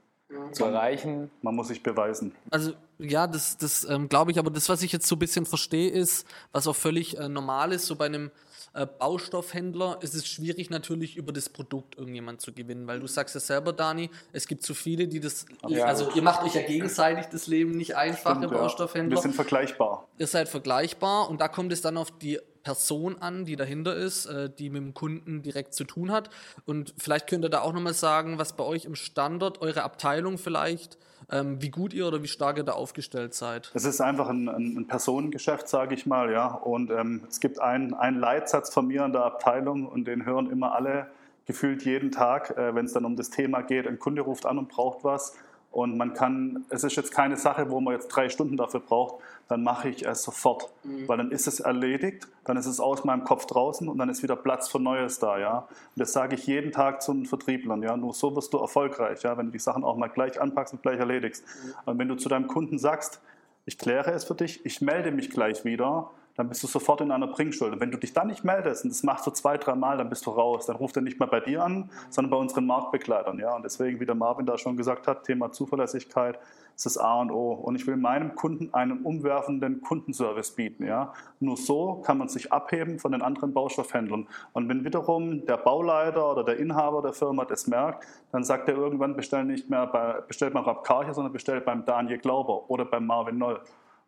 zu 0.52 0.66
erreichen. 0.66 1.32
Man 1.42 1.56
muss 1.56 1.68
sich 1.70 1.84
beweisen. 1.84 2.34
Also 2.50 2.74
ja, 3.00 3.28
das, 3.28 3.58
das 3.58 3.84
ähm, 3.86 4.10
glaube 4.10 4.32
ich, 4.32 4.40
aber 4.40 4.52
das, 4.52 4.70
was 4.70 4.84
ich 4.84 4.92
jetzt 4.92 5.08
so 5.08 5.16
ein 5.16 5.20
bisschen 5.20 5.46
verstehe, 5.46 5.90
ist, 5.90 6.28
was 6.52 6.68
auch 6.68 6.76
völlig 6.76 7.18
äh, 7.18 7.30
normal 7.30 7.72
ist, 7.74 7.88
so 7.88 7.96
bei 7.96 8.06
einem 8.06 8.32
äh, 8.74 8.86
Baustoffhändler 8.86 9.98
ist 10.02 10.14
es 10.14 10.28
schwierig 10.28 10.70
natürlich 10.70 11.18
über 11.18 11.34
das 11.34 11.50
Produkt 11.50 11.98
irgendjemand 11.98 12.40
zu 12.40 12.54
gewinnen, 12.54 12.88
weil 12.88 13.00
du 13.00 13.08
sagst 13.08 13.36
ja 13.36 13.42
selber, 13.42 13.74
Dani, 13.74 14.10
es 14.32 14.48
gibt 14.48 14.64
zu 14.64 14.74
viele, 14.74 15.08
die 15.08 15.20
das, 15.20 15.46
ja. 15.68 15.86
also 15.86 16.10
ihr 16.16 16.22
macht 16.22 16.44
euch 16.44 16.56
ja 16.56 16.62
gegenseitig 16.62 17.26
das 17.26 17.48
Leben 17.48 17.72
nicht 17.72 17.98
einfach 17.98 18.38
Stimmt, 18.38 18.46
im 18.46 18.52
Baustoffhändler. 18.52 19.18
Wir 19.18 19.22
sind 19.22 19.36
vergleichbar. 19.36 20.08
Ihr 20.18 20.28
seid 20.28 20.48
vergleichbar 20.48 21.30
und 21.30 21.42
da 21.42 21.50
kommt 21.50 21.74
es 21.74 21.82
dann 21.82 21.98
auf 21.98 22.12
die 22.12 22.40
Person 22.64 23.18
an, 23.20 23.46
die 23.46 23.56
dahinter 23.56 23.96
ist, 23.96 24.26
äh, 24.26 24.50
die 24.50 24.70
mit 24.70 24.82
dem 24.82 24.94
Kunden 24.94 25.42
direkt 25.42 25.74
zu 25.74 25.84
tun 25.84 26.12
hat. 26.12 26.30
Und 26.66 26.94
vielleicht 26.98 27.28
könnt 27.28 27.46
ihr 27.46 27.50
da 27.50 27.62
auch 27.62 27.74
nochmal 27.74 27.94
sagen, 27.94 28.38
was 28.38 28.56
bei 28.56 28.64
euch 28.64 28.86
im 28.86 28.96
Standort, 28.96 29.62
eure 29.62 29.84
Abteilung 29.84 30.38
vielleicht, 30.38 30.98
ähm, 31.32 31.62
wie 31.62 31.70
gut 31.70 31.94
ihr 31.94 32.08
oder 32.08 32.24
wie 32.24 32.28
stark 32.28 32.58
ihr 32.58 32.64
da 32.64 32.74
aufgestellt 32.74 33.34
seid. 33.34 33.72
Es 33.74 33.86
ist 33.86 34.02
einfach 34.02 34.30
ein, 34.30 34.48
ein 34.48 34.88
Personengeschäft, 34.88 35.68
sage 35.68 35.96
ich 35.96 36.06
mal, 36.06 36.32
ja. 36.32 36.48
Und 36.48 36.92
ähm, 36.92 37.24
es 37.30 37.40
gibt 37.40 37.60
einen, 37.60 37.94
einen 37.94 38.20
Leitsatz 38.20 38.74
von 38.74 38.88
mir 38.88 39.06
in 39.06 39.14
der 39.14 39.24
Abteilung 39.24 39.88
und 39.88 40.06
den 40.06 40.26
hören 40.26 40.50
immer 40.50 40.74
alle 40.74 41.08
gefühlt 41.46 41.84
jeden 41.84 42.12
Tag, 42.12 42.58
äh, 42.58 42.76
wenn 42.76 42.86
es 42.86 42.94
dann 42.94 43.06
um 43.06 43.16
das 43.16 43.30
Thema 43.30 43.62
geht. 43.62 43.88
Ein 43.88 44.00
Kunde 44.00 44.22
ruft 44.22 44.46
an 44.46 44.58
und 44.58 44.70
braucht 44.70 45.04
was 45.04 45.36
und 45.72 45.98
man 45.98 46.14
kann, 46.14 46.66
es 46.70 46.84
ist 46.84 46.96
jetzt 46.98 47.12
keine 47.12 47.38
Sache, 47.38 47.70
wo 47.70 47.80
man 47.80 47.94
jetzt 47.94 48.10
drei 48.10 48.28
Stunden 48.30 48.58
dafür 48.58 48.82
braucht, 48.82 49.24
dann 49.52 49.64
mache 49.64 49.90
ich 49.90 50.06
es 50.06 50.24
sofort. 50.24 50.72
Mhm. 50.84 51.10
Weil 51.10 51.18
dann 51.18 51.32
ist 51.32 51.46
es 51.46 51.60
erledigt, 51.60 52.26
dann 52.46 52.56
ist 52.56 52.68
es 52.68 52.80
aus 52.80 53.04
meinem 53.04 53.26
Kopf 53.26 53.46
draußen 53.46 53.90
und 53.90 53.98
dann 53.98 54.08
ist 54.08 54.24
wieder 54.24 54.38
Platz 54.38 54.70
für 54.70 54.80
Neues 54.80 55.20
da, 55.20 55.38
ja. 55.38 55.58
Und 55.60 55.68
das 55.98 56.14
sage 56.14 56.36
ich 56.36 56.48
jeden 56.48 56.72
Tag 56.72 57.02
zu 57.02 57.14
den 57.14 57.26
Vertrieblern, 57.26 57.84
ja. 57.84 57.98
Nur 57.98 58.14
so 58.14 58.34
wirst 58.34 58.54
du 58.54 58.60
erfolgreich, 58.60 59.24
ja, 59.24 59.38
wenn 59.38 59.48
du 59.48 59.52
die 59.52 59.60
Sachen 59.60 59.84
auch 59.84 59.98
mal 59.98 60.08
gleich 60.08 60.40
anpackst 60.40 60.74
und 60.74 60.82
gleich 60.82 61.00
erledigst. 61.00 61.44
Mhm. 61.44 61.74
Und 61.86 62.00
wenn 62.00 62.08
du 62.08 62.16
zu 62.16 62.30
deinem 62.30 62.48
Kunden 62.48 62.80
sagst, 62.80 63.20
ich 63.66 63.78
kläre 63.78 64.12
es 64.12 64.24
für 64.24 64.36
dich, 64.36 64.66
ich 64.66 64.80
melde 64.80 65.12
mich 65.12 65.30
gleich 65.30 65.66
wieder, 65.66 66.10
dann 66.38 66.48
bist 66.48 66.64
du 66.64 66.68
sofort 66.68 67.02
in 67.02 67.12
einer 67.12 67.28
Bringschuld. 67.28 67.74
Und 67.74 67.82
wenn 67.82 67.92
du 67.92 67.98
dich 67.98 68.14
dann 68.14 68.28
nicht 68.28 68.46
meldest, 68.46 68.86
und 68.86 68.92
das 68.92 69.04
machst 69.04 69.28
du 69.28 69.32
zwei, 69.32 69.58
drei 69.58 69.76
Mal, 69.76 69.98
dann 69.98 70.08
bist 70.08 70.26
du 70.26 70.30
raus. 70.30 70.66
Dann 70.66 70.78
ruft 70.78 70.96
er 70.96 71.02
nicht 71.02 71.20
mehr 71.20 71.28
bei 71.28 71.42
dir 71.42 71.62
an, 71.62 71.90
sondern 72.10 72.32
bei 72.32 72.38
unseren 72.38 72.66
Marktbegleitern. 72.66 73.38
Ja? 73.38 73.54
Und 73.54 73.64
deswegen, 73.64 74.00
wie 74.00 74.06
der 74.06 74.16
Marvin 74.16 74.46
da 74.46 74.58
schon 74.58 74.78
gesagt 74.78 75.08
hat, 75.08 75.26
Thema 75.26 75.52
Zuverlässigkeit 75.52 76.40
ist 76.76 76.86
das 76.86 76.98
A 76.98 77.22
und 77.22 77.32
O. 77.32 77.54
Und 77.54 77.76
ich 77.76 77.86
will 77.88 77.98
meinem 77.98 78.36
Kunden 78.36 78.74
einen 78.74 79.04
umwerfenden 79.04 79.82
Kundenservice 79.82 80.52
bieten. 80.52 80.86
Ja? 80.86 81.14
Nur 81.40 81.58
so 81.58 81.96
kann 82.06 82.18
man 82.18 82.28
sich 82.28 82.52
abheben 82.52 83.00
von 83.00 83.12
den 83.12 83.22
anderen 83.22 83.54
Baustoffhändlern. 83.54 84.28
Und 84.54 84.70
wenn 84.70 84.84
wiederum 84.84 85.46
der 85.46 85.58
Bauleiter 85.58 86.32
oder 86.32 86.44
der 86.44 86.58
Inhaber 86.58 87.02
der 87.02 87.14
Firma 87.14 87.46
das 87.46 87.68
merkt, 87.68 88.06
dann 88.32 88.44
sagt 88.44 88.68
er 88.70 88.76
irgendwann, 88.76 89.16
bestell 89.16 89.46
nicht 89.46 89.70
mehr 89.70 89.88
bei, 89.88 90.22
bestellt 90.28 90.54
beim 90.54 90.64
Rapkarche, 90.64 91.14
sondern 91.14 91.34
bestellt 91.34 91.66
beim 91.66 91.86
Daniel 91.86 92.18
Glauber 92.18 92.70
oder 92.70 92.86
beim 92.86 93.06
Marvin 93.06 93.38
Noll. 93.38 93.60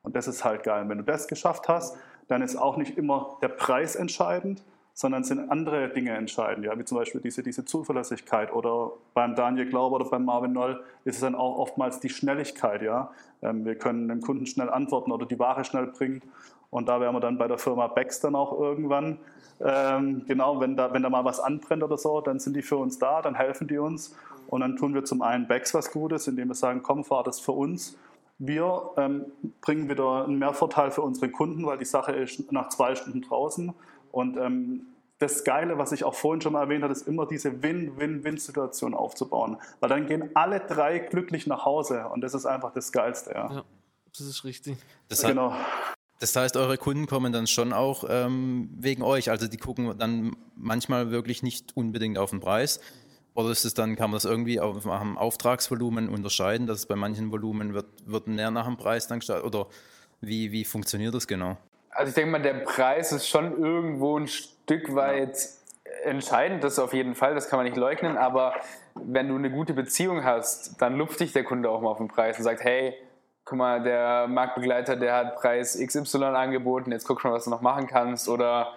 Und 0.01 0.15
das 0.15 0.27
ist 0.27 0.43
halt 0.43 0.63
geil. 0.63 0.87
Wenn 0.87 0.97
du 0.97 1.03
das 1.03 1.27
geschafft 1.27 1.67
hast, 1.67 1.97
dann 2.27 2.41
ist 2.41 2.55
auch 2.55 2.77
nicht 2.77 2.97
immer 2.97 3.37
der 3.41 3.49
Preis 3.49 3.95
entscheidend, 3.95 4.63
sondern 4.93 5.23
sind 5.23 5.49
andere 5.49 5.89
Dinge 5.89 6.11
entscheidend, 6.11 6.65
ja, 6.65 6.77
wie 6.77 6.85
zum 6.85 6.97
Beispiel 6.97 7.21
diese, 7.21 7.41
diese 7.41 7.65
Zuverlässigkeit 7.65 8.53
oder 8.53 8.91
beim 9.13 9.35
Daniel 9.35 9.67
Glauber 9.67 9.95
oder 9.95 10.05
beim 10.05 10.25
Marvin 10.25 10.53
Noll 10.53 10.83
ist 11.03 11.15
es 11.15 11.21
dann 11.21 11.35
auch 11.35 11.57
oftmals 11.57 11.99
die 11.99 12.09
Schnelligkeit, 12.09 12.81
ja. 12.81 13.11
Ähm, 13.41 13.65
wir 13.65 13.75
können 13.75 14.07
dem 14.07 14.21
Kunden 14.21 14.45
schnell 14.45 14.69
antworten 14.69 15.11
oder 15.11 15.25
die 15.25 15.39
Ware 15.39 15.65
schnell 15.65 15.87
bringen 15.87 16.21
und 16.69 16.87
da 16.87 17.01
wären 17.01 17.15
wir 17.15 17.19
dann 17.19 17.37
bei 17.37 17.47
der 17.47 17.57
Firma 17.57 17.87
Becks 17.87 18.19
dann 18.19 18.35
auch 18.35 18.59
irgendwann. 18.59 19.17
Ähm, 19.61 20.23
genau, 20.27 20.59
wenn 20.59 20.75
da, 20.75 20.93
wenn 20.93 21.03
da 21.03 21.09
mal 21.09 21.25
was 21.25 21.39
anbrennt 21.39 21.83
oder 21.83 21.97
so, 21.97 22.21
dann 22.21 22.39
sind 22.39 22.55
die 22.55 22.61
für 22.61 22.77
uns 22.77 22.99
da, 22.99 23.21
dann 23.21 23.35
helfen 23.35 23.67
die 23.67 23.77
uns 23.77 24.15
und 24.47 24.61
dann 24.61 24.77
tun 24.77 24.93
wir 24.93 25.03
zum 25.03 25.21
einen 25.21 25.47
Becks 25.47 25.73
was 25.73 25.91
Gutes, 25.91 26.27
indem 26.27 26.49
wir 26.49 26.55
sagen, 26.55 26.81
komm, 26.83 27.03
fahr 27.03 27.23
das 27.23 27.39
für 27.39 27.53
uns 27.53 27.97
wir 28.39 28.89
ähm, 28.97 29.25
bringen 29.61 29.89
wieder 29.89 30.25
einen 30.25 30.39
Mehrvorteil 30.39 30.91
für 30.91 31.01
unsere 31.01 31.29
Kunden, 31.29 31.65
weil 31.65 31.77
die 31.77 31.85
Sache 31.85 32.11
ist 32.13 32.51
nach 32.51 32.69
zwei 32.69 32.95
Stunden 32.95 33.21
draußen. 33.21 33.73
Und 34.13 34.37
ähm, 34.37 34.85
das 35.17 35.43
Geile, 35.43 35.77
was 35.77 35.91
ich 35.91 36.03
auch 36.03 36.13
vorhin 36.13 36.41
schon 36.41 36.53
mal 36.53 36.61
erwähnt 36.61 36.83
habe, 36.83 36.93
ist 36.93 37.07
immer 37.07 37.25
diese 37.25 37.63
Win-Win-Win-Situation 37.63 38.93
aufzubauen. 38.93 39.57
Weil 39.79 39.89
dann 39.89 40.05
gehen 40.05 40.29
alle 40.35 40.59
drei 40.59 40.99
glücklich 40.99 41.47
nach 41.47 41.65
Hause 41.65 42.07
und 42.09 42.21
das 42.21 42.33
ist 42.33 42.45
einfach 42.45 42.71
das 42.73 42.91
Geilste. 42.91 43.31
Ja, 43.31 43.51
ja 43.51 43.63
das 44.15 44.27
ist 44.27 44.43
richtig. 44.43 44.77
Das 45.09 45.23
genau. 45.23 45.55
Das 46.19 46.35
heißt, 46.35 46.55
eure 46.57 46.77
Kunden 46.77 47.07
kommen 47.07 47.33
dann 47.33 47.47
schon 47.47 47.73
auch 47.73 48.05
ähm, 48.07 48.69
wegen 48.77 49.01
euch. 49.01 49.31
Also 49.31 49.47
die 49.47 49.57
gucken 49.57 49.97
dann 49.97 50.35
manchmal 50.55 51.09
wirklich 51.09 51.41
nicht 51.41 51.75
unbedingt 51.75 52.17
auf 52.17 52.29
den 52.29 52.39
Preis, 52.39 52.79
oder 53.35 53.49
ist 53.49 53.65
es 53.65 53.73
dann, 53.73 53.95
kann 53.95 54.11
man 54.11 54.17
das 54.17 54.25
irgendwie 54.25 54.59
auf, 54.59 54.85
am 54.85 55.17
Auftragsvolumen 55.17 56.07
unterscheiden, 56.07 56.67
dass 56.67 56.79
es 56.79 56.85
bei 56.85 56.95
manchen 56.95 57.31
Volumen 57.31 57.73
wird, 57.73 57.87
wird 58.05 58.27
näher 58.27 58.51
nach 58.51 58.67
dem 58.67 58.77
Preis 58.77 59.07
dann 59.07 59.19
gestaltet? 59.19 59.45
Oder 59.45 59.67
wie, 60.21 60.51
wie 60.51 60.63
funktioniert 60.63 61.15
das 61.15 61.25
genau? 61.25 61.57
Also 61.95 62.09
ich 62.09 62.15
denke 62.15 62.31
mal, 62.31 62.41
der 62.41 62.55
Preis 62.55 63.11
ist 63.11 63.27
schon 63.27 63.57
irgendwo 63.57 64.17
ein 64.17 64.27
Stück 64.27 64.95
weit 64.95 65.37
entscheidend, 66.03 66.63
das 66.63 66.79
auf 66.79 66.93
jeden 66.93 67.15
Fall, 67.15 67.35
das 67.35 67.49
kann 67.49 67.57
man 67.57 67.65
nicht 67.65 67.77
leugnen, 67.77 68.17
aber 68.17 68.53
wenn 68.95 69.27
du 69.29 69.35
eine 69.35 69.49
gute 69.49 69.73
Beziehung 69.73 70.23
hast, 70.23 70.81
dann 70.81 70.97
lupft 70.97 71.19
dich 71.19 71.33
der 71.33 71.43
Kunde 71.43 71.69
auch 71.69 71.81
mal 71.81 71.89
auf 71.89 71.97
den 71.97 72.07
Preis 72.07 72.37
und 72.37 72.43
sagt, 72.43 72.63
hey, 72.63 72.93
guck 73.45 73.57
mal, 73.57 73.83
der 73.83 74.27
Marktbegleiter, 74.27 74.95
der 74.95 75.15
hat 75.15 75.35
Preis 75.35 75.77
XY 75.77 76.23
angeboten, 76.25 76.91
jetzt 76.91 77.07
guck 77.07 77.21
schon, 77.21 77.31
was 77.31 77.45
du 77.45 77.49
noch 77.49 77.61
machen 77.61 77.87
kannst 77.87 78.27
oder 78.27 78.73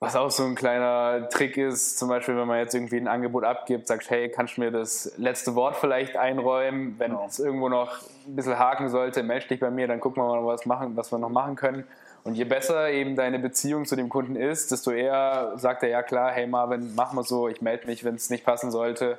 Was 0.00 0.14
auch 0.14 0.30
so 0.30 0.44
ein 0.44 0.54
kleiner 0.54 1.28
Trick 1.28 1.56
ist, 1.56 1.98
zum 1.98 2.08
Beispiel, 2.08 2.36
wenn 2.36 2.46
man 2.46 2.58
jetzt 2.58 2.72
irgendwie 2.72 2.98
ein 2.98 3.08
Angebot 3.08 3.42
abgibt, 3.42 3.88
sagt, 3.88 4.08
hey, 4.10 4.28
kannst 4.30 4.56
du 4.56 4.60
mir 4.60 4.70
das 4.70 5.12
letzte 5.16 5.56
Wort 5.56 5.74
vielleicht 5.74 6.16
einräumen? 6.16 6.94
Wenn 6.98 7.10
genau. 7.10 7.26
es 7.26 7.40
irgendwo 7.40 7.68
noch 7.68 8.02
ein 8.24 8.36
bisschen 8.36 8.56
haken 8.56 8.90
sollte, 8.90 9.24
melde 9.24 9.48
dich 9.48 9.58
bei 9.58 9.72
mir, 9.72 9.88
dann 9.88 9.98
gucken 9.98 10.22
wir 10.22 10.28
mal, 10.28 10.46
was, 10.46 10.66
machen, 10.66 10.96
was 10.96 11.10
wir 11.10 11.18
noch 11.18 11.30
machen 11.30 11.56
können. 11.56 11.84
Und 12.28 12.34
je 12.34 12.44
besser 12.44 12.90
eben 12.90 13.16
deine 13.16 13.38
Beziehung 13.38 13.86
zu 13.86 13.96
dem 13.96 14.10
Kunden 14.10 14.36
ist, 14.36 14.70
desto 14.70 14.90
eher 14.90 15.54
sagt 15.56 15.82
er, 15.82 15.88
ja 15.88 16.02
klar, 16.02 16.30
hey 16.30 16.46
Marvin, 16.46 16.94
mach 16.94 17.14
mal 17.14 17.24
so, 17.24 17.48
ich 17.48 17.62
melde 17.62 17.86
mich, 17.86 18.04
wenn 18.04 18.16
es 18.16 18.28
nicht 18.28 18.44
passen 18.44 18.70
sollte. 18.70 19.18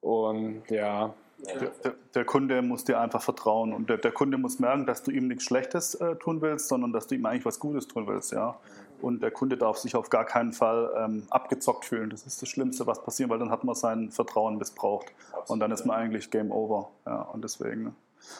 Und 0.00 0.62
ja, 0.70 1.12
der, 1.44 1.92
der, 2.14 2.24
Kunde 2.24 2.62
muss 2.62 2.84
dir 2.84 2.98
einfach 3.00 3.20
vertrauen 3.20 3.74
und 3.74 3.90
der, 3.90 3.98
der, 3.98 4.12
Kunde 4.12 4.38
muss 4.38 4.60
merken, 4.60 4.86
dass 4.86 5.02
du 5.02 5.10
ihm 5.10 5.28
nichts 5.28 5.44
Schlechtes 5.44 5.96
äh, 5.96 6.16
tun 6.16 6.40
willst, 6.40 6.68
sondern 6.68 6.90
dass 6.90 7.06
du 7.06 7.16
ihm 7.16 7.26
eigentlich 7.26 7.44
was 7.44 7.60
Gutes 7.60 7.86
tun 7.86 8.06
willst, 8.06 8.32
ja. 8.32 8.56
Und 9.02 9.22
der 9.22 9.30
Kunde 9.30 9.58
darf 9.58 9.76
sich 9.76 9.94
auf 9.94 10.08
gar 10.08 10.24
keinen 10.24 10.54
Fall 10.54 10.90
ähm, 10.96 11.24
abgezockt 11.28 11.84
fühlen. 11.84 12.08
Das 12.08 12.26
ist 12.26 12.40
das 12.40 12.48
Schlimmste, 12.48 12.86
was 12.86 13.04
passiert, 13.04 13.28
weil 13.28 13.38
dann 13.38 13.50
hat 13.50 13.62
man 13.62 13.74
sein 13.74 14.10
Vertrauen 14.10 14.56
missbraucht 14.56 15.12
und 15.48 15.60
dann 15.60 15.70
ist 15.70 15.84
man 15.84 15.98
eigentlich 15.98 16.30
Game 16.30 16.50
Over, 16.50 16.88
ja. 17.04 17.20
Und 17.20 17.44
deswegen. 17.44 17.94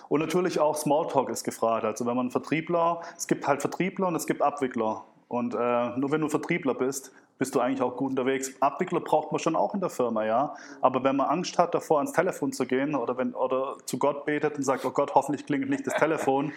Und 0.09 0.21
natürlich 0.21 0.61
auch 0.61 0.77
Smalltalk 0.77 1.29
ist 1.31 1.45
gefragt. 1.45 1.85
Also 1.85 2.07
wenn 2.07 2.17
man 2.17 2.31
Vertriebler, 2.31 3.03
es 3.17 3.27
gibt 3.27 3.47
halt 3.47 3.61
Vertriebler 3.61 4.09
und 4.09 4.17
es 4.17 4.27
gibt 4.27 4.43
Abwickler. 4.43 5.05
Und 5.29 5.55
äh, 5.55 5.97
nur 5.99 6.11
wenn 6.11 6.23
du 6.23 6.29
Vertriebler 6.29 6.75
bist, 6.75 7.13
bist 7.39 7.55
du 7.55 7.61
eigentlich 7.61 7.83
auch 7.83 7.97
gut 7.97 8.11
unterwegs. 8.11 8.53
Abwickler 8.61 9.01
braucht 9.01 9.31
man 9.31 9.39
schon 9.39 9.55
auch 9.55 9.75
in 9.75 9.81
der 9.81 9.91
Firma, 9.91 10.25
ja. 10.25 10.55
Aber 10.81 11.05
wenn 11.05 11.17
man 11.17 11.29
Angst 11.29 11.59
hat, 11.59 11.75
davor 11.75 11.99
ans 11.99 12.13
Telefon 12.13 12.53
zu 12.53 12.67
gehen 12.67 12.95
oder, 12.95 13.17
wenn, 13.17 13.35
oder 13.35 13.77
zu 13.85 13.99
Gott 13.99 14.27
betet 14.27 14.57
und 14.57 14.63
sagt, 14.65 14.85
oh 14.85 14.91
Gott, 14.91 15.15
hoffentlich 15.15 15.47
klingelt 15.47 15.71
nicht 15.71 15.87
das 15.87 15.95
Telefon. 15.95 16.53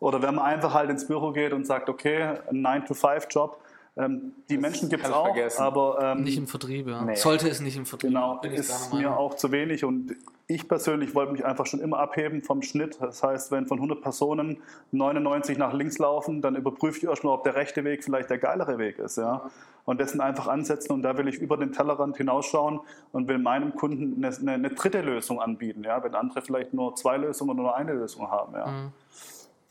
Oder 0.00 0.22
wenn 0.22 0.34
man 0.34 0.44
einfach 0.44 0.74
halt 0.74 0.90
ins 0.90 1.06
Büro 1.06 1.32
geht 1.32 1.52
und 1.52 1.66
sagt, 1.66 1.88
okay, 1.88 2.38
ein 2.50 2.66
9-to-5-Job, 2.66 3.60
ähm, 3.96 4.32
die 4.48 4.54
das 4.54 4.62
Menschen 4.62 4.88
gibt 4.88 5.04
es 5.04 5.12
auch, 5.12 5.26
vergessen. 5.26 5.62
aber 5.62 5.98
ähm, 6.00 6.22
nicht 6.24 6.38
im 6.38 6.46
Vertrieb. 6.46 6.88
Ja. 6.88 7.02
Nee. 7.02 7.14
Sollte 7.14 7.48
es 7.48 7.60
nicht 7.60 7.76
im 7.76 7.84
Vertrieb. 7.84 8.10
Genau, 8.10 8.40
ist 8.40 8.92
mir 8.94 9.16
auch 9.16 9.34
zu 9.34 9.52
wenig 9.52 9.84
und 9.84 10.16
ich 10.54 10.68
persönlich 10.68 11.14
wollte 11.14 11.32
mich 11.32 11.44
einfach 11.44 11.66
schon 11.66 11.80
immer 11.80 11.98
abheben 11.98 12.42
vom 12.42 12.62
Schnitt. 12.62 12.98
Das 13.00 13.22
heißt, 13.22 13.50
wenn 13.50 13.66
von 13.66 13.78
100 13.78 14.00
Personen 14.00 14.58
99 14.92 15.58
nach 15.58 15.72
links 15.72 15.98
laufen, 15.98 16.42
dann 16.42 16.56
überprüfe 16.56 16.98
ich 16.98 17.04
erstmal, 17.04 17.34
ob 17.34 17.44
der 17.44 17.54
rechte 17.54 17.84
Weg 17.84 18.04
vielleicht 18.04 18.30
der 18.30 18.38
geilere 18.38 18.78
Weg 18.78 18.98
ist. 18.98 19.18
Ja? 19.18 19.50
Und 19.84 20.00
dessen 20.00 20.20
einfach 20.20 20.46
ansetzen 20.46 20.92
und 20.92 21.02
da 21.02 21.16
will 21.16 21.28
ich 21.28 21.38
über 21.38 21.56
den 21.56 21.72
Tellerrand 21.72 22.16
hinausschauen 22.16 22.80
und 23.12 23.28
will 23.28 23.38
meinem 23.38 23.74
Kunden 23.74 24.24
eine, 24.24 24.36
eine, 24.36 24.52
eine 24.52 24.70
dritte 24.70 25.00
Lösung 25.00 25.40
anbieten. 25.40 25.84
Ja? 25.84 26.02
Wenn 26.04 26.14
andere 26.14 26.42
vielleicht 26.42 26.74
nur 26.74 26.94
zwei 26.96 27.16
Lösungen 27.16 27.50
oder 27.50 27.62
nur 27.62 27.76
eine 27.76 27.92
Lösung 27.92 28.30
haben. 28.30 28.54
Ja? 28.54 28.66
Mhm. 28.66 28.92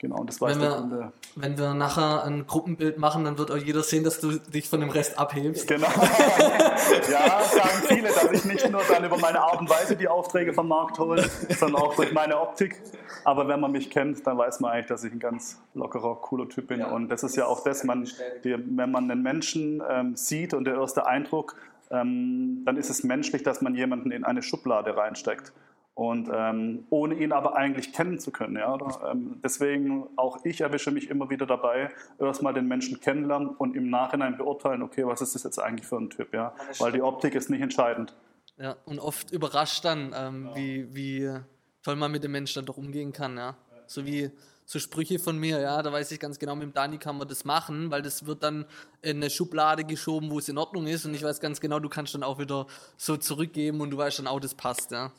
Genau, 0.01 0.21
und 0.21 0.29
das 0.31 0.41
weiß 0.41 0.59
wenn 0.59 0.89
wir. 0.89 1.13
Wenn 1.35 1.59
wir 1.59 1.75
nachher 1.75 2.23
ein 2.23 2.47
Gruppenbild 2.47 2.97
machen, 2.97 3.23
dann 3.23 3.37
wird 3.37 3.51
auch 3.51 3.57
jeder 3.57 3.83
sehen, 3.83 4.03
dass 4.03 4.19
du 4.19 4.31
dich 4.31 4.67
von 4.67 4.79
dem 4.79 4.89
Rest 4.89 5.19
abhebst. 5.19 5.67
Genau. 5.67 5.85
ja, 7.11 7.41
sagen 7.43 7.83
viele, 7.87 8.07
dass 8.07 8.31
ich 8.31 8.43
nicht 8.45 8.67
nur 8.71 8.81
dann 8.89 9.05
über 9.05 9.19
meine 9.19 9.39
Art 9.39 9.61
und 9.61 9.69
Weise 9.69 9.95
die 9.95 10.07
Aufträge 10.07 10.53
vom 10.53 10.69
Markt 10.69 10.97
hole, 10.97 11.29
sondern 11.49 11.83
auch 11.83 11.95
durch 11.95 12.11
meine 12.13 12.41
Optik. 12.41 12.81
Aber 13.25 13.47
wenn 13.47 13.59
man 13.59 13.73
mich 13.73 13.91
kennt, 13.91 14.25
dann 14.25 14.39
weiß 14.39 14.59
man 14.59 14.71
eigentlich, 14.71 14.87
dass 14.87 15.03
ich 15.03 15.13
ein 15.13 15.19
ganz 15.19 15.61
lockerer, 15.75 16.15
cooler 16.15 16.49
Typ 16.49 16.69
bin. 16.69 16.79
Ja, 16.79 16.87
und 16.87 17.09
das 17.09 17.21
ist 17.21 17.35
ja 17.35 17.45
auch 17.45 17.63
das, 17.63 17.83
man, 17.83 18.09
die, 18.43 18.55
wenn 18.57 18.89
man 18.89 19.11
einen 19.11 19.21
Menschen 19.21 19.83
ähm, 19.87 20.15
sieht 20.15 20.55
und 20.55 20.63
der 20.63 20.77
erste 20.77 21.05
Eindruck, 21.05 21.57
ähm, 21.91 22.63
dann 22.65 22.75
ist 22.75 22.89
es 22.89 23.03
menschlich, 23.03 23.43
dass 23.43 23.61
man 23.61 23.75
jemanden 23.75 24.09
in 24.09 24.23
eine 24.23 24.41
Schublade 24.41 24.97
reinsteckt. 24.97 25.53
Und 25.93 26.29
ähm, 26.33 26.85
ohne 26.89 27.15
ihn 27.15 27.33
aber 27.33 27.55
eigentlich 27.55 27.91
kennen 27.91 28.17
zu 28.17 28.31
können. 28.31 28.55
Ja, 28.55 28.77
ähm, 29.11 29.39
deswegen 29.43 30.07
auch 30.15 30.45
ich 30.45 30.61
erwische 30.61 30.89
mich 30.89 31.09
immer 31.09 31.29
wieder 31.29 31.45
dabei, 31.45 31.89
erstmal 32.17 32.53
den 32.53 32.67
Menschen 32.67 33.01
kennenlernen 33.01 33.49
und 33.49 33.75
im 33.75 33.89
Nachhinein 33.89 34.37
beurteilen, 34.37 34.83
okay, 34.83 35.05
was 35.05 35.21
ist 35.21 35.35
das 35.35 35.43
jetzt 35.43 35.59
eigentlich 35.59 35.85
für 35.85 35.97
ein 35.97 36.09
Typ, 36.09 36.33
ja? 36.33 36.53
Weil 36.79 36.93
die 36.93 37.01
Optik 37.01 37.35
ist 37.35 37.49
nicht 37.49 37.61
entscheidend. 37.61 38.15
Ja, 38.57 38.77
und 38.85 38.99
oft 38.99 39.31
überrascht 39.31 39.83
dann, 39.83 40.13
ähm, 40.15 40.45
ja. 40.47 40.55
wie, 40.55 40.95
wie 40.95 41.39
toll 41.83 41.97
man 41.97 42.11
mit 42.11 42.23
dem 42.23 42.31
Menschen 42.31 42.59
dann 42.59 42.65
doch 42.65 42.77
umgehen 42.77 43.11
kann, 43.11 43.35
ja. 43.37 43.55
So 43.87 44.05
wie 44.05 44.31
so 44.65 44.79
Sprüche 44.79 45.19
von 45.19 45.37
mir, 45.37 45.59
ja, 45.59 45.81
da 45.81 45.91
weiß 45.91 46.11
ich 46.13 46.19
ganz 46.19 46.39
genau, 46.39 46.55
mit 46.55 46.63
dem 46.63 46.73
Dani 46.73 46.97
kann 46.97 47.17
man 47.17 47.27
das 47.27 47.43
machen, 47.43 47.91
weil 47.91 48.01
das 48.01 48.25
wird 48.25 48.41
dann 48.43 48.65
in 49.01 49.17
eine 49.17 49.29
Schublade 49.29 49.83
geschoben, 49.83 50.31
wo 50.31 50.39
es 50.39 50.47
in 50.47 50.57
Ordnung 50.57 50.87
ist 50.87 51.05
und 51.05 51.13
ich 51.13 51.23
weiß 51.23 51.41
ganz 51.41 51.59
genau, 51.59 51.79
du 51.79 51.89
kannst 51.89 52.13
dann 52.13 52.23
auch 52.23 52.39
wieder 52.39 52.67
so 52.95 53.17
zurückgeben 53.17 53.81
und 53.81 53.89
du 53.89 53.97
weißt 53.97 54.19
dann 54.19 54.27
auch, 54.27 54.39
das 54.39 54.55
passt, 54.55 54.91
ja. 54.91 55.11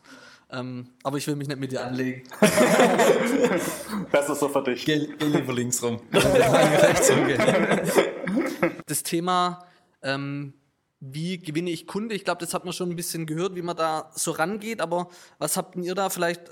Ähm, 0.53 0.87
aber 1.03 1.17
ich 1.17 1.27
will 1.27 1.35
mich 1.35 1.49
nicht 1.49 1.59
mit 1.59 1.73
dir 1.73 1.85
anlegen. 1.85 2.25
Besser 4.13 4.35
so 4.35 4.51
für 4.51 4.63
dich. 4.63 4.85
Geh, 4.85 5.09
geh 5.19 5.25
lieber 5.25 5.55
links 5.55 5.83
rum. 5.83 6.01
das 8.87 9.03
Thema, 9.03 9.65
ähm, 10.03 10.53
wie 11.01 11.39
gewinne 11.39 11.71
ich 11.71 11.87
Kunde? 11.87 12.15
Ich 12.15 12.25
glaube, 12.25 12.41
das 12.45 12.53
hat 12.53 12.67
man 12.67 12.75
schon 12.75 12.91
ein 12.91 12.97
bisschen 12.97 13.25
gehört, 13.25 13.57
wie 13.57 13.63
man 13.63 13.77
da 13.77 14.11
so 14.15 14.33
rangeht. 14.33 14.83
Aber 14.83 15.09
was 15.39 15.57
habt 15.57 15.75
ihr 15.77 15.95
da 15.95 16.11
vielleicht? 16.11 16.43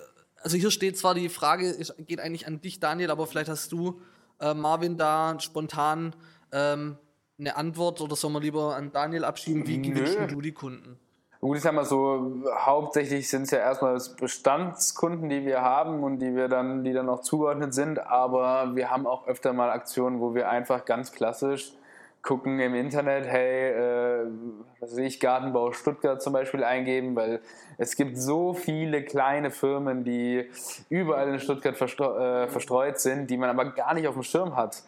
Also 0.42 0.56
hier 0.56 0.70
steht 0.70 0.96
zwar 0.96 1.14
die 1.14 1.28
Frage, 1.28 1.76
geht 1.98 2.20
eigentlich 2.20 2.46
an 2.46 2.62
dich, 2.62 2.80
Daniel, 2.80 3.10
aber 3.10 3.26
vielleicht 3.26 3.50
hast 3.50 3.70
du, 3.70 4.00
äh, 4.40 4.54
Marvin, 4.54 4.96
da 4.96 5.38
spontan 5.38 6.16
ähm, 6.52 6.96
eine 7.38 7.56
Antwort 7.56 8.00
oder 8.00 8.16
soll 8.16 8.30
man 8.30 8.40
lieber 8.40 8.74
an 8.74 8.92
Daniel 8.92 9.24
abschieben? 9.24 9.66
Wie 9.66 9.80
gewinnst 9.82 10.16
du 10.28 10.40
die 10.40 10.52
Kunden? 10.52 10.98
Gut, 11.40 11.56
ich 11.56 11.62
sag 11.62 11.72
mal 11.72 11.86
so, 11.86 12.42
hauptsächlich 12.54 13.30
sind 13.30 13.44
es 13.44 13.50
ja 13.50 13.60
erstmal 13.60 13.98
Bestandskunden, 14.20 15.30
die 15.30 15.46
wir 15.46 15.62
haben 15.62 16.02
und 16.02 16.18
die 16.18 16.36
wir 16.36 16.48
dann, 16.48 16.84
die 16.84 16.92
dann 16.92 17.08
auch 17.08 17.22
zugeordnet 17.22 17.72
sind, 17.72 17.98
aber 17.98 18.76
wir 18.76 18.90
haben 18.90 19.06
auch 19.06 19.26
öfter 19.26 19.54
mal 19.54 19.70
Aktionen, 19.70 20.20
wo 20.20 20.34
wir 20.34 20.50
einfach 20.50 20.84
ganz 20.84 21.12
klassisch 21.12 21.72
gucken 22.22 22.60
im 22.60 22.74
Internet, 22.74 23.26
hey, 23.26 23.70
äh, 23.70 24.26
was 24.80 24.92
weiß 24.92 24.98
ich, 24.98 25.18
Gartenbau 25.18 25.72
Stuttgart 25.72 26.20
zum 26.20 26.34
Beispiel 26.34 26.62
eingeben, 26.62 27.16
weil 27.16 27.40
es 27.78 27.96
gibt 27.96 28.18
so 28.18 28.52
viele 28.52 29.02
kleine 29.02 29.50
Firmen, 29.50 30.04
die 30.04 30.50
überall 30.90 31.28
in 31.30 31.40
Stuttgart 31.40 31.76
verstreut, 31.76 32.20
äh, 32.20 32.48
verstreut 32.48 33.00
sind, 33.00 33.30
die 33.30 33.38
man 33.38 33.48
aber 33.48 33.70
gar 33.70 33.94
nicht 33.94 34.06
auf 34.06 34.14
dem 34.14 34.22
Schirm 34.22 34.56
hat. 34.56 34.82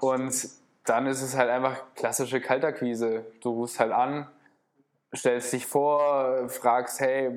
Und 0.00 0.48
dann 0.86 1.06
ist 1.06 1.20
es 1.20 1.36
halt 1.36 1.50
einfach 1.50 1.76
klassische 1.94 2.40
Kaltakquise. 2.40 3.26
Du 3.42 3.50
rufst 3.50 3.78
halt 3.78 3.92
an, 3.92 4.26
stellst 5.14 5.52
dich 5.52 5.66
vor, 5.66 6.48
fragst, 6.48 7.00
hey, 7.00 7.30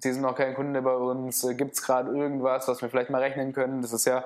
Sie 0.00 0.12
sind 0.12 0.22
noch 0.22 0.36
kein 0.36 0.54
Kunde 0.54 0.80
bei 0.80 0.94
uns, 0.94 1.46
gibt 1.56 1.72
es 1.72 1.82
gerade 1.82 2.16
irgendwas, 2.16 2.68
was 2.68 2.80
wir 2.82 2.88
vielleicht 2.88 3.10
mal 3.10 3.20
rechnen 3.20 3.52
können? 3.52 3.82
Das 3.82 3.92
ist 3.92 4.04
ja 4.04 4.24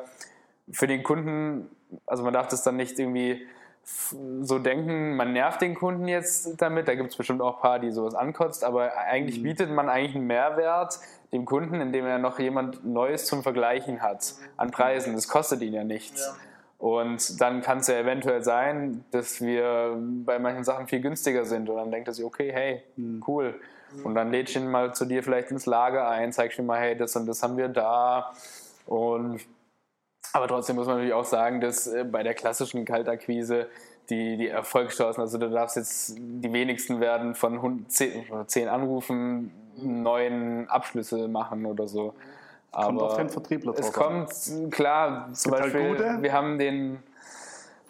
für 0.71 0.87
den 0.87 1.03
Kunden, 1.03 1.71
also 2.07 2.23
man 2.23 2.35
darf 2.35 2.49
das 2.49 2.63
dann 2.63 2.77
nicht 2.77 2.99
irgendwie 2.99 3.47
so 3.85 4.59
denken, 4.59 5.17
man 5.17 5.33
nervt 5.33 5.61
den 5.61 5.75
Kunden 5.75 6.07
jetzt 6.07 6.61
damit, 6.61 6.87
da 6.89 6.95
gibt 6.95 7.11
es 7.11 7.17
bestimmt 7.17 7.41
auch 7.41 7.57
ein 7.57 7.63
paar, 7.63 7.79
die 7.79 7.91
sowas 7.91 8.15
ankotzt, 8.15 8.65
aber 8.65 8.97
eigentlich 8.97 9.39
mhm. 9.39 9.45
bietet 9.45 9.71
man 9.71 9.89
eigentlich 9.89 10.15
einen 10.15 10.27
Mehrwert 10.27 11.01
dem 11.33 11.47
Kunden, 11.47 11.81
indem 11.81 12.07
er 12.07 12.19
noch 12.19 12.39
jemand 12.39 12.85
Neues 12.85 13.27
zum 13.27 13.43
Vergleichen 13.43 14.03
hat 14.03 14.35
an 14.57 14.71
Preisen. 14.71 15.15
Das 15.15 15.29
kostet 15.29 15.63
ihn 15.63 15.73
ja 15.73 15.83
nichts. 15.83 16.27
Ja. 16.27 16.35
Und 16.83 17.40
dann 17.40 17.61
kann 17.61 17.79
es 17.79 17.87
ja 17.87 17.95
eventuell 17.95 18.42
sein, 18.42 19.05
dass 19.12 19.40
wir 19.40 19.97
bei 20.25 20.40
manchen 20.40 20.64
Sachen 20.64 20.88
viel 20.88 21.01
günstiger 21.01 21.45
sind. 21.45 21.68
Und 21.68 21.77
dann 21.77 21.92
denkt 21.92 22.09
er 22.09 22.14
sich, 22.14 22.25
okay, 22.25 22.51
hey, 22.53 22.83
hm. 22.97 23.23
cool. 23.29 23.55
Und 24.03 24.16
dann 24.16 24.33
lädt 24.33 24.51
ich 24.51 24.57
ihn 24.57 24.68
mal 24.68 24.92
zu 24.92 25.05
dir 25.05 25.23
vielleicht 25.23 25.53
ins 25.53 25.66
Lager 25.66 26.09
ein, 26.09 26.33
zeigst 26.33 26.59
ihm 26.59 26.66
mal, 26.66 26.81
hey, 26.81 26.97
das 26.97 27.14
und 27.14 27.27
das 27.27 27.40
haben 27.40 27.57
wir 27.57 27.68
da. 27.68 28.33
Und 28.87 29.38
aber 30.33 30.49
trotzdem 30.49 30.75
muss 30.75 30.87
man 30.87 30.97
natürlich 30.97 31.14
auch 31.14 31.25
sagen, 31.25 31.61
dass 31.61 31.87
äh, 31.87 32.03
bei 32.03 32.25
der 32.25 32.35
klassischen 32.35 32.85
Kaltakquise 32.85 33.68
die, 34.11 34.37
die 34.37 34.49
Erfolgschancen, 34.49 35.21
also 35.21 35.38
du 35.38 35.51
darfst 35.51 35.77
jetzt 35.77 36.16
die 36.18 36.53
wenigsten 36.53 36.99
werden 36.99 37.37
von 37.37 37.87
10, 37.88 38.25
10 38.45 38.68
Anrufen 38.68 39.53
neun 39.77 40.68
Abschlüsse 40.68 41.29
machen 41.29 41.64
oder 41.64 41.87
so. 41.87 42.14
Aber 42.73 42.87
kommt 42.87 43.03
auf 43.03 43.17
den 43.17 43.29
Vertriebler 43.29 43.73
drauf. 43.73 43.87
Es 43.87 43.93
kommt, 43.93 44.73
klar, 44.73 45.29
zum 45.33 45.53
halt 45.53 45.63
Beispiel, 45.65 46.09
halt 46.09 46.23
wir 46.23 46.33
haben 46.33 46.59
den 46.59 47.03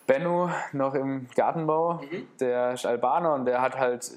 Benno 0.06 0.50
noch 0.72 0.94
im 0.94 1.28
Gartenbau, 1.34 1.94
mhm. 1.94 2.26
der 2.40 2.72
ist 2.72 2.84
Albaner 2.84 3.34
und 3.34 3.44
der 3.44 3.62
hat 3.62 3.78
halt 3.78 4.10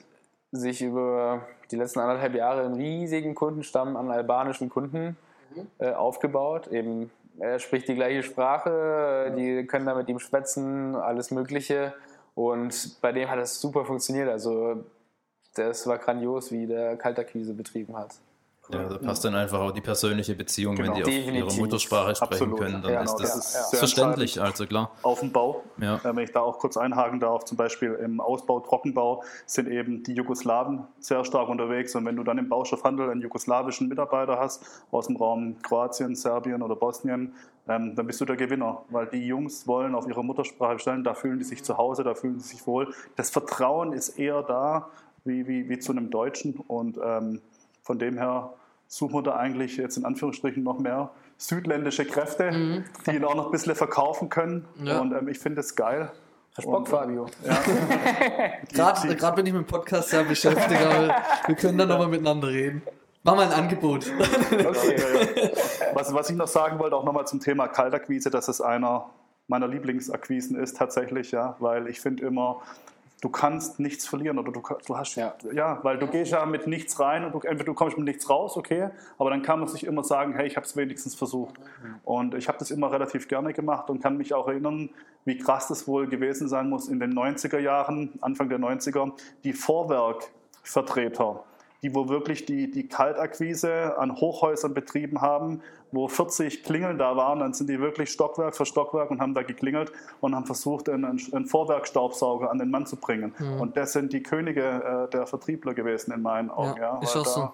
sich 0.51 0.81
über 0.81 1.41
die 1.71 1.75
letzten 1.75 1.99
anderthalb 1.99 2.35
Jahre 2.35 2.65
einen 2.65 2.75
riesigen 2.75 3.35
Kundenstamm 3.35 3.95
an 3.95 4.09
albanischen 4.11 4.69
Kunden 4.69 5.17
mhm. 5.55 5.67
äh, 5.79 5.91
aufgebaut. 5.91 6.67
Eben, 6.67 7.11
er 7.39 7.59
spricht 7.59 7.87
die 7.87 7.95
gleiche 7.95 8.23
Sprache, 8.23 9.33
die 9.37 9.65
können 9.67 9.85
da 9.85 9.93
mit 9.93 10.09
ihm 10.09 10.19
schwätzen, 10.19 10.95
alles 10.95 11.31
Mögliche. 11.31 11.93
Und 12.33 12.97
bei 13.01 13.11
dem 13.11 13.29
hat 13.29 13.39
es 13.39 13.59
super 13.59 13.85
funktioniert. 13.85 14.29
Also, 14.29 14.83
das 15.55 15.87
war 15.87 15.97
grandios, 15.97 16.51
wie 16.51 16.67
der 16.67 16.97
Kaltakquise 16.97 17.53
betrieben 17.53 17.95
hat. 17.97 18.15
Ja, 18.69 18.83
da 18.89 18.97
passt 18.97 19.23
dann 19.23 19.35
einfach 19.35 19.59
auch 19.59 19.71
die 19.71 19.81
persönliche 19.81 20.35
Beziehung, 20.35 20.75
genau. 20.75 20.95
wenn 20.95 21.03
die 21.03 21.03
Definitiv. 21.03 21.43
auf 21.45 21.53
ihre 21.53 21.61
Muttersprache 21.61 22.15
sprechen 22.15 22.33
Absolut. 22.33 22.59
können, 22.59 22.81
dann 22.81 22.93
ja, 22.93 23.01
ist 23.03 23.15
das, 23.15 23.33
das 23.33 23.73
ist 23.73 23.79
verständlich, 23.79 24.41
also 24.41 24.65
klar. 24.65 24.91
Auf 25.03 25.19
dem 25.19 25.31
Bau, 25.31 25.63
ja. 25.77 25.99
wenn 26.03 26.17
ich 26.19 26.31
da 26.31 26.41
auch 26.41 26.57
kurz 26.57 26.77
einhaken 26.77 27.19
darf, 27.19 27.45
zum 27.45 27.57
Beispiel 27.57 27.93
im 27.93 28.19
Ausbau, 28.19 28.59
Trockenbau 28.59 29.23
sind 29.45 29.69
eben 29.69 30.03
die 30.03 30.13
Jugoslawen 30.13 30.85
sehr 30.99 31.23
stark 31.25 31.49
unterwegs 31.49 31.95
und 31.95 32.05
wenn 32.05 32.15
du 32.15 32.23
dann 32.23 32.37
im 32.37 32.49
Baustoffhandel 32.49 33.09
einen 33.09 33.21
jugoslawischen 33.21 33.87
Mitarbeiter 33.87 34.39
hast 34.39 34.63
aus 34.91 35.07
dem 35.07 35.17
Raum 35.17 35.57
Kroatien, 35.61 36.15
Serbien 36.15 36.61
oder 36.61 36.75
Bosnien, 36.75 37.33
ähm, 37.67 37.95
dann 37.95 38.07
bist 38.07 38.21
du 38.21 38.25
der 38.25 38.35
Gewinner, 38.35 38.83
weil 38.89 39.07
die 39.07 39.25
Jungs 39.25 39.67
wollen 39.67 39.95
auf 39.95 40.07
ihre 40.07 40.23
Muttersprache 40.23 40.79
stellen, 40.79 41.03
da 41.03 41.13
fühlen 41.13 41.39
die 41.39 41.45
sich 41.45 41.63
zu 41.63 41.77
Hause, 41.77 42.03
da 42.03 42.13
fühlen 42.13 42.39
sie 42.39 42.49
sich 42.49 42.67
wohl. 42.67 42.93
Das 43.15 43.29
Vertrauen 43.29 43.93
ist 43.93 44.19
eher 44.19 44.43
da 44.43 44.89
wie, 45.23 45.47
wie, 45.47 45.67
wie 45.69 45.79
zu 45.79 45.91
einem 45.91 46.11
Deutschen 46.11 46.55
und 46.67 46.99
ähm, 47.03 47.41
von 47.85 47.99
dem 47.99 48.17
her 48.17 48.53
suchen 48.87 49.13
wir 49.13 49.21
da 49.21 49.35
eigentlich 49.35 49.77
jetzt 49.77 49.95
in 49.95 50.05
Anführungsstrichen 50.05 50.63
noch 50.63 50.79
mehr 50.79 51.11
südländische 51.37 52.05
Kräfte, 52.05 52.51
mhm. 52.51 52.83
die 53.05 53.11
ihn 53.11 53.23
auch 53.23 53.35
noch 53.35 53.45
ein 53.45 53.51
bisschen 53.51 53.75
verkaufen 53.75 54.29
können. 54.29 54.65
Ja. 54.83 54.99
Und 54.99 55.13
ähm, 55.13 55.27
ich 55.27 55.37
finde 55.37 55.61
es 55.61 55.75
geil. 55.75 56.11
Hast 56.57 56.65
Bock, 56.65 56.87
Fabio? 56.87 57.27
Ja. 57.43 57.61
Gerade 59.13 59.35
bin 59.35 59.45
ich 59.45 59.53
mit 59.53 59.63
dem 59.63 59.67
Podcast 59.67 60.09
sehr 60.09 60.23
beschäftigt, 60.23 60.81
aber 60.81 61.15
wir 61.45 61.55
können 61.55 61.77
dann 61.77 61.89
nochmal 61.89 62.07
miteinander 62.07 62.47
reden. 62.47 62.81
Mach 63.23 63.35
mal 63.35 63.45
ein 63.45 63.51
Angebot. 63.51 64.11
Okay. 64.51 65.51
was, 65.93 66.13
was 66.13 66.29
ich 66.29 66.35
noch 66.35 66.47
sagen 66.47 66.79
wollte, 66.79 66.95
auch 66.95 67.03
nochmal 67.03 67.27
zum 67.27 67.39
Thema 67.39 67.67
Kaltakquise, 67.67 68.29
dass 68.29 68.47
es 68.47 68.61
einer 68.61 69.09
meiner 69.47 69.67
Lieblingsakquisen 69.67 70.57
ist 70.57 70.77
tatsächlich, 70.77 71.31
ja, 71.31 71.55
weil 71.59 71.87
ich 71.87 71.99
finde 71.99 72.25
immer, 72.25 72.61
du 73.25 73.31
kannst 73.31 73.79
nichts 73.79 74.05
verlieren 74.05 74.37
oder 74.37 74.51
du, 74.51 74.61
du 74.85 74.97
hast 74.97 75.15
ja. 75.15 75.33
ja, 75.51 75.79
weil 75.81 75.97
du 75.97 76.05
gehst 76.05 76.31
ja 76.31 76.45
mit 76.45 76.67
nichts 76.67 76.99
rein 76.99 77.25
und 77.25 77.31
du, 77.31 77.39
entweder 77.39 77.63
du 77.63 77.73
kommst 77.73 77.97
mit 77.97 78.05
nichts 78.05 78.29
raus, 78.29 78.55
okay, 78.55 78.89
aber 79.17 79.31
dann 79.31 79.41
kann 79.41 79.59
man 79.59 79.67
sich 79.67 79.83
immer 79.83 80.03
sagen, 80.03 80.35
hey, 80.35 80.45
ich 80.45 80.57
habe 80.57 80.67
es 80.67 80.77
wenigstens 80.77 81.15
versucht. 81.15 81.55
Und 82.03 82.35
ich 82.35 82.47
habe 82.47 82.59
das 82.59 82.69
immer 82.69 82.91
relativ 82.91 83.27
gerne 83.27 83.51
gemacht 83.51 83.89
und 83.89 83.99
kann 83.99 84.17
mich 84.17 84.35
auch 84.35 84.47
erinnern, 84.47 84.91
wie 85.25 85.39
krass 85.39 85.67
das 85.67 85.87
wohl 85.87 86.07
gewesen 86.07 86.47
sein 86.47 86.69
muss 86.69 86.87
in 86.87 86.99
den 86.99 87.15
90er 87.15 87.57
Jahren, 87.57 88.13
Anfang 88.21 88.47
der 88.47 88.59
90er, 88.59 89.11
die 89.43 89.53
Vorwerkvertreter 89.53 91.43
die 91.85 91.93
wo 91.93 92.09
wirklich 92.09 92.45
die, 92.45 92.71
die 92.71 92.87
Kaltakquise 92.87 93.95
an 93.99 94.15
Hochhäusern 94.15 94.73
betrieben 94.73 95.21
haben, 95.21 95.61
wo 95.95 96.07
40 96.07 96.63
Klingeln 96.63 96.97
da 96.97 97.15
waren, 97.15 97.39
dann 97.39 97.53
sind 97.53 97.69
die 97.69 97.79
wirklich 97.79 98.11
Stockwerk 98.11 98.55
für 98.55 98.65
Stockwerk 98.65 99.11
und 99.11 99.21
haben 99.21 99.33
da 99.33 99.43
geklingelt 99.43 99.91
und 100.19 100.35
haben 100.35 100.45
versucht, 100.45 100.89
einen, 100.89 101.05
einen 101.05 101.45
Vorwerkstaubsauger 101.45 102.51
an 102.51 102.59
den 102.59 102.69
Mann 102.69 102.85
zu 102.85 102.97
bringen. 102.97 103.33
Mhm. 103.37 103.61
Und 103.61 103.77
das 103.77 103.93
sind 103.93 104.13
die 104.13 104.21
Könige 104.21 105.07
äh, 105.07 105.09
der 105.11 105.25
Vertriebler 105.25 105.73
gewesen 105.73 106.11
in 106.11 106.21
meinen 106.21 106.49
Augen. 106.49 106.77
Ja, 106.79 106.95
ja 106.95 107.01
ist 107.01 107.15
auch 107.15 107.23
da, 107.23 107.29
so. 107.29 107.51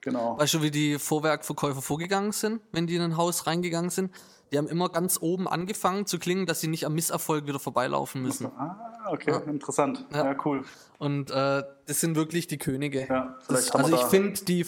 Genau. 0.00 0.36
Weißt 0.38 0.54
du, 0.54 0.62
wie 0.62 0.70
die 0.70 0.98
Vorwerkverkäufer 0.98 1.80
vorgegangen 1.80 2.32
sind, 2.32 2.60
wenn 2.72 2.86
die 2.86 2.96
in 2.96 3.02
ein 3.02 3.16
Haus 3.16 3.46
reingegangen 3.46 3.90
sind? 3.90 4.10
Die 4.50 4.58
haben 4.58 4.68
immer 4.68 4.90
ganz 4.90 5.18
oben 5.20 5.48
angefangen 5.48 6.06
zu 6.06 6.18
klingen, 6.18 6.44
dass 6.44 6.60
sie 6.60 6.68
nicht 6.68 6.84
am 6.84 6.94
Misserfolg 6.94 7.46
wieder 7.46 7.58
vorbeilaufen 7.58 8.20
müssen. 8.20 8.46
Ah, 8.58 9.08
okay, 9.08 9.30
ja. 9.30 9.38
interessant. 9.38 10.04
Ja. 10.12 10.26
ja. 10.26 10.36
cool. 10.44 10.64
Und 10.98 11.30
äh, 11.30 11.62
das 11.86 12.00
sind 12.00 12.16
wirklich 12.16 12.48
die 12.48 12.58
Könige. 12.58 13.06
Ja, 13.08 13.38
das, 13.48 13.70
also 13.70 13.94
ich 13.94 14.02
finde 14.02 14.44
die 14.44 14.64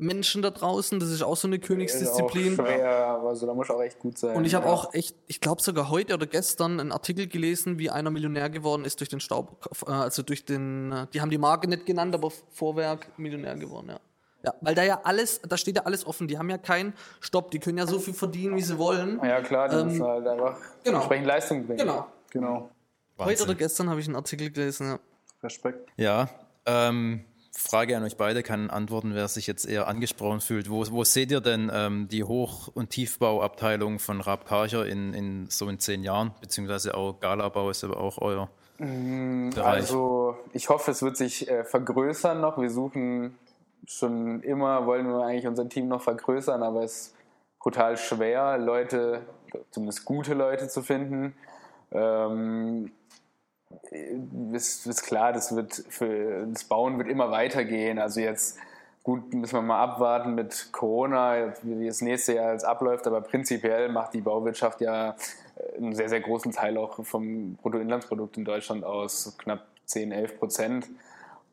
Versicherungsmenschen 0.00 0.42
da 0.42 0.50
draußen, 0.50 0.98
das 0.98 1.10
ist 1.10 1.22
auch 1.22 1.36
so 1.36 1.46
eine 1.46 1.58
Königsdisziplin. 1.58 2.54
Ist 2.54 2.60
auch 2.60 2.66
schwer, 2.66 3.20
also 3.22 3.46
da 3.46 3.54
muss 3.54 3.70
auch 3.70 3.82
echt 3.82 3.98
gut 3.98 4.18
sein. 4.18 4.36
Und 4.36 4.44
ich 4.44 4.54
habe 4.54 4.66
ja. 4.66 4.72
auch 4.72 4.94
echt, 4.94 5.14
ich 5.26 5.40
glaube 5.40 5.62
sogar 5.62 5.90
heute 5.90 6.14
oder 6.14 6.26
gestern 6.26 6.80
einen 6.80 6.92
Artikel 6.92 7.26
gelesen, 7.26 7.78
wie 7.78 7.90
einer 7.90 8.10
Millionär 8.10 8.50
geworden 8.50 8.84
ist 8.84 9.00
durch 9.00 9.08
den 9.08 9.20
Staub, 9.20 9.68
äh, 9.86 9.90
also 9.90 10.22
durch 10.22 10.44
den, 10.44 10.92
äh, 10.92 11.06
die 11.12 11.20
haben 11.20 11.30
die 11.30 11.38
Marke 11.38 11.68
nicht 11.68 11.86
genannt, 11.86 12.14
aber 12.14 12.30
Vorwerk 12.50 13.18
Millionär 13.18 13.56
geworden, 13.56 13.90
ja. 13.90 14.00
Ja, 14.42 14.54
weil 14.62 14.74
da 14.74 14.82
ja 14.82 15.02
alles, 15.04 15.42
da 15.42 15.58
steht 15.58 15.76
ja 15.76 15.82
alles 15.82 16.06
offen. 16.06 16.26
Die 16.26 16.38
haben 16.38 16.48
ja 16.48 16.56
keinen 16.56 16.94
Stopp. 17.20 17.50
Die 17.50 17.58
können 17.58 17.76
ja 17.76 17.86
so 17.86 17.98
viel 17.98 18.14
verdienen, 18.14 18.56
wie 18.56 18.62
sie 18.62 18.78
wollen. 18.78 19.20
Ja, 19.22 19.42
klar, 19.42 19.68
die 19.68 19.76
ähm, 19.76 19.88
müssen 19.88 20.02
halt 20.02 20.26
einfach 20.26 20.56
genau. 20.82 20.96
entsprechend 20.96 21.26
Leistung 21.26 21.66
bringen. 21.66 21.80
Genau. 21.80 22.06
genau. 22.30 22.70
Heute 23.18 23.42
oder 23.42 23.54
gestern 23.54 23.90
habe 23.90 24.00
ich 24.00 24.06
einen 24.06 24.16
Artikel 24.16 24.50
gelesen. 24.50 24.86
Ja. 24.86 24.98
Respekt. 25.42 25.90
Ja, 25.98 26.30
ähm, 26.64 27.26
Frage 27.52 27.96
an 27.96 28.04
euch 28.04 28.16
beide, 28.16 28.42
kann 28.42 28.70
antworten, 28.70 29.14
wer 29.14 29.26
sich 29.26 29.46
jetzt 29.46 29.64
eher 29.66 29.88
angesprochen 29.88 30.40
fühlt. 30.40 30.70
Wo, 30.70 30.84
wo 30.90 31.04
seht 31.04 31.32
ihr 31.32 31.40
denn 31.40 31.70
ähm, 31.74 32.08
die 32.08 32.22
Hoch- 32.22 32.68
und 32.74 32.90
Tiefbauabteilung 32.90 33.98
von 33.98 34.20
Raab 34.20 34.46
Karcher 34.46 34.86
in, 34.86 35.12
in 35.14 35.46
so 35.50 35.68
in 35.68 35.78
zehn 35.80 36.04
Jahren? 36.04 36.32
Beziehungsweise 36.40 36.94
auch 36.94 37.18
Galabau 37.18 37.70
ist 37.70 37.82
aber 37.82 37.98
auch 37.98 38.18
euer 38.18 38.48
mm, 38.78 39.50
Bereich. 39.50 39.74
Also 39.74 40.36
ich 40.52 40.68
hoffe, 40.68 40.92
es 40.92 41.02
wird 41.02 41.16
sich 41.16 41.48
äh, 41.48 41.64
vergrößern 41.64 42.40
noch. 42.40 42.56
Wir 42.60 42.70
suchen 42.70 43.36
schon 43.86 44.42
immer, 44.42 44.86
wollen 44.86 45.08
wir 45.08 45.24
eigentlich 45.24 45.46
unser 45.46 45.68
Team 45.68 45.88
noch 45.88 46.02
vergrößern, 46.02 46.62
aber 46.62 46.84
es 46.84 46.92
ist 46.92 47.14
brutal 47.58 47.96
schwer, 47.96 48.58
Leute, 48.58 49.22
zumindest 49.70 50.04
gute 50.04 50.34
Leute 50.34 50.68
zu 50.68 50.82
finden. 50.82 51.34
Ähm, 51.90 52.92
ist, 54.54 54.86
ist 54.86 55.02
klar, 55.02 55.32
das 55.32 55.54
wird 55.54 55.84
für 55.88 56.46
das 56.46 56.64
Bauen 56.64 56.98
wird 56.98 57.08
immer 57.08 57.30
weitergehen. 57.30 57.98
Also 57.98 58.20
jetzt 58.20 58.58
gut 59.02 59.32
müssen 59.32 59.54
wir 59.54 59.62
mal 59.62 59.82
abwarten 59.82 60.34
mit 60.34 60.68
Corona, 60.72 61.54
wie 61.62 61.86
das 61.86 62.00
nächste 62.00 62.34
Jahr 62.34 62.52
jetzt 62.52 62.64
abläuft, 62.64 63.06
aber 63.06 63.20
prinzipiell 63.20 63.88
macht 63.88 64.14
die 64.14 64.20
Bauwirtschaft 64.20 64.80
ja 64.80 65.16
einen 65.76 65.94
sehr, 65.94 66.08
sehr 66.08 66.20
großen 66.20 66.52
Teil 66.52 66.76
auch 66.76 67.04
vom 67.04 67.54
Bruttoinlandsprodukt 67.56 68.36
in 68.36 68.44
Deutschland 68.44 68.84
aus, 68.84 69.36
knapp 69.38 69.66
10, 69.86 70.12
11 70.12 70.38
Prozent. 70.38 70.86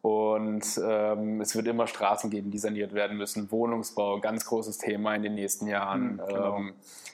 Und 0.01 0.79
ähm, 0.81 1.41
es 1.41 1.55
wird 1.55 1.67
immer 1.67 1.87
Straßen 1.87 2.29
geben, 2.29 2.51
die 2.51 2.59
saniert 2.59 2.93
werden 2.93 3.17
müssen. 3.17 3.51
Wohnungsbau, 3.51 4.19
ganz 4.19 4.45
großes 4.45 4.77
Thema 4.77 5.15
in 5.15 5.23
den 5.23 5.35
nächsten 5.35 5.67
Jahren. 5.67 6.13
Mhm, 6.13 6.21
genau. 6.27 6.57
ähm, 6.57 6.73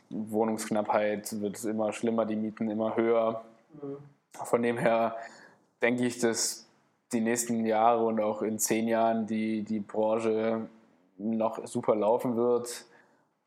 Wohnungsknappheit 0.10 1.42
wird 1.42 1.64
immer 1.64 1.92
schlimmer, 1.94 2.26
die 2.26 2.36
Mieten 2.36 2.70
immer 2.70 2.96
höher. 2.96 3.44
Mhm. 3.82 3.98
Von 4.34 4.62
dem 4.62 4.78
her 4.78 5.16
denke 5.84 6.06
ich, 6.06 6.20
dass 6.20 6.68
die 7.12 7.22
nächsten 7.22 7.66
Jahre 7.66 8.06
und 8.06 8.20
auch 8.20 8.42
in 8.42 8.58
zehn 8.58 8.88
Jahren 8.88 9.28
die, 9.28 9.62
die 9.62 9.80
Branche 9.80 10.68
noch 11.20 11.66
super 11.68 11.96
laufen 11.96 12.36
wird. 12.36 12.86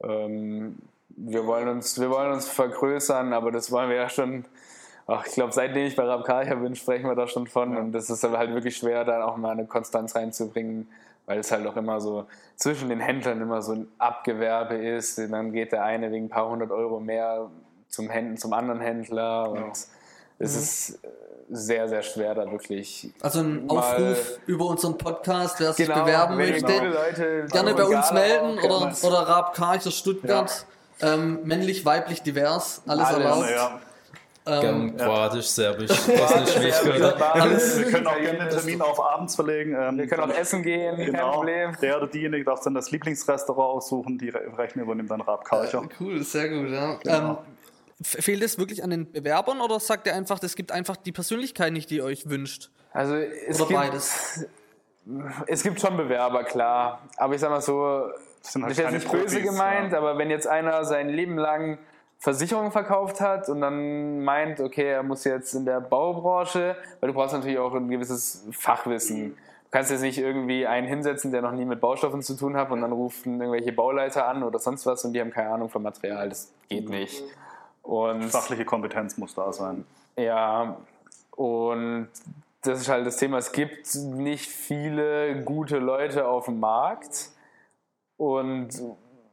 Ähm, 0.01 0.77
wir, 1.09 1.47
wollen 1.47 1.69
uns, 1.69 2.01
wir 2.01 2.11
wollen 2.11 2.33
uns 2.33 2.49
vergrößern, 2.49 3.33
aber 3.33 3.51
das 3.51 3.73
wollen 3.73 3.89
wir 3.89 3.97
ja 3.97 4.09
schon 4.09 4.45
ach, 5.07 5.27
ich 5.27 5.35
glaube, 5.35 5.53
seitdem 5.53 5.87
ich 5.87 5.97
bei 5.97 6.05
Rabkaya 6.05 6.55
bin, 6.57 6.75
sprechen 6.75 7.09
wir 7.09 7.15
da 7.15 7.27
schon 7.27 7.47
von. 7.47 7.73
Ja. 7.73 7.81
Und 7.81 7.93
das 7.93 8.11
ist 8.11 8.25
aber 8.25 8.39
halt 8.39 8.53
wirklich 8.53 8.77
schwer, 8.77 9.05
da 9.05 9.25
auch 9.25 9.37
mal 9.37 9.53
eine 9.53 9.67
Konstanz 9.67 10.15
reinzubringen, 10.15 10.89
weil 11.27 11.39
es 11.39 11.51
halt 11.51 11.67
auch 11.67 11.77
immer 11.77 12.01
so 12.01 12.27
zwischen 12.57 12.89
den 12.89 13.01
Händlern 13.01 13.41
immer 13.41 13.63
so 13.63 13.73
ein 13.73 13.89
Abgewerbe 13.99 14.77
ist. 14.77 15.19
Und 15.19 15.33
dann 15.33 15.53
geht 15.53 15.73
der 15.73 15.85
eine 15.85 16.11
wegen 16.11 16.27
ein 16.27 16.31
paar 16.31 16.49
hundert 16.49 16.71
Euro 16.71 17.01
mehr 17.01 17.51
zum, 17.89 18.11
Händler, 18.11 18.37
zum 18.37 18.53
anderen 18.53 18.81
Händler. 18.81 19.51
Und 19.51 19.59
ja. 19.61 19.73
Es 20.39 20.55
mhm. 20.55 20.61
ist 20.61 20.99
sehr, 21.49 21.89
sehr 21.89 22.03
schwer, 22.03 22.35
da 22.35 22.51
wirklich. 22.51 23.13
Also 23.21 23.41
ein 23.41 23.69
Aufruf 23.69 24.39
über 24.47 24.67
unseren 24.67 24.99
Podcast, 24.99 25.61
wer 25.61 25.73
sich 25.73 25.87
genau, 25.87 26.03
bewerben 26.05 26.37
möchte, 26.37 26.67
Leute, 26.67 27.47
gerne 27.51 27.75
bei 27.75 27.85
uns 27.85 28.13
melden 28.13 28.59
oder, 28.59 28.93
oder 29.03 29.19
Raab 29.19 29.55
Karcher 29.55 29.91
Stuttgart. 29.91 30.67
Ja. 31.01 31.15
Ähm, 31.15 31.41
männlich, 31.45 31.85
weiblich, 31.85 32.23
divers, 32.23 32.83
alles, 32.87 33.07
alles 33.07 33.19
erlaubt. 33.19 33.51
Ja. 33.51 33.81
Ähm, 34.49 34.97
Kroatisch, 34.97 35.47
Serbisch, 35.47 35.91
Bosnisch, 35.91 36.57
Alles. 37.21 37.79
Wir 37.81 37.91
können 37.91 38.07
auch 38.07 38.17
gerne 38.17 38.39
den 38.39 38.49
Termin 38.49 38.81
auf 38.81 39.01
abends 39.05 39.35
verlegen. 39.35 39.77
Ähm, 39.79 39.99
wir 39.99 40.07
können 40.07 40.31
auch 40.31 40.37
essen 40.37 40.63
gehen, 40.63 40.97
genau. 40.97 41.19
kein 41.19 41.31
Problem. 41.33 41.77
Der 41.83 41.97
oder 41.97 42.07
diejenige 42.07 42.45
darf 42.45 42.61
dann 42.61 42.75
das 42.75 42.93
Lieblingsrestaurant 42.93 43.77
aussuchen, 43.77 44.19
die 44.19 44.29
Rechnung 44.29 44.85
übernimmt 44.85 45.11
dann 45.11 45.21
Rab 45.21 45.45
Karcher. 45.45 45.83
Äh, 45.83 45.89
cool, 46.01 46.23
sehr 46.23 46.49
gut, 46.49 46.71
ja. 46.71 46.95
Genau. 47.03 47.31
Ähm, 47.31 47.37
fehlt 48.03 48.43
es 48.43 48.59
wirklich 48.59 48.85
an 48.85 48.91
den 48.91 49.11
Bewerbern 49.11 49.61
oder 49.61 49.81
sagt 49.81 50.07
ihr 50.07 50.15
einfach, 50.15 50.43
es 50.43 50.57
gibt 50.57 50.73
einfach 50.73 50.97
die 50.97 51.13
Persönlichkeit 51.13 51.73
nicht, 51.73 51.91
die 51.91 51.97
ihr 51.97 52.05
euch 52.05 52.29
wünscht? 52.29 52.71
Also 52.93 53.15
es 53.15 53.61
oder 53.61 53.69
gibt, 53.69 53.81
beides? 53.81 54.47
Es 55.47 55.63
gibt 55.63 55.81
schon 55.81 55.97
Bewerber, 55.97 56.45
klar. 56.45 57.09
Aber 57.17 57.35
ich 57.35 57.41
sag 57.41 57.51
mal 57.51 57.61
so, 57.61 58.09
das, 58.43 58.55
halt 58.55 58.71
ist 58.73 58.79
jetzt 58.79 58.93
nicht 58.93 59.11
böse 59.11 59.43
gemeint, 59.43 59.93
ja. 59.93 59.99
aber 59.99 60.19
wenn 60.19 60.31
jetzt 60.31 60.47
einer 60.47 60.85
sein 60.85 61.09
Leben 61.09 61.39
lang 61.39 61.79
Versicherungen 62.19 62.73
verkauft 62.73 63.21
hat 63.21 63.49
und 63.49 63.61
dann 63.61 64.25
meint, 64.25 64.61
okay, 64.61 64.91
er 64.93 65.03
muss 65.03 65.25
jetzt 65.25 65.55
in 65.55 65.65
der 65.65 65.81
Baubranche, 65.81 66.77
weil 67.01 67.09
du 67.09 67.15
brauchst 67.15 67.35
natürlich 67.35 67.59
auch 67.59 67.75
ein 67.75 67.89
gewisses 67.89 68.47
Fachwissen. 68.53 69.37
Du 69.65 69.71
kannst 69.71 69.91
jetzt 69.91 70.01
nicht 70.01 70.19
irgendwie 70.19 70.67
einen 70.67 70.87
hinsetzen, 70.87 71.33
der 71.33 71.43
noch 71.43 71.53
nie 71.53 71.65
mit 71.65 71.81
Baustoffen 71.81 72.23
zu 72.23 72.35
tun 72.35 72.57
hat 72.57 72.71
und 72.71 72.81
dann 72.81 72.93
rufen 72.93 73.41
irgendwelche 73.41 73.73
Bauleiter 73.73 74.27
an 74.27 74.43
oder 74.43 74.59
sonst 74.59 74.87
was 74.87 75.05
und 75.05 75.13
die 75.13 75.21
haben 75.21 75.31
keine 75.31 75.51
Ahnung 75.51 75.69
vom 75.69 75.83
Material. 75.83 76.29
Das 76.29 76.53
geht 76.69 76.89
nicht. 76.89 77.23
Und 77.87 78.25
Fachliche 78.25 78.65
Kompetenz 78.65 79.17
muss 79.17 79.35
da 79.35 79.53
sein. 79.53 79.87
Ja, 80.17 80.77
und 81.31 82.09
das 82.63 82.81
ist 82.81 82.89
halt 82.89 83.07
das 83.07 83.17
Thema. 83.17 83.39
Es 83.39 83.53
gibt 83.53 83.95
nicht 83.95 84.51
viele 84.51 85.43
gute 85.45 85.79
Leute 85.79 86.27
auf 86.27 86.47
dem 86.47 86.59
Markt 86.59 87.31
und 88.17 88.71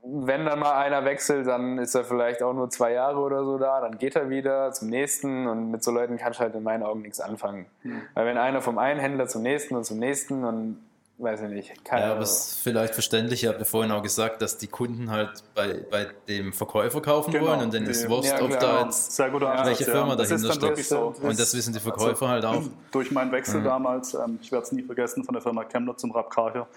wenn 0.06 0.46
dann 0.46 0.60
mal 0.60 0.74
einer 0.74 1.04
wechselt, 1.06 1.48
dann 1.48 1.80
ist 1.80 1.96
er 1.96 2.04
vielleicht 2.04 2.44
auch 2.44 2.54
nur 2.54 2.70
zwei 2.70 2.92
Jahre 2.92 3.20
oder 3.20 3.44
so 3.44 3.58
da, 3.58 3.82
dann 3.82 3.98
geht 3.98 4.16
er 4.16 4.30
wieder 4.30 4.72
zum 4.74 4.90
nächsten 4.90 5.48
und 5.48 5.72
mit 5.72 5.84
so 5.84 5.92
Leuten 5.92 6.18
kannst 6.18 6.40
du 6.40 6.44
halt 6.44 6.54
in 6.54 6.62
meinen 6.62 6.84
Augen 6.84 7.02
nichts 7.02 7.22
anfangen. 7.22 7.66
Mhm. 7.84 8.02
Weil 8.14 8.26
wenn 8.28 8.38
einer 8.38 8.62
vom 8.62 8.78
einen 8.78 9.00
Händler 9.00 9.28
zum 9.28 9.42
nächsten 9.42 9.76
und 9.76 9.86
zum 9.86 9.98
nächsten 9.98 10.44
und 10.44 10.78
weiß 11.24 11.42
ich 11.42 11.50
nicht. 11.50 11.86
Keine 11.86 12.06
ja, 12.06 12.12
aber 12.12 12.22
es 12.22 12.32
ist 12.32 12.60
vielleicht 12.60 12.94
verständlich, 12.94 13.44
ihr 13.44 13.50
habt 13.50 13.60
ja 13.60 13.66
vorhin 13.66 13.92
auch 13.92 14.04
gesagt, 14.04 14.42
dass 14.42 14.58
die 14.58 14.68
Kunden 14.68 15.10
halt 15.10 15.44
bei, 15.56 15.86
bei 15.90 16.08
dem 16.28 16.54
Verkäufer 16.54 17.02
kaufen 17.02 17.32
genau. 17.32 17.48
wollen 17.48 17.62
und 17.62 17.74
dann 17.74 17.86
ist 17.86 18.08
Wurst, 18.10 18.30
ja, 18.30 18.42
ob 18.42 18.60
da 18.60 18.84
jetzt 18.84 19.18
welche 19.20 19.86
Firma 19.86 20.16
dahinter 20.16 20.54
steht. 20.54 20.86
So. 20.86 21.14
Und 21.22 21.40
das 21.40 21.56
wissen 21.56 21.74
die 21.74 21.80
Verkäufer 21.80 22.28
also, 22.28 22.28
halt 22.28 22.46
auch. 22.46 22.64
Durch 22.92 23.12
meinen 23.12 23.32
Wechsel 23.32 23.62
mhm. 23.62 23.66
damals, 23.66 24.14
ähm, 24.14 24.40
ich 24.42 24.52
werde 24.52 24.66
es 24.66 24.72
nie 24.72 24.84
vergessen, 24.84 25.24
von 25.24 25.34
der 25.34 25.42
Firma 25.42 25.64
Kemmler 25.64 25.98
zum 25.98 26.12
Rapkarcher, 26.12 26.68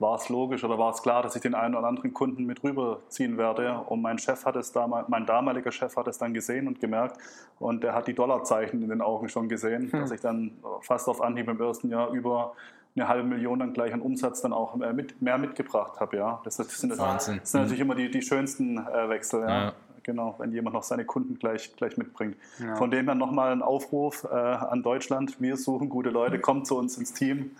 war 0.00 0.16
es 0.16 0.28
logisch 0.30 0.64
oder 0.64 0.78
war 0.78 0.92
es 0.92 1.02
klar, 1.02 1.22
dass 1.22 1.36
ich 1.36 1.42
den 1.42 1.54
einen 1.54 1.74
oder 1.74 1.86
anderen 1.86 2.14
Kunden 2.14 2.44
mit 2.44 2.64
rüberziehen 2.64 3.36
werde. 3.36 3.80
Und 3.86 4.00
mein 4.00 4.18
Chef 4.18 4.44
hat 4.46 4.56
es 4.56 4.72
damals, 4.72 5.08
mein 5.08 5.26
damaliger 5.26 5.70
Chef 5.70 5.94
hat 5.96 6.08
es 6.08 6.16
dann 6.16 6.32
gesehen 6.32 6.66
und 6.66 6.80
gemerkt 6.80 7.18
und 7.58 7.84
der 7.84 7.94
hat 7.94 8.08
die 8.08 8.14
Dollarzeichen 8.14 8.82
in 8.82 8.88
den 8.88 9.02
Augen 9.02 9.28
schon 9.28 9.48
gesehen, 9.48 9.92
hm. 9.92 10.00
dass 10.00 10.10
ich 10.10 10.20
dann 10.20 10.52
fast 10.80 11.06
auf 11.06 11.20
Anhieb 11.20 11.48
im 11.48 11.60
ersten 11.60 11.90
Jahr 11.90 12.10
über 12.10 12.54
eine 12.96 13.08
halbe 13.08 13.28
Million 13.28 13.58
dann 13.58 13.72
gleich 13.72 13.92
an 13.92 14.00
Umsatz 14.00 14.40
dann 14.42 14.52
auch 14.52 14.74
mehr, 14.74 14.92
mit, 14.92 15.20
mehr 15.22 15.38
mitgebracht 15.38 16.00
habe. 16.00 16.16
Ja. 16.16 16.40
Das, 16.44 16.56
das, 16.56 16.68
sind, 16.80 16.90
das 16.90 17.24
sind 17.24 17.54
natürlich 17.54 17.78
mhm. 17.78 17.84
immer 17.84 17.94
die, 17.94 18.10
die 18.10 18.22
schönsten 18.22 18.78
äh, 18.78 19.08
Wechsel. 19.08 19.42
Ja. 19.42 19.48
ja. 19.48 19.72
Genau, 20.02 20.34
wenn 20.38 20.50
jemand 20.52 20.74
noch 20.74 20.82
seine 20.82 21.04
Kunden 21.04 21.38
gleich, 21.38 21.76
gleich 21.76 21.98
mitbringt. 21.98 22.34
Von 22.76 22.90
dem 22.90 23.04
her 23.04 23.14
nochmal 23.14 23.52
ein 23.52 23.60
Aufruf 23.60 24.24
äh, 24.24 24.34
an 24.34 24.82
Deutschland. 24.82 25.40
Wir 25.42 25.58
suchen 25.58 25.90
gute 25.90 26.08
Leute, 26.08 26.38
kommt 26.40 26.66
zu 26.66 26.78
uns 26.78 26.96
ins 26.96 27.12
Team. 27.12 27.50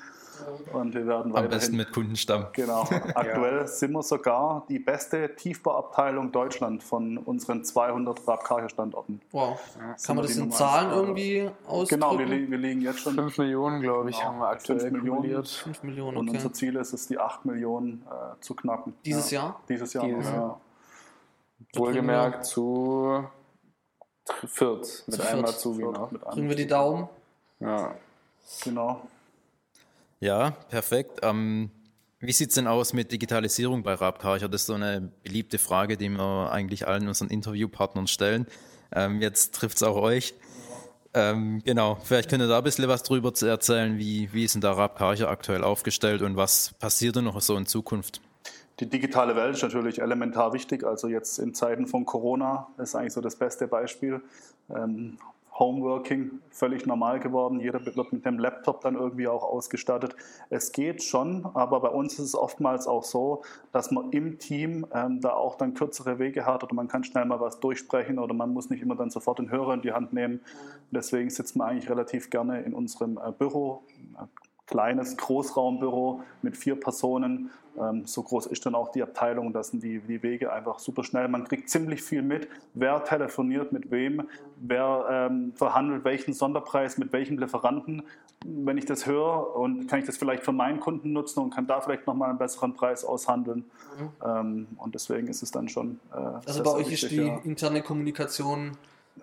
Und 0.73 0.95
wir 0.95 1.07
werden 1.07 1.35
Am 1.35 1.49
besten 1.49 1.77
mit 1.77 1.93
Kundenstamm. 1.93 2.47
Genau. 2.53 2.83
Aktuell 3.15 3.59
ja. 3.59 3.67
sind 3.67 3.93
wir 3.93 4.03
sogar 4.03 4.65
die 4.69 4.79
beste 4.79 5.35
Tiefbauabteilung 5.35 6.33
Deutschland 6.33 6.83
von 6.83 7.19
unseren 7.19 7.65
200 7.65 8.27
Rapkarcher-Standorten. 8.27 9.21
Wow. 9.33 9.59
Ja, 9.79 9.97
Kann 10.05 10.17
man 10.17 10.27
das 10.27 10.37
in 10.37 10.51
Zahlen 10.51 10.91
irgendwie 10.91 11.51
ausdrücken? 11.67 12.01
Genau, 12.01 12.19
wir, 12.19 12.51
wir 12.51 12.59
liegen 12.59 12.83
jetzt 12.83 13.01
schon. 13.01 13.15
5 13.15 13.39
Millionen, 13.39 13.81
glaube 13.81 14.11
ich, 14.11 14.17
genau. 14.17 14.29
haben 14.29 14.39
wir 14.39 14.49
aktuell 14.49 14.81
5 14.81 14.93
Millionen. 14.93 15.45
5 15.45 15.83
Millionen, 15.83 16.17
okay. 16.17 16.29
Und 16.29 16.37
unser 16.37 16.53
Ziel 16.53 16.77
ist 16.77 16.93
es, 16.93 17.07
die 17.07 17.19
8 17.19 17.45
Millionen 17.45 18.05
äh, 18.11 18.41
zu 18.41 18.55
knacken. 18.55 18.95
Dieses 19.05 19.31
ja. 19.31 19.43
Jahr? 19.43 19.61
Dieses 19.69 19.93
Jahr. 19.93 20.05
Dieses 20.05 20.27
Jahr. 20.27 20.61
Wohlgemerkt 21.75 22.47
zu 22.47 23.25
Fürth, 24.47 25.05
mit 25.07 25.21
einem 25.21 25.45
Azubi 25.45 25.83
noch. 25.83 26.11
Bringen 26.11 26.49
wir 26.49 26.57
die 26.57 26.67
Daumen? 26.67 27.09
Ja. 27.59 27.95
Genau. 28.65 29.03
Ja, 30.21 30.51
perfekt. 30.69 31.21
Ähm, 31.23 31.71
wie 32.21 32.33
sieht 32.33 32.51
es 32.51 32.55
denn 32.55 32.67
aus 32.67 32.93
mit 32.93 33.11
Digitalisierung 33.11 33.83
bei 33.83 33.95
Rabkarcher? 33.95 34.49
Das 34.49 34.63
ist 34.63 34.67
so 34.67 34.75
eine 34.75 35.11
beliebte 35.23 35.59
Frage, 35.59 35.97
die 35.97 36.11
wir 36.11 36.53
eigentlich 36.53 36.87
allen 36.87 37.09
unseren 37.09 37.29
Interviewpartnern 37.29 38.07
stellen. 38.07 38.47
Ähm, 38.93 39.23
jetzt 39.23 39.55
trifft 39.55 39.77
es 39.77 39.83
auch 39.83 39.97
euch. 39.97 40.35
Ähm, 41.15 41.63
genau, 41.65 41.99
vielleicht 42.05 42.29
könnt 42.29 42.43
ihr 42.43 42.49
da 42.49 42.59
ein 42.59 42.65
bisschen 42.65 42.87
was 42.87 43.03
drüber 43.03 43.33
erzählen, 43.41 43.99
wie, 43.99 44.33
wie 44.33 44.45
ist 44.45 44.55
denn 44.55 44.61
der 44.61 44.73
Rabkarcher 44.73 45.29
aktuell 45.29 45.65
aufgestellt 45.65 46.23
und 46.23 46.37
was 46.37 46.75
passiert 46.75 47.17
denn 47.17 47.25
noch 47.25 47.41
so 47.41 47.57
in 47.57 47.67
Zukunft? 47.67 48.21
Die 48.79 48.89
digitale 48.89 49.35
Welt 49.35 49.57
ist 49.57 49.63
natürlich 49.63 50.01
elementar 50.01 50.53
wichtig. 50.53 50.85
Also 50.85 51.09
jetzt 51.09 51.39
in 51.39 51.55
Zeiten 51.55 51.87
von 51.87 52.05
Corona 52.05 52.69
ist 52.79 52.95
eigentlich 52.95 53.13
so 53.13 53.21
das 53.21 53.37
beste 53.37 53.67
Beispiel. 53.67 54.21
Ähm, 54.75 55.19
Homeworking 55.61 56.41
völlig 56.51 56.87
normal 56.87 57.21
geworden. 57.21 57.61
Jeder 57.61 57.85
wird 57.85 58.13
mit 58.13 58.25
dem 58.25 58.39
Laptop 58.39 58.81
dann 58.81 58.97
irgendwie 58.97 59.29
auch 59.29 59.45
ausgestattet. 59.45 60.17
Es 60.49 60.73
geht 60.73 61.03
schon, 61.05 61.47
aber 61.55 61.81
bei 61.81 61.91
uns 61.91 62.15
ist 62.15 62.25
es 62.25 62.35
oftmals 62.35 62.89
auch 62.89 63.05
so, 63.05 63.43
dass 63.71 63.93
man 63.93 64.11
im 64.11 64.39
Team 64.39 64.87
ähm, 64.93 65.21
da 65.21 65.35
auch 65.35 65.57
dann 65.57 65.75
kürzere 65.75 66.19
Wege 66.19 66.47
hat 66.47 66.65
oder 66.65 66.75
man 66.75 66.89
kann 66.89 67.05
schnell 67.05 67.27
mal 67.27 67.41
was 67.41 67.61
durchsprechen 67.61 68.19
oder 68.19 68.35
man 68.35 68.53
muss 68.53 68.71
nicht 68.71 68.83
immer 68.83 68.97
dann 68.97 69.11
sofort 69.11 69.39
den 69.39 69.51
Hörer 69.51 69.75
in 69.75 69.83
die 69.83 69.93
Hand 69.93 70.13
nehmen. 70.13 70.41
Deswegen 70.91 71.31
sitzt 71.31 71.55
man 71.55 71.69
eigentlich 71.69 71.91
relativ 71.91 72.31
gerne 72.31 72.63
in 72.63 72.75
unserem 72.75 73.19
äh, 73.19 73.31
Büro, 73.31 73.83
kleines 74.67 75.17
Großraumbüro 75.17 76.23
mit 76.43 76.57
vier 76.57 76.79
Personen. 76.79 77.51
Ähm, 77.81 78.07
so 78.07 78.23
groß 78.23 78.47
ist 78.47 78.67
dann 78.67 78.75
auch 78.75 78.93
die 78.93 79.03
Abteilung, 79.03 79.53
das 79.53 79.69
sind 79.69 79.83
die, 79.83 80.01
die 80.01 80.23
Wege 80.23 80.53
einfach 80.53 80.79
super 80.79 81.05
schnell. 81.05 81.29
Man 81.29 81.45
kriegt 81.45 81.71
ziemlich 81.71 82.03
viel 82.03 82.23
mit, 82.23 82.49
wer 82.75 83.03
telefoniert 83.05 83.73
mit 83.73 83.91
wem, 83.91 84.29
wer 84.57 85.07
ähm, 85.11 85.53
verhandelt 85.55 86.05
welchen 86.05 86.35
Sonderpreis 86.35 86.99
mit 86.99 87.13
welchem 87.13 87.39
Lieferanten. 87.39 88.03
Wenn 88.45 88.79
ich 88.79 88.87
das 88.87 89.07
höre 89.07 89.55
und 89.55 89.87
kann 89.87 89.99
ich 89.99 90.07
das 90.07 90.17
vielleicht 90.17 90.45
für 90.45 90.53
meinen 90.53 90.81
Kunden 90.81 91.13
nutzen 91.13 91.41
und 91.41 91.51
kann 91.51 91.67
da 91.67 91.81
vielleicht 91.81 92.07
nochmal 92.07 92.31
einen 92.31 92.39
besseren 92.39 92.75
Preis 92.75 93.05
aushandeln. 93.05 93.65
Mhm. 93.99 94.09
Ähm, 94.25 94.67
und 94.79 94.95
deswegen 94.95 95.29
ist 95.29 95.43
es 95.43 95.51
dann 95.51 95.69
schon. 95.69 96.01
Äh, 96.13 96.17
also 96.47 96.63
bei 96.63 96.73
euch 96.73 96.93
ist 96.93 97.11
die 97.11 97.17
ja. 97.17 97.39
interne 97.45 97.83
Kommunikation 97.83 98.73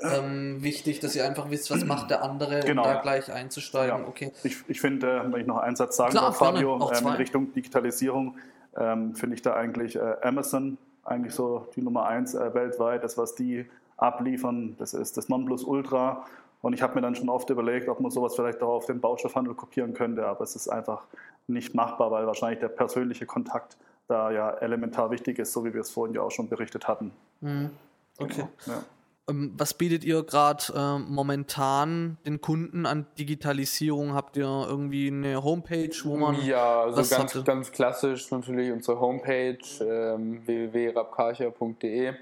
ähm, 0.02 0.64
wichtig, 0.64 1.00
dass 1.00 1.16
ihr 1.16 1.26
einfach 1.26 1.50
wisst, 1.50 1.72
was 1.72 1.86
macht 1.86 2.10
der 2.10 2.24
andere, 2.24 2.62
genau. 2.62 2.84
um 2.84 2.88
da 2.88 3.02
gleich 3.02 3.32
einzusteigen. 3.32 4.02
Ja. 4.02 4.08
Okay. 4.08 4.32
Ich, 4.44 4.58
ich 4.68 4.82
finde, 4.82 5.26
wenn 5.32 5.42
ich 5.42 5.48
noch 5.48 5.58
einen 5.58 5.76
Satz 5.76 5.98
sagen 5.98 6.14
darf, 6.14 6.38
Fabio, 6.38 6.76
ähm, 6.92 7.08
in 7.08 7.14
Richtung 7.14 7.54
Digitalisierung, 7.54 8.38
ähm, 8.76 9.16
finde 9.16 9.36
ich 9.36 9.42
da 9.42 9.54
eigentlich 9.54 9.96
äh, 9.96 10.16
Amazon 10.22 10.78
eigentlich 11.04 11.34
so 11.34 11.68
die 11.76 11.82
Nummer 11.82 12.06
eins 12.06 12.36
äh, 12.36 12.54
weltweit. 12.54 13.04
Das, 13.04 13.18
was 13.18 13.36
die 13.36 13.66
abliefern, 13.96 14.76
das 14.78 14.94
ist 14.94 15.18
das 15.18 15.30
Nonplusultra. 15.30 16.26
Und 16.62 16.74
ich 16.74 16.82
habe 16.82 16.96
mir 16.96 17.02
dann 17.02 17.16
schon 17.16 17.30
oft 17.30 17.50
überlegt, 17.50 17.88
ob 17.88 18.00
man 18.00 18.12
sowas 18.12 18.36
vielleicht 18.36 18.62
auch 18.62 18.76
auf 18.76 18.86
den 18.86 19.00
Baustoffhandel 19.00 19.54
kopieren 19.54 19.94
könnte, 19.94 20.26
aber 20.26 20.42
es 20.42 20.56
ist 20.56 20.68
einfach 20.68 21.04
nicht 21.48 21.76
machbar, 21.76 22.12
weil 22.12 22.28
wahrscheinlich 22.28 22.60
der 22.60 22.68
persönliche 22.68 23.26
Kontakt 23.26 23.78
da 24.08 24.32
ja 24.32 24.52
elementar 24.52 25.12
wichtig 25.12 25.40
ist, 25.40 25.54
so 25.54 25.66
wie 25.66 25.74
wir 25.74 25.82
es 25.82 25.92
vorhin 25.92 26.16
ja 26.16 26.22
auch 26.22 26.32
schon 26.32 26.50
berichtet 26.50 26.88
hatten. 26.88 27.12
Mhm. 27.42 27.70
Okay. 28.18 28.48
Genau. 28.66 28.78
Ja. 28.78 28.84
Ähm, 29.30 29.54
was 29.58 29.74
bietet 29.74 30.06
ihr 30.06 30.24
gerade 30.24 30.64
äh, 30.74 31.00
momentan 31.00 32.18
den 32.26 32.40
Kunden 32.40 32.86
an 32.86 33.06
Digitalisierung? 33.20 34.14
Habt 34.14 34.38
ihr 34.38 34.66
irgendwie 34.70 35.08
eine 35.08 35.44
Homepage, 35.44 35.92
wo 36.04 36.18
man. 36.18 36.42
Ja, 36.46 36.84
also 36.84 36.98
ganz, 36.98 37.36
hatte? 37.36 37.44
ganz 37.44 37.72
klassisch 37.72 38.32
natürlich 38.32 38.72
unsere 38.72 39.00
Homepage 39.00 39.58
ähm, 39.82 40.46
www.rapkarcher.de. 40.46 42.14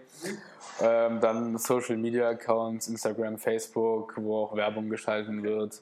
Ähm, 0.82 1.20
dann 1.22 1.58
Social 1.58 1.98
Media 1.98 2.30
Accounts, 2.30 2.88
Instagram, 2.88 3.38
Facebook, 3.38 4.16
wo 4.18 4.44
auch 4.44 4.56
Werbung 4.56 4.90
geschalten 4.90 5.44
wird. 5.44 5.82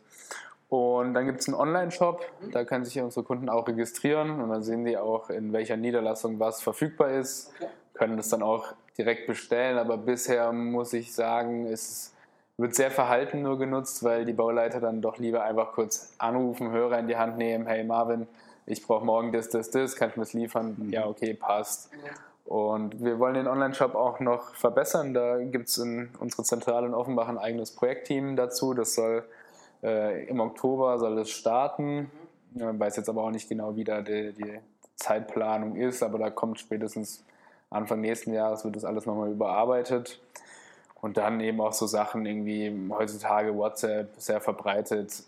Und 0.69 1.13
dann 1.13 1.25
gibt 1.27 1.39
es 1.39 1.47
einen 1.47 1.55
Online-Shop, 1.55 2.25
da 2.51 2.65
können 2.65 2.83
sich 2.83 2.99
unsere 2.99 3.23
Kunden 3.23 3.47
auch 3.47 3.67
registrieren 3.67 4.41
und 4.41 4.49
dann 4.49 4.63
sehen 4.63 4.86
die 4.86 4.97
auch, 4.97 5.29
in 5.29 5.53
welcher 5.53 5.77
Niederlassung 5.77 6.39
was 6.39 6.63
verfügbar 6.63 7.12
ist, 7.12 7.51
können 7.93 8.17
das 8.17 8.29
dann 8.29 8.41
auch 8.41 8.73
direkt 8.97 9.27
bestellen, 9.27 9.77
aber 9.77 9.97
bisher 9.97 10.51
muss 10.51 10.93
ich 10.93 11.13
sagen, 11.13 11.65
es 11.65 12.13
wird 12.58 12.75
sehr 12.75 12.91
verhalten 12.91 13.41
nur 13.41 13.58
genutzt, 13.58 14.03
weil 14.03 14.25
die 14.25 14.34
Bauleiter 14.34 14.79
dann 14.79 15.01
doch 15.01 15.17
lieber 15.17 15.43
einfach 15.43 15.73
kurz 15.73 16.13
anrufen, 16.17 16.71
Hörer 16.71 16.99
in 16.99 17.08
die 17.08 17.17
Hand 17.17 17.38
nehmen, 17.38 17.65
hey 17.65 17.84
Marvin, 17.84 18.27
ich 18.65 18.86
brauche 18.86 19.06
morgen 19.06 19.32
das, 19.32 19.49
das, 19.49 19.71
das, 19.71 19.95
kannst 19.95 20.15
du 20.15 20.19
mir 20.19 20.25
das 20.25 20.34
liefern? 20.34 20.75
Mhm. 20.77 20.89
Ja, 20.91 21.08
okay, 21.08 21.34
passt. 21.34 21.89
Und 22.45 23.03
wir 23.03 23.19
wollen 23.19 23.36
den 23.36 23.47
Online-Shop 23.47 23.95
auch 23.95 24.19
noch 24.19 24.53
verbessern. 24.56 25.13
Da 25.13 25.39
gibt 25.39 25.69
es 25.69 25.77
in 25.77 26.10
unserer 26.19 26.43
Zentrale 26.43 26.88
in 26.88 26.93
Offenbach 26.93 27.27
ein 27.29 27.38
eigenes 27.38 27.71
Projektteam 27.71 28.36
dazu. 28.36 28.73
Das 28.73 28.95
soll 28.95 29.23
äh, 29.82 30.25
im 30.25 30.39
Oktober 30.39 30.99
soll 30.99 31.17
es 31.19 31.29
starten. 31.29 32.12
Ich 32.56 32.62
weiß 32.62 32.97
jetzt 32.97 33.10
aber 33.10 33.23
auch 33.23 33.32
nicht 33.32 33.49
genau, 33.49 33.75
wie 33.75 33.84
da 33.84 34.01
die, 34.01 34.34
die 34.34 34.60
Zeitplanung 34.95 35.75
ist, 35.75 36.03
aber 36.03 36.19
da 36.19 36.29
kommt 36.29 36.60
spätestens 36.60 37.23
Anfang 37.73 38.01
nächsten 38.01 38.33
Jahres 38.33 38.63
wird 38.63 38.75
das 38.75 38.86
alles 38.86 39.05
nochmal 39.05 39.31
überarbeitet. 39.31 40.19
Und 41.01 41.17
dann 41.17 41.41
eben 41.41 41.59
auch 41.59 41.73
so 41.73 41.86
Sachen 41.86 42.25
irgendwie 42.25 42.73
heutzutage 42.89 43.53
WhatsApp 43.55 44.13
sehr 44.17 44.39
verbreitet. 44.39 45.23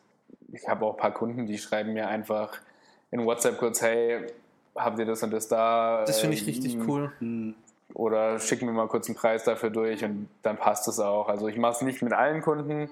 Ich 0.54 0.68
habe 0.70 0.86
auch 0.86 0.94
ein 0.94 0.98
paar 0.98 1.14
Kunden, 1.14 1.48
die 1.48 1.58
schreiben 1.58 1.94
mir 1.94 2.08
einfach 2.08 2.58
in 3.12 3.26
WhatsApp 3.26 3.58
kurz, 3.58 3.82
hey, 3.82 4.26
habt 4.76 5.00
ihr 5.00 5.06
das 5.06 5.22
und 5.24 5.32
das 5.32 5.48
da? 5.48 6.04
Das 6.06 6.20
finde 6.20 6.36
ich 6.36 6.44
ähm, 6.44 6.48
richtig 6.48 6.78
cool. 6.88 7.12
Oder 7.94 8.40
schicken 8.40 8.66
mir 8.66 8.74
mal 8.74 8.88
kurz 8.88 9.08
einen 9.08 9.16
Preis 9.16 9.44
dafür 9.44 9.70
durch 9.70 10.04
und 10.04 10.30
dann 10.44 10.58
passt 10.58 10.88
es 10.88 11.00
auch. 11.00 11.30
Also 11.30 11.48
ich 11.48 11.58
mache 11.58 11.74
es 11.74 11.82
nicht 11.82 12.02
mit 12.02 12.14
allen 12.14 12.42
Kunden, 12.42 12.90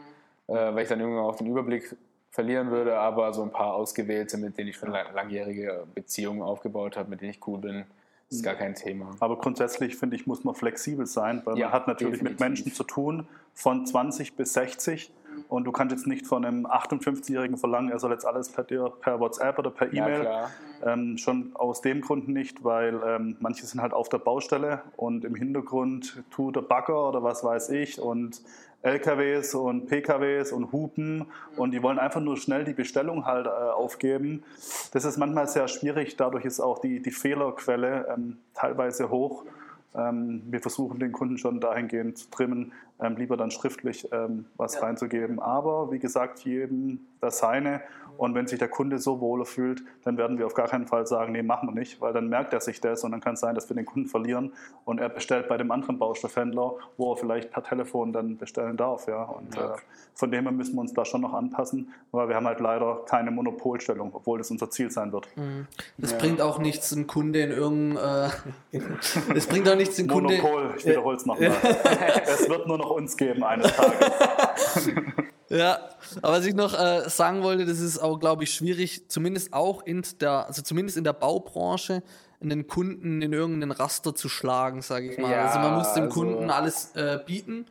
äh, 0.48 0.54
weil 0.54 0.84
ich 0.84 0.90
dann 0.90 1.00
irgendwann 1.00 1.26
auch 1.26 1.36
den 1.36 1.48
Überblick 1.48 1.96
verlieren 2.32 2.72
würde, 2.72 2.98
aber 2.98 3.34
so 3.34 3.44
ein 3.44 3.52
paar 3.52 3.76
ausgewählte, 3.76 4.38
mit 4.38 4.58
denen 4.58 4.70
ich 4.70 4.76
schon 4.76 4.92
langjährige 4.92 5.86
Beziehungen 5.94 6.42
aufgebaut 6.42 6.98
habe, 6.98 7.10
mit 7.10 7.22
denen 7.22 7.32
ich 7.32 7.48
cool 7.48 7.60
bin, 7.60 7.86
ist 8.34 8.44
gar 8.44 8.56
kein 8.56 8.76
Thema. 8.76 9.16
Aber 9.20 9.38
grundsätzlich 9.38 9.96
finde 9.96 10.16
ich, 10.16 10.28
muss 10.28 10.44
man 10.44 10.56
flexibel 10.56 11.06
sein, 11.06 11.42
weil 11.46 11.58
ja, 11.58 11.68
man 11.68 11.74
hat 11.74 11.88
natürlich 11.88 12.20
definitiv. 12.20 12.40
mit 12.40 12.50
Menschen 12.50 12.74
zu 12.74 12.84
tun 12.84 13.28
von 13.54 13.86
20 13.86 14.36
bis 14.36 14.54
60 14.54 15.12
und 15.54 15.66
du 15.66 15.72
kannst 15.72 15.96
jetzt 15.96 16.08
nicht 16.08 16.26
von 16.26 16.44
einem 16.44 16.66
58-Jährigen 16.66 17.58
verlangen, 17.58 17.92
er 17.92 18.00
soll 18.00 18.12
jetzt 18.12 18.26
alles 18.26 18.50
per, 18.50 18.64
per 18.64 19.20
WhatsApp 19.20 19.60
oder 19.60 19.70
per 19.70 19.94
E-Mail. 19.94 20.24
Ja, 20.24 20.50
ähm, 20.84 21.18
schon 21.20 21.52
aus 21.54 21.82
dem 21.82 22.02
Grund 22.02 22.28
nicht, 22.28 22.64
weil 22.64 23.00
ähm, 23.06 23.38
manche 23.40 23.64
sind 23.68 23.80
halt 23.80 23.94
auf 23.94 24.10
der 24.10 24.18
Baustelle 24.18 24.82
und 24.98 25.24
im 25.24 25.36
Hintergrund 25.36 26.24
tut 26.32 26.56
der 26.56 26.62
Bagger 26.62 27.08
oder 27.08 27.22
was 27.22 27.44
weiß 27.44 27.70
ich 27.70 28.02
und 28.02 28.42
LKWs 28.82 29.54
und 29.54 29.86
PKWs 29.86 30.52
und 30.52 30.72
Hupen 30.72 31.28
und 31.56 31.72
die 31.72 31.84
wollen 31.84 32.00
einfach 32.00 32.20
nur 32.20 32.36
schnell 32.36 32.64
die 32.66 32.74
Bestellung 32.74 33.26
halt 33.26 33.46
äh, 33.46 33.50
aufgeben. 33.50 34.44
Das 34.92 35.06
ist 35.06 35.18
manchmal 35.18 35.48
sehr 35.48 35.68
schwierig, 35.68 36.18
dadurch 36.18 36.46
ist 36.46 36.62
auch 36.62 36.80
die, 36.80 37.00
die 37.00 37.12
Fehlerquelle 37.12 38.08
ähm, 38.12 38.40
teilweise 38.56 39.12
hoch. 39.12 39.46
Ähm, 39.96 40.44
wir 40.48 40.60
versuchen 40.60 41.00
den 41.00 41.12
Kunden 41.12 41.38
schon 41.38 41.60
dahingehend 41.60 42.18
zu 42.18 42.30
trimmen, 42.30 42.74
ähm, 43.00 43.16
lieber 43.18 43.38
dann 43.38 43.52
schriftlich 43.52 44.08
ähm, 44.12 44.46
was 44.58 44.76
ja. 44.76 44.82
reinzugeben. 44.82 45.40
Aber 45.40 45.92
wie 45.92 46.00
gesagt, 46.00 46.40
jedem 46.40 47.02
das 47.22 47.40
seine. 47.40 47.82
Und 48.18 48.36
wenn 48.36 48.48
sich 48.48 48.60
der 48.60 48.68
Kunde 48.68 49.00
so 49.00 49.20
wohl 49.20 49.46
fühlt, 49.46 49.84
dann 50.04 50.18
werden 50.18 50.38
wir 50.38 50.46
auf 50.46 50.54
gar 50.54 50.68
keinen 50.68 50.88
Fall 50.88 51.08
sagen, 51.08 51.34
nee, 51.34 51.44
machen 51.44 51.70
wir 51.70 51.74
nicht, 51.74 52.00
weil 52.02 52.14
dann 52.14 52.30
merkt 52.30 52.54
er 52.54 52.62
sich 52.62 52.80
das 52.80 53.04
und 53.04 53.12
dann 53.12 53.22
kann 53.22 53.34
es 53.34 53.40
sein, 53.40 53.56
dass 53.56 53.70
wir 53.70 53.76
den 53.76 53.86
Kunden 53.86 54.08
verlieren 54.08 54.54
und 54.86 55.00
er 55.00 55.10
bestellt 55.10 55.48
bei 55.48 55.58
dem 55.58 55.72
anderen 55.72 55.98
Baustoffhändler, 55.98 56.74
wo 56.98 57.14
er 57.14 57.18
vielleicht 57.18 57.52
per 57.52 57.64
Telefon 57.64 58.14
dann 58.14 58.38
bestellen 58.38 58.78
darf. 58.78 59.08
Ja. 59.08 59.24
Und 59.24 59.56
ja. 59.56 59.76
Äh, 59.76 59.78
von 60.14 60.32
dem 60.32 60.44
her 60.44 60.52
müssen 60.52 60.76
wir 60.76 60.82
uns 60.82 60.94
da 60.94 61.06
schon 61.06 61.22
noch 61.22 61.34
anpassen, 61.34 61.92
weil 62.12 62.30
wir 62.30 62.36
haben 62.36 62.46
halt 62.46 62.60
leider 62.60 63.02
keine 63.08 63.32
Monopolstellung, 63.32 64.12
obwohl 64.14 64.38
das 64.38 64.52
unser 64.52 64.70
Ziel 64.70 64.92
sein 64.92 65.12
wird. 65.12 65.28
Mhm. 65.36 65.68
Das 65.98 66.12
ja. 66.12 66.18
bringt 66.20 66.42
auch 66.42 66.60
nichts, 66.60 66.94
einen 66.94 67.08
Kunde 67.08 67.42
in 67.42 67.52
irgendein... 67.52 68.32
Äh, 68.72 68.80
das 69.34 69.48
bringt 69.48 69.68
auch 69.68 69.76
nichts, 69.76 69.98
einen 70.00 70.08
Kunde... 70.08 70.38
Monopol, 70.38 70.76
ich 70.78 70.86
wiederhole 70.86 71.18
es 71.18 71.26
nochmal. 71.26 71.52
es 72.26 72.48
wird 72.48 72.68
nur 72.68 72.78
noch 72.78 72.92
uns 72.92 73.18
geben 73.18 73.44
eines 73.44 73.76
Tages. 73.76 74.92
Ja, 75.54 75.80
aber 76.24 76.38
was 76.38 76.46
ich 76.46 76.56
noch 76.56 76.74
äh, 76.74 77.08
sagen 77.10 77.44
wollte, 77.44 77.66
das 77.66 77.80
ist 77.80 78.00
auch, 78.00 78.20
glaube 78.20 78.44
ich, 78.44 78.54
schwierig, 78.54 79.08
zumindest 79.08 79.54
auch 79.54 79.84
in 79.84 80.04
der, 80.20 80.48
also 80.48 80.64
zumindest 80.64 80.98
in 80.98 81.04
der 81.04 81.14
Baubranche, 81.14 82.02
einen 82.42 82.68
Kunden 82.68 83.22
in 83.22 83.32
irgendeinen 83.32 83.72
Raster 83.72 84.16
zu 84.16 84.30
schlagen, 84.30 84.82
sage 84.82 85.12
ich 85.12 85.18
mal. 85.18 85.32
Ja, 85.32 85.46
also 85.46 85.60
man 85.60 85.76
muss 85.76 85.94
dem 85.94 86.06
also 86.06 86.20
Kunden 86.20 86.50
alles 86.50 86.96
äh, 86.96 87.20
bieten. 87.26 87.68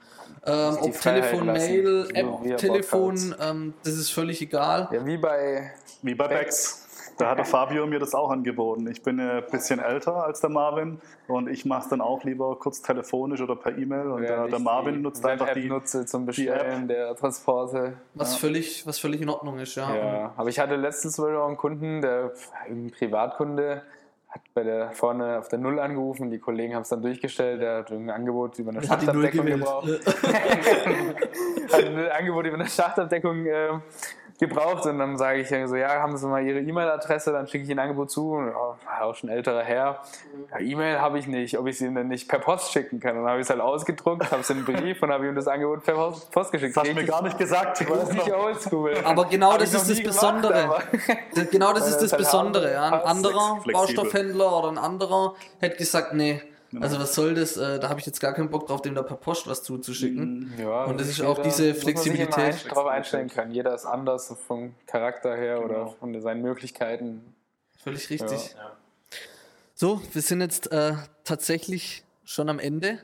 Ähm, 0.47 0.77
ob 0.81 1.01
Telefon, 1.01 1.47
Mail, 1.47 2.09
App, 2.15 2.57
Telefon, 2.57 3.35
ähm, 3.41 3.75
das 3.85 3.95
ist 3.95 4.11
völlig 4.11 4.41
egal. 4.41 4.89
Ja, 4.93 5.05
wie 5.05 5.17
bei, 5.17 5.73
wie 6.03 6.15
bei 6.15 6.29
Bex. 6.29 6.82
Da 7.19 7.31
hatte 7.31 7.45
Fabio 7.45 7.87
mir 7.87 7.99
das 7.99 8.15
auch 8.15 8.31
angeboten. 8.31 8.87
Ich 8.89 9.03
bin 9.03 9.21
ein 9.21 9.43
bisschen 9.51 9.81
älter 9.81 10.25
als 10.25 10.41
der 10.41 10.51
Marvin 10.51 11.01
und 11.29 11.49
ich 11.49 11.65
mache 11.65 11.83
es 11.83 11.89
dann 11.89 12.01
auch 12.01 12.25
lieber 12.25 12.57
kurz 12.59 12.83
telefonisch 12.83 13.41
oder 13.41 13.57
per 13.57 13.77
E-Mail. 13.77 14.09
Und 14.09 14.23
ja, 14.23 14.37
der, 14.43 14.49
der, 14.49 14.59
Marvin 14.59 15.03
nutzt 15.03 15.25
einfach 15.25 15.53
die 15.53 15.69
nutze 15.69 16.07
zum 16.07 16.27
Bestellen 16.27 16.89
der 16.89 17.15
Transporte. 17.15 17.95
Was, 18.15 18.33
ja. 18.33 18.39
völlig, 18.39 18.87
was 18.87 18.99
völlig 18.99 19.21
in 19.21 19.29
Ordnung 19.29 19.59
ist, 19.59 19.75
ja. 19.75 19.95
ja. 19.95 20.33
Aber 20.37 20.49
ich 20.49 20.59
hatte 20.59 20.77
letztens 20.77 21.19
mal 21.19 21.37
einen 21.37 21.57
Kunden, 21.57 22.01
der 22.01 22.33
ein 22.69 22.91
Privatkunde, 22.91 23.83
hat 24.33 24.41
bei 24.55 24.63
der 24.63 24.93
vorne 24.93 25.39
auf 25.39 25.49
der 25.49 25.59
Null 25.59 25.79
angerufen, 25.79 26.31
die 26.31 26.39
Kollegen 26.39 26.75
haben 26.75 26.83
es 26.83 26.89
dann 26.89 27.03
durchgestellt, 27.03 27.61
der 27.61 27.79
hat 27.79 27.91
ein 27.91 28.09
Angebot 28.09 28.59
über 28.59 28.71
eine 28.71 28.83
Schachtabdeckung 28.83 29.45
gebraucht. 29.45 29.89
hat 31.73 31.85
ein 31.85 32.11
Angebot 32.11 32.47
über 32.47 32.55
eine 32.55 32.67
Schachtabdeckung 32.67 33.47
äh, 33.47 33.69
gebraucht 34.43 34.85
und 34.87 34.99
dann 34.99 35.17
sage 35.17 35.41
ich 35.41 35.49
so, 35.49 35.77
ja, 35.77 36.01
haben 36.01 36.17
Sie 36.17 36.27
mal 36.27 36.45
Ihre 36.45 36.59
E-Mail-Adresse, 36.59 37.31
dann 37.31 37.47
schicke 37.47 37.63
ich 37.63 37.71
Ihnen 37.71 37.79
ein 37.79 37.91
Angebot 37.91 38.11
zu. 38.11 38.33
Und, 38.33 38.53
oh, 38.53 38.75
auch 39.01 39.15
schon 39.15 39.31
älterer 39.31 39.63
Herr. 39.63 40.01
Ja, 40.51 40.59
E-Mail 40.59 41.01
habe 41.01 41.19
ich 41.21 41.29
nicht, 41.29 41.57
ob 41.59 41.69
ich 41.69 41.79
sie 41.79 41.93
denn 41.93 42.09
nicht 42.09 42.29
per 42.29 42.41
Post 42.41 42.73
schicken 42.73 42.99
kann. 42.99 43.17
Und 43.17 43.23
dann 43.23 43.31
habe 43.31 43.41
ich 43.41 43.47
es 43.47 43.51
halt 43.51 43.61
ausgedruckt, 43.61 44.31
habe 44.31 44.41
es 44.41 44.51
in 44.51 44.59
einen 44.59 44.67
Brief 44.67 45.01
und 45.03 45.13
habe 45.13 45.29
ihm 45.29 45.35
das 45.37 45.47
Angebot 45.47 45.85
per 45.85 45.95
Post 45.95 46.51
geschickt. 46.51 46.77
Das 46.77 46.83
hast 46.83 46.91
du 46.91 46.95
mir 46.95 47.05
gar 47.05 47.23
nicht 47.23 47.39
gesagt. 47.39 47.81
Ich 47.81 47.89
weiß 47.91 48.13
nicht 48.13 48.33
oldschool. 48.33 48.95
Aber 49.05 49.27
genau 49.27 49.57
das 49.57 49.73
ist 49.75 49.89
das 49.89 50.03
Besondere. 50.03 50.63
Gemacht, 50.63 51.51
genau 51.53 51.73
das 51.73 51.89
ist 51.89 51.99
das 51.99 52.17
Besondere. 52.17 52.73
Ja. 52.73 52.87
Ein 52.87 53.01
anderer 53.03 53.61
Baustoffhändler 53.73 54.59
oder 54.59 54.69
ein 54.69 54.79
anderer 54.79 55.35
hätte 55.61 55.77
gesagt, 55.77 56.15
nee, 56.15 56.43
Genau. 56.73 56.85
Also 56.85 56.99
was 56.99 57.15
soll 57.15 57.35
das? 57.35 57.59
Äh, 57.59 57.79
da 57.79 57.91
habe 57.91 58.01
ich 58.01 58.07
jetzt 58.07 58.19
gar 58.19 58.33
keinen 58.33 58.49
Bock 58.49 58.67
drauf, 58.67 58.81
dem 58.81 58.95
da 58.95 59.03
per 59.03 59.19
Post 59.19 59.47
was 59.47 59.63
zuzuschicken. 59.63 60.55
Mhm. 60.57 60.61
Ja, 60.61 60.85
und 60.85 60.99
das 60.99 61.09
ist 61.09 61.21
auch 61.21 61.39
diese 61.43 61.75
Flexibilität. 61.75 62.29
Muss 62.29 62.37
man 62.39 62.53
sich 62.53 62.65
darauf 62.65 62.87
einstellen 62.87 63.29
können. 63.29 63.53
Jeder 63.53 63.75
ist 63.75 63.85
anders 63.85 64.35
vom 64.47 64.75
Charakter 64.87 65.37
her 65.37 65.61
genau. 65.61 65.65
oder 65.67 65.87
von 65.89 66.19
seinen 66.21 66.41
Möglichkeiten. 66.41 67.35
Völlig 67.77 68.09
richtig. 68.09 68.55
Ja. 68.55 68.73
So, 69.75 70.01
wir 70.13 70.23
sind 70.23 70.41
jetzt 70.41 70.73
äh, 70.73 70.95
tatsächlich 71.25 72.05
schon 72.25 72.49
am 72.49 72.59
Ende. 72.59 72.99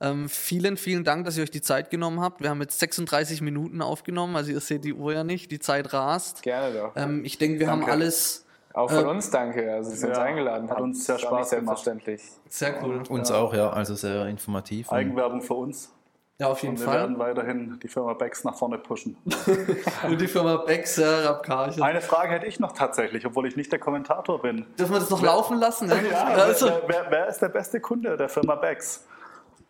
Ähm, 0.00 0.28
vielen, 0.28 0.76
vielen 0.76 1.02
Dank, 1.02 1.24
dass 1.24 1.36
ihr 1.36 1.42
euch 1.42 1.50
die 1.50 1.60
Zeit 1.60 1.90
genommen 1.90 2.20
habt. 2.20 2.40
Wir 2.40 2.50
haben 2.50 2.60
jetzt 2.60 2.78
36 2.78 3.40
Minuten 3.40 3.82
aufgenommen, 3.82 4.36
also 4.36 4.52
ihr 4.52 4.60
seht 4.60 4.84
die 4.84 4.94
Uhr 4.94 5.12
ja 5.12 5.24
nicht, 5.24 5.50
die 5.50 5.58
Zeit 5.58 5.92
rast. 5.92 6.42
Gerne 6.42 6.74
doch. 6.76 6.92
Ähm, 6.96 7.24
ich 7.24 7.38
denke, 7.38 7.58
wir 7.58 7.66
Danke. 7.66 7.86
haben 7.86 7.92
alles 7.92 8.44
auch 8.74 8.90
von 8.90 9.04
äh, 9.04 9.08
uns 9.08 9.30
danke, 9.30 9.72
also 9.72 9.90
Sie 9.90 10.06
uns 10.06 10.18
eingeladen 10.18 10.70
hat 10.70 10.80
uns 10.80 11.04
sehr 11.04 11.18
Spaß 11.18 11.50
selbstverständlich. 11.50 12.22
Sehr 12.48 12.82
cool. 12.82 13.02
Uns 13.08 13.28
ja. 13.28 13.36
auch, 13.36 13.54
ja, 13.54 13.70
also 13.70 13.94
sehr 13.94 14.26
informativ. 14.26 14.90
Eigenwerbung 14.90 15.42
für 15.42 15.54
uns. 15.54 15.92
Ja, 16.38 16.48
auf 16.48 16.60
jeden 16.62 16.74
und 16.74 16.80
wir 16.80 16.86
Fall. 16.86 16.94
Wir 16.94 17.00
werden 17.02 17.18
weiterhin 17.18 17.78
die 17.80 17.88
Firma 17.88 18.14
Becks 18.14 18.42
nach 18.42 18.56
vorne 18.56 18.78
pushen. 18.78 19.16
und 20.08 20.20
die 20.20 20.26
Firma 20.26 20.56
Becks, 20.56 20.96
ja, 20.96 21.20
Rabkarchen. 21.20 21.82
Eine 21.82 22.00
Frage 22.00 22.32
hätte 22.32 22.46
ich 22.46 22.58
noch 22.58 22.72
tatsächlich, 22.72 23.24
obwohl 23.26 23.46
ich 23.46 23.54
nicht 23.54 23.70
der 23.70 23.78
Kommentator 23.78 24.42
bin. 24.42 24.66
Dürfen 24.78 24.92
wir 24.92 25.00
das 25.00 25.10
noch 25.10 25.22
wer, 25.22 25.28
laufen 25.28 25.58
lassen? 25.58 25.88
Ja, 25.88 25.96
ja 26.10 26.24
also. 26.42 26.66
wer, 26.66 26.82
wer, 26.88 27.06
wer, 27.10 27.28
ist 27.28 27.40
der 27.40 27.50
beste 27.50 27.80
Kunde 27.80 28.16
der 28.16 28.28
Firma 28.28 28.56
Becks? 28.56 29.06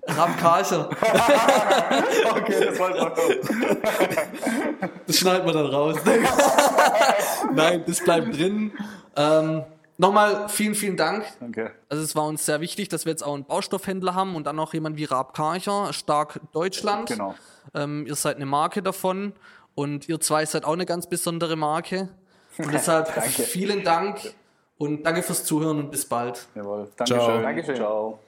Rabkarcher. 0.05 0.88
okay, 2.30 2.66
das 2.66 2.78
wollte 2.78 3.00
man 3.00 3.12
Das 5.07 5.16
schneiden 5.16 5.46
wir 5.46 5.53
dann 5.53 5.66
raus. 5.66 5.96
Nein, 7.55 7.84
das 7.86 8.00
bleibt 8.00 8.36
drin. 8.36 8.72
Ähm, 9.16 9.64
Nochmal 9.98 10.48
vielen, 10.48 10.74
vielen 10.74 10.96
Dank. 10.96 11.24
Danke. 11.38 11.70
Also 11.88 12.03
es 12.03 12.16
war 12.16 12.26
uns 12.26 12.44
sehr 12.44 12.61
wichtig, 12.61 12.88
dass 12.88 13.05
wir 13.05 13.12
jetzt 13.12 13.22
auch 13.22 13.34
einen 13.34 13.44
Baustoffhändler 13.44 14.14
haben 14.14 14.34
und 14.34 14.48
dann 14.48 14.57
noch 14.57 14.74
jemand 14.74 14.96
wie 14.96 15.05
Raab 15.05 15.32
Karcher, 15.32 15.92
Stark 15.92 16.40
Deutschland. 16.53 17.09
Genau. 17.09 17.36
Ähm, 17.72 18.05
ihr 18.07 18.16
seid 18.16 18.36
eine 18.36 18.46
Marke 18.46 18.82
davon 18.82 19.32
und 19.76 20.09
ihr 20.09 20.18
zwei 20.18 20.44
seid 20.44 20.64
auch 20.64 20.72
eine 20.72 20.86
ganz 20.86 21.07
besondere 21.09 21.55
Marke. 21.55 22.09
Und 22.59 22.72
deshalb 22.72 23.09
vielen 23.22 23.84
Dank 23.84 24.34
und 24.76 25.05
danke 25.05 25.22
fürs 25.22 25.44
Zuhören 25.44 25.78
und 25.78 25.90
bis 25.90 26.05
bald. 26.09 26.48
Jawohl. 26.57 26.90
Dankeschön. 26.96 27.42
Dankeschön. 27.42 27.76
Ciao. 27.76 28.18